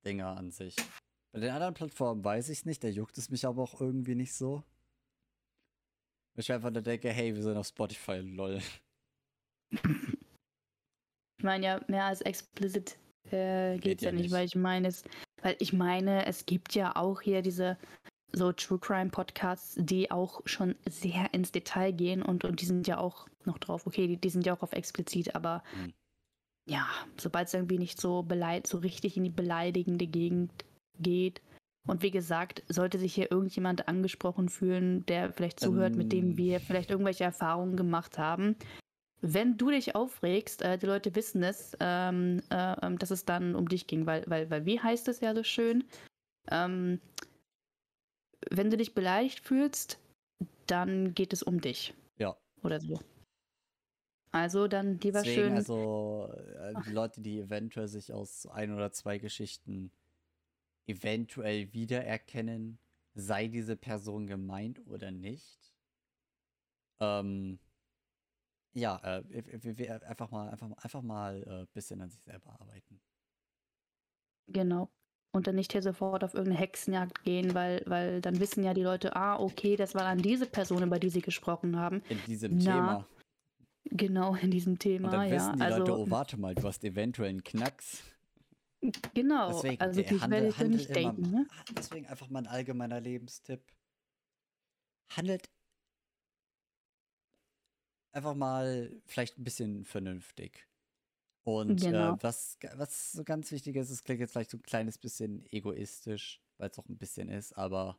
[0.04, 0.76] Dinger an sich.
[1.32, 4.34] Bei den anderen Plattformen weiß ich nicht, da juckt es mich aber auch irgendwie nicht
[4.34, 4.62] so.
[6.36, 8.60] Ich einfach nur denke, hey, wir sind auf Spotify, lol.
[11.38, 12.96] Ich meine ja, mehr als explicit
[13.32, 14.32] äh, Geht geht's ja ja nicht, nicht.
[14.32, 15.02] weil ich meine, es,
[15.42, 17.76] weil ich meine, es gibt ja auch hier diese
[18.32, 22.86] so True Crime Podcasts, die auch schon sehr ins Detail gehen und, und die sind
[22.86, 23.88] ja auch noch drauf.
[23.88, 25.92] Okay, die, die sind ja auch auf explizit, aber Hm.
[26.66, 26.86] Ja,
[27.16, 30.52] sobald es irgendwie nicht so beleid, so richtig in die beleidigende Gegend
[30.98, 31.40] geht.
[31.88, 36.36] Und wie gesagt, sollte sich hier irgendjemand angesprochen fühlen, der vielleicht zuhört, mit dem Ähm.
[36.36, 38.56] wir vielleicht irgendwelche Erfahrungen gemacht haben,
[39.22, 43.54] wenn du dich aufregst, äh, die Leute wissen es, ähm, äh, ähm, dass es dann
[43.54, 45.84] um dich ging, weil, weil, weil wie heißt es ja so schön?
[46.50, 47.00] Ähm,
[48.50, 50.00] wenn du dich beleidigt fühlst,
[50.66, 51.94] dann geht es um dich.
[52.18, 52.36] Ja.
[52.64, 52.98] Oder so.
[54.32, 55.56] Also dann lieber Deswegen, schön.
[55.56, 59.90] also äh, die Leute, die eventuell sich aus ein oder zwei Geschichten
[60.86, 62.78] eventuell wiedererkennen,
[63.14, 65.72] sei diese Person gemeint oder nicht.
[67.00, 67.58] Ähm,
[68.74, 73.00] ja, äh, einfach mal, einfach, mal- einfach mal ein äh, bisschen an sich selber arbeiten.
[74.48, 74.90] Genau.
[75.34, 78.82] Und dann nicht hier sofort auf irgendeine Hexenjagd gehen, weil, weil dann wissen ja die
[78.82, 82.02] Leute, ah, okay, das war dann diese Person, über die sie gesprochen haben.
[82.08, 83.08] In diesem Na, Thema.
[83.84, 85.34] Genau, in diesem Thema, Und dann ja.
[85.36, 88.02] wissen die also, Leute, oh, warte mal, du hast eventuell einen Knacks.
[89.14, 91.46] genau, Deswegen, also wirklich werde handel, ich so handel nicht immer, denken, ne?
[91.76, 93.62] deswegen einfach mal ein allgemeiner Lebenstipp.
[95.10, 95.48] Handelt
[98.12, 100.68] einfach mal vielleicht ein bisschen vernünftig.
[101.44, 102.14] Und Genau.
[102.14, 105.44] äh, was, was so ganz wichtig ist, es klingt jetzt vielleicht so ein kleines bisschen
[105.50, 107.98] egoistisch, weil es auch ein bisschen ist, aber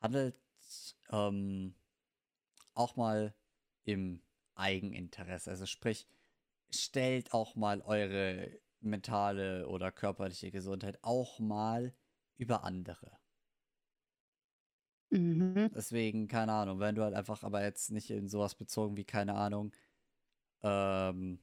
[0.00, 0.36] handelt
[1.10, 1.74] ähm,
[2.74, 3.34] auch mal
[3.84, 4.22] im
[4.54, 5.50] Eigeninteresse.
[5.50, 6.06] Also sprich,
[6.70, 11.94] stellt auch mal eure mentale oder körperliche Gesundheit auch mal
[12.38, 13.18] über andere.
[15.10, 15.70] Mhm.
[15.74, 19.34] Deswegen, keine Ahnung, wenn du halt einfach aber jetzt nicht in sowas bezogen wie, keine
[19.34, 19.72] Ahnung,
[20.62, 21.42] ähm,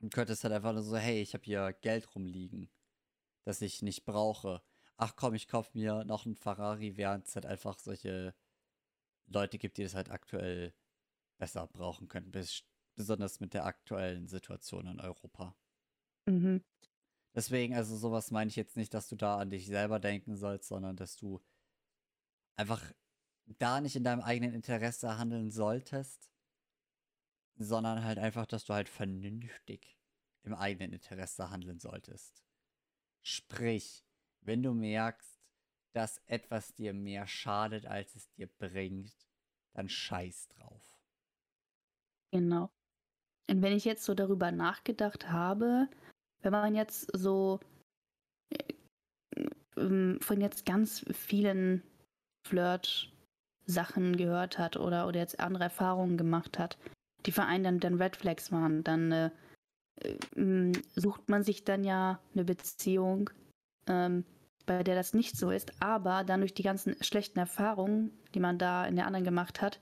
[0.00, 2.70] du könntest halt einfach nur so, hey, ich habe hier Geld rumliegen,
[3.44, 4.62] das ich nicht brauche.
[4.96, 8.34] Ach komm, ich kauf mir noch einen Ferrari, während es halt einfach solche
[9.26, 10.74] Leute gibt, die das halt aktuell
[11.38, 12.64] besser brauchen könnten, bes
[12.96, 15.56] besonders mit der aktuellen Situation in Europa.
[16.26, 16.62] Mhm.
[17.34, 20.68] Deswegen, also sowas meine ich jetzt nicht, dass du da an dich selber denken sollst,
[20.68, 21.40] sondern dass du
[22.56, 22.92] einfach
[23.58, 26.30] da nicht in deinem eigenen Interesse handeln solltest,
[27.56, 29.98] sondern halt einfach, dass du halt vernünftig
[30.42, 32.44] im eigenen Interesse handeln solltest.
[33.22, 34.04] Sprich,
[34.40, 35.40] wenn du merkst,
[35.92, 39.26] dass etwas dir mehr schadet, als es dir bringt,
[39.72, 40.93] dann scheiß drauf.
[42.34, 42.68] Genau.
[43.48, 45.88] Und wenn ich jetzt so darüber nachgedacht habe,
[46.42, 47.60] wenn man jetzt so
[48.50, 48.74] äh,
[49.76, 51.84] ähm, von jetzt ganz vielen
[52.48, 56.76] Flirt-Sachen gehört hat oder, oder jetzt andere Erfahrungen gemacht hat,
[57.24, 59.30] die für einen dann, dann Red Flags waren, dann äh,
[60.00, 63.30] äh, m, sucht man sich dann ja eine Beziehung,
[63.86, 64.24] ähm,
[64.66, 68.58] bei der das nicht so ist, aber dann durch die ganzen schlechten Erfahrungen, die man
[68.58, 69.78] da in der anderen gemacht hat,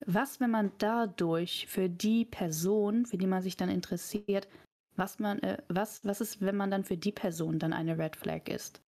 [0.00, 4.48] was, wenn man dadurch für die Person, für die man sich dann interessiert,
[4.96, 8.16] was man, äh, was, was ist, wenn man dann für die Person dann eine Red
[8.16, 8.80] Flag ist?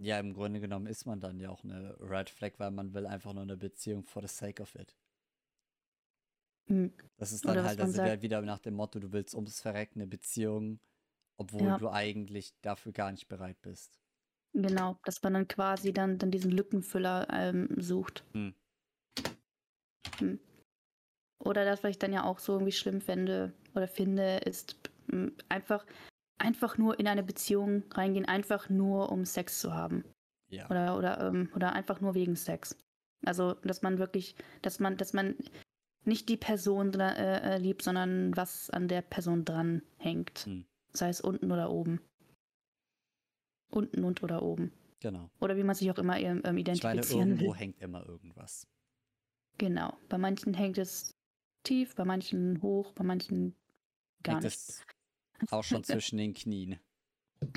[0.00, 3.06] Ja, im Grunde genommen ist man dann ja auch eine Red Flag, weil man will
[3.06, 4.96] einfach nur eine Beziehung for the sake of it.
[6.68, 6.92] Hm.
[7.16, 10.00] Das ist dann Oder halt, also sagt- wieder nach dem Motto, du willst ums Verrecken
[10.00, 10.78] eine Beziehung,
[11.36, 11.78] obwohl Ja.
[11.78, 13.98] du eigentlich dafür gar nicht bereit bist.
[14.52, 18.24] Genau, dass man dann quasi dann, dann diesen Lückenfüller ähm, sucht.
[18.32, 18.54] Hm.
[20.20, 20.38] Hm.
[21.38, 24.76] Oder das, was ich dann ja auch so irgendwie schlimm fände oder finde, ist
[25.48, 25.86] einfach,
[26.38, 30.04] einfach nur in eine Beziehung reingehen, einfach nur um Sex zu haben.
[30.50, 30.68] Ja.
[30.68, 32.76] Oder, oder, ähm, oder einfach nur wegen Sex.
[33.24, 35.36] Also, dass man wirklich, dass man, dass man
[36.04, 40.40] nicht die Person äh, äh, liebt, sondern was an der Person dran hängt.
[40.40, 40.64] Hm.
[40.92, 42.00] Sei es unten oder oben.
[43.70, 44.72] Unten und oder oben.
[45.00, 45.30] Genau.
[45.40, 47.58] Oder wie man sich auch immer ähm, Ich meine, identifizieren irgendwo will.
[47.58, 48.66] hängt immer irgendwas.
[49.58, 49.96] Genau.
[50.08, 51.14] Bei manchen hängt es
[51.64, 53.54] tief, bei manchen hoch, bei manchen
[54.22, 54.56] gar hängt nicht.
[54.56, 54.82] es
[55.50, 56.78] auch schon zwischen den Knien.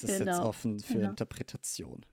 [0.00, 1.08] Das ist jetzt Genau, offen für genau.
[1.10, 2.04] Interpretation.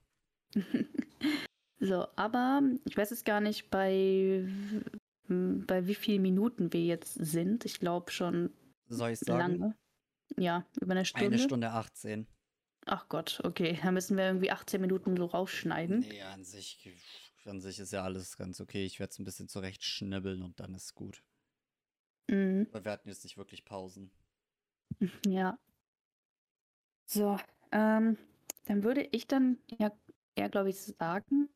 [1.79, 4.47] so, aber ich weiß jetzt gar nicht, bei,
[5.27, 7.65] bei wie vielen Minuten wir jetzt sind.
[7.65, 8.51] Ich glaube schon
[8.87, 9.59] Soll ich sagen?
[9.59, 9.75] lange.
[10.37, 11.27] Ja, über eine Stunde.
[11.27, 12.25] Eine Stunde 18.
[12.87, 13.77] Ach Gott, okay.
[13.83, 15.99] Da müssen wir irgendwie 18 Minuten so rausschneiden.
[15.99, 16.89] Nee, an sich,
[17.47, 18.85] an sich ist ja alles ganz okay.
[18.85, 21.23] Ich werde es ein bisschen zurechtschnibbeln und dann ist gut.
[22.29, 22.67] Mhm.
[22.71, 24.11] Weil wir hatten jetzt nicht wirklich Pausen.
[25.27, 25.57] Ja.
[27.07, 27.37] So,
[27.71, 28.17] ähm,
[28.65, 29.91] dann würde ich dann ja
[30.35, 31.49] eher, glaube ich, sagen.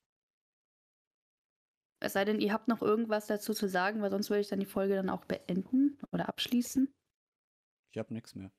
[1.99, 4.59] Es sei denn, ihr habt noch irgendwas dazu zu sagen, weil sonst würde ich dann
[4.59, 6.93] die Folge dann auch beenden oder abschließen.
[7.91, 8.51] Ich habe nichts mehr.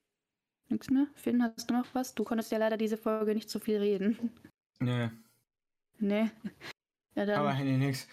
[0.69, 1.07] Nichts mehr?
[1.15, 2.13] Finn, hast du noch was?
[2.13, 4.31] Du konntest ja leider diese Folge nicht so viel reden.
[4.79, 5.09] Nö,
[5.99, 6.29] nee.
[7.15, 7.39] Ja, dann.
[7.39, 8.07] aber nee, nix.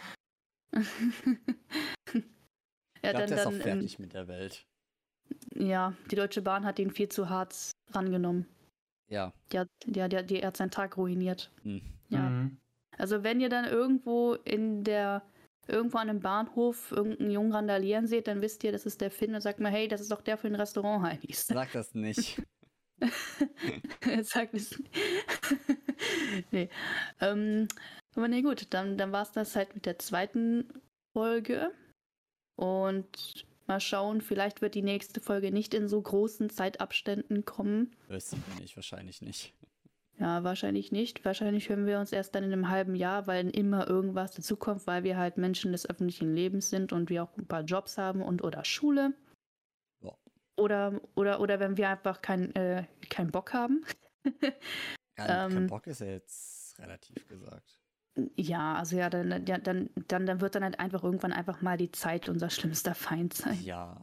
[0.75, 0.81] ja,
[2.15, 4.67] Ich glaube, dann, der ist auch dann ähm, fertig mit der Welt.
[5.55, 7.55] ja, die Deutsche Bahn hat ihn viel zu hart
[7.93, 8.47] rangenommen.
[9.09, 9.33] Ja.
[9.53, 11.51] Die hat, die, hat- die, hat- die hat seinen Tag ruiniert.
[11.63, 11.81] Hm.
[12.11, 12.21] Ja.
[12.29, 12.59] Mhm.
[12.99, 15.23] Also wenn ihr dann irgendwo in der,
[15.69, 19.35] irgendwo an einem Bahnhof irgendeinen Jungen randalieren seht, dann wisst ihr, das ist der Finn
[19.35, 21.47] und sagt mal, hey, das ist doch der für ein Restaurant Heinis.
[21.47, 22.43] Sag das nicht.
[24.23, 24.83] sagt es.
[26.51, 26.69] nee.
[27.21, 27.69] Ähm,
[28.19, 30.69] aber nee, gut, dann, dann war es das halt mit der zweiten
[31.13, 31.71] Folge.
[32.57, 37.95] Und mal schauen, vielleicht wird die nächste Folge nicht in so großen Zeitabständen kommen.
[38.09, 39.55] Wissen wir nicht, wahrscheinlich nicht.
[40.19, 41.25] Ja, wahrscheinlich nicht.
[41.25, 45.05] Wahrscheinlich hören wir uns erst dann in einem halben Jahr, weil immer irgendwas dazukommt, weil
[45.05, 48.43] wir halt Menschen des öffentlichen Lebens sind und wir auch ein paar Jobs haben und
[48.43, 49.15] oder Schule.
[50.01, 50.11] Ja.
[50.57, 53.85] Oder, oder, oder wenn wir einfach keinen äh, keinen Bock haben.
[55.17, 55.53] Ja, Ähm.
[55.53, 57.79] kein Bock ist ja jetzt relativ gesagt.
[58.37, 61.77] Ja, also ja, dann, ja, dann, dann, dann wird dann halt einfach irgendwann einfach mal
[61.77, 63.61] die Zeit unser schlimmster Feind sein.
[63.63, 63.97] Ja.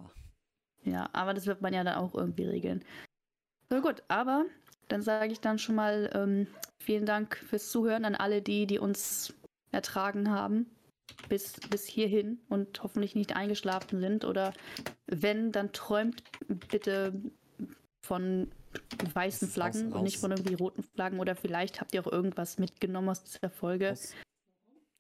[0.84, 2.84] Ja, aber das wird man ja dann auch irgendwie regeln.
[3.70, 4.46] So gut, aber
[4.88, 6.48] dann sage ich dann schon mal ähm,
[6.80, 9.34] vielen Dank fürs Zuhören an alle die, die uns
[9.72, 10.68] ertragen haben
[11.28, 14.26] bis, bis hierhin und hoffentlich nicht eingeschlafen sind.
[14.26, 14.54] Oder
[15.08, 17.14] wenn, dann träumt bitte
[18.06, 18.52] von
[19.14, 19.96] weißen Flaggen raus.
[19.98, 21.20] und nicht von irgendwie roten Flaggen.
[21.20, 23.92] Oder vielleicht habt ihr auch irgendwas mitgenommen aus dieser Folge.
[23.92, 24.14] Aus-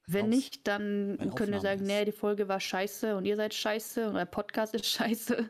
[0.07, 3.35] Wenn nicht, dann Mein könnt ihr sagen, ist- nee, die Folge war scheiße und ihr
[3.35, 5.49] seid scheiße und der Podcast ist scheiße.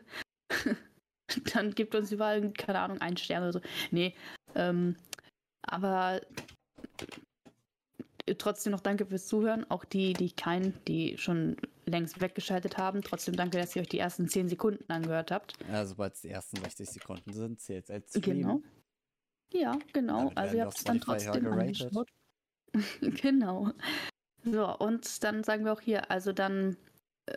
[1.54, 3.60] dann gibt uns überall, keine Ahnung, einen Stern oder so.
[3.90, 4.14] Nee,
[4.54, 4.96] ähm,
[5.62, 6.20] aber
[8.26, 9.68] äh, trotzdem noch danke fürs Zuhören.
[9.70, 13.02] Auch die, die keinen, die schon längst weggeschaltet haben.
[13.02, 15.54] Trotzdem danke, dass ihr euch die ersten 10 Sekunden angehört habt.
[15.70, 18.40] Ja, sobald es die ersten 60 Sekunden sind, zählt es als Stream.
[18.40, 18.62] Genau.
[19.52, 20.18] Ja, genau.
[20.20, 22.08] Damit also ihr habt es dann trotzdem angeschaut.
[23.00, 23.70] genau.
[24.44, 26.76] So, und dann sagen wir auch hier, also dann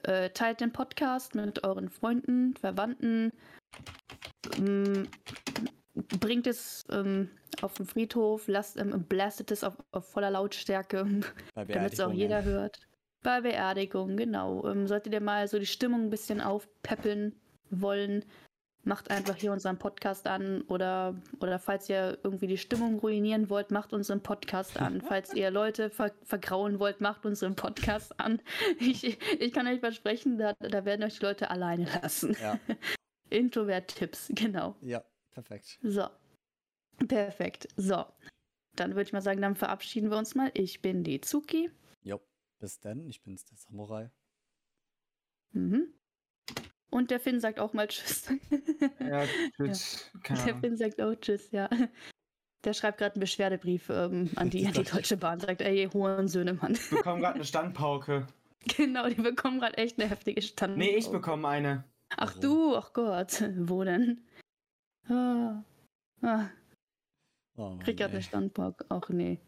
[0.04, 3.32] äh, teilt den Podcast mit euren Freunden, Verwandten,
[4.58, 5.08] ähm,
[6.20, 7.30] bringt es ähm,
[7.62, 11.22] auf den Friedhof, lasst, ähm, blastet es auf, auf voller Lautstärke,
[11.56, 12.89] damit es auch jeder hört.
[13.22, 14.66] Bei Beerdigung, genau.
[14.68, 17.36] Ähm, solltet ihr mal so die Stimmung ein bisschen aufpeppeln
[17.70, 18.24] wollen,
[18.84, 23.72] macht einfach hier unseren Podcast an oder, oder falls ihr irgendwie die Stimmung ruinieren wollt,
[23.72, 25.02] macht unseren Podcast an.
[25.08, 28.42] falls ihr Leute ver vergrauen wollt, macht unseren Podcast an.
[28.80, 29.04] Ich,
[29.40, 32.36] ich kann euch versprechen, da, da werden euch die Leute alleine lassen.
[32.42, 32.58] Ja,
[33.30, 34.76] Introvert-Tipps, genau.
[34.82, 35.78] ja, perfekt.
[35.84, 36.08] So.
[37.08, 37.68] Perfekt.
[37.78, 38.06] So.
[38.76, 40.52] Dann würde ich mal sagen, dann verabschieden wir uns mal.
[40.54, 41.70] Ich bin die Zuki.
[42.60, 43.08] Bis dann.
[43.08, 44.12] Ich bin's, der Samurai.
[45.52, 45.94] Mhm.
[46.92, 48.28] Und der Finn sagt auch mal Tschüss.
[49.00, 49.26] Ja,
[49.56, 50.12] tschüss.
[50.24, 50.58] Keine Der.
[50.58, 51.70] Finn sagt auch Tschüss, ja.
[52.64, 55.40] Der schreibt gerade einen Beschwerdebrief ähm, an, die, an die Deutsche Bahn.
[55.40, 56.74] Sagt, ey, ihr Hurensöhne, Mann.
[56.74, 58.28] Ich bekomme gerade eine Standpauke.
[58.78, 60.78] genau, die bekommen gerade echt eine heftige Stand.
[60.78, 61.86] Nee, ich bekomme eine.
[62.18, 62.42] Ach Warum?
[62.42, 63.44] du, ach Gott.
[63.58, 64.26] Wo denn?
[65.08, 65.64] Ah.
[66.22, 66.50] Ah,
[67.56, 68.86] Oh Mann, krieg gerade eine Standbock.
[68.90, 69.40] Ach nee.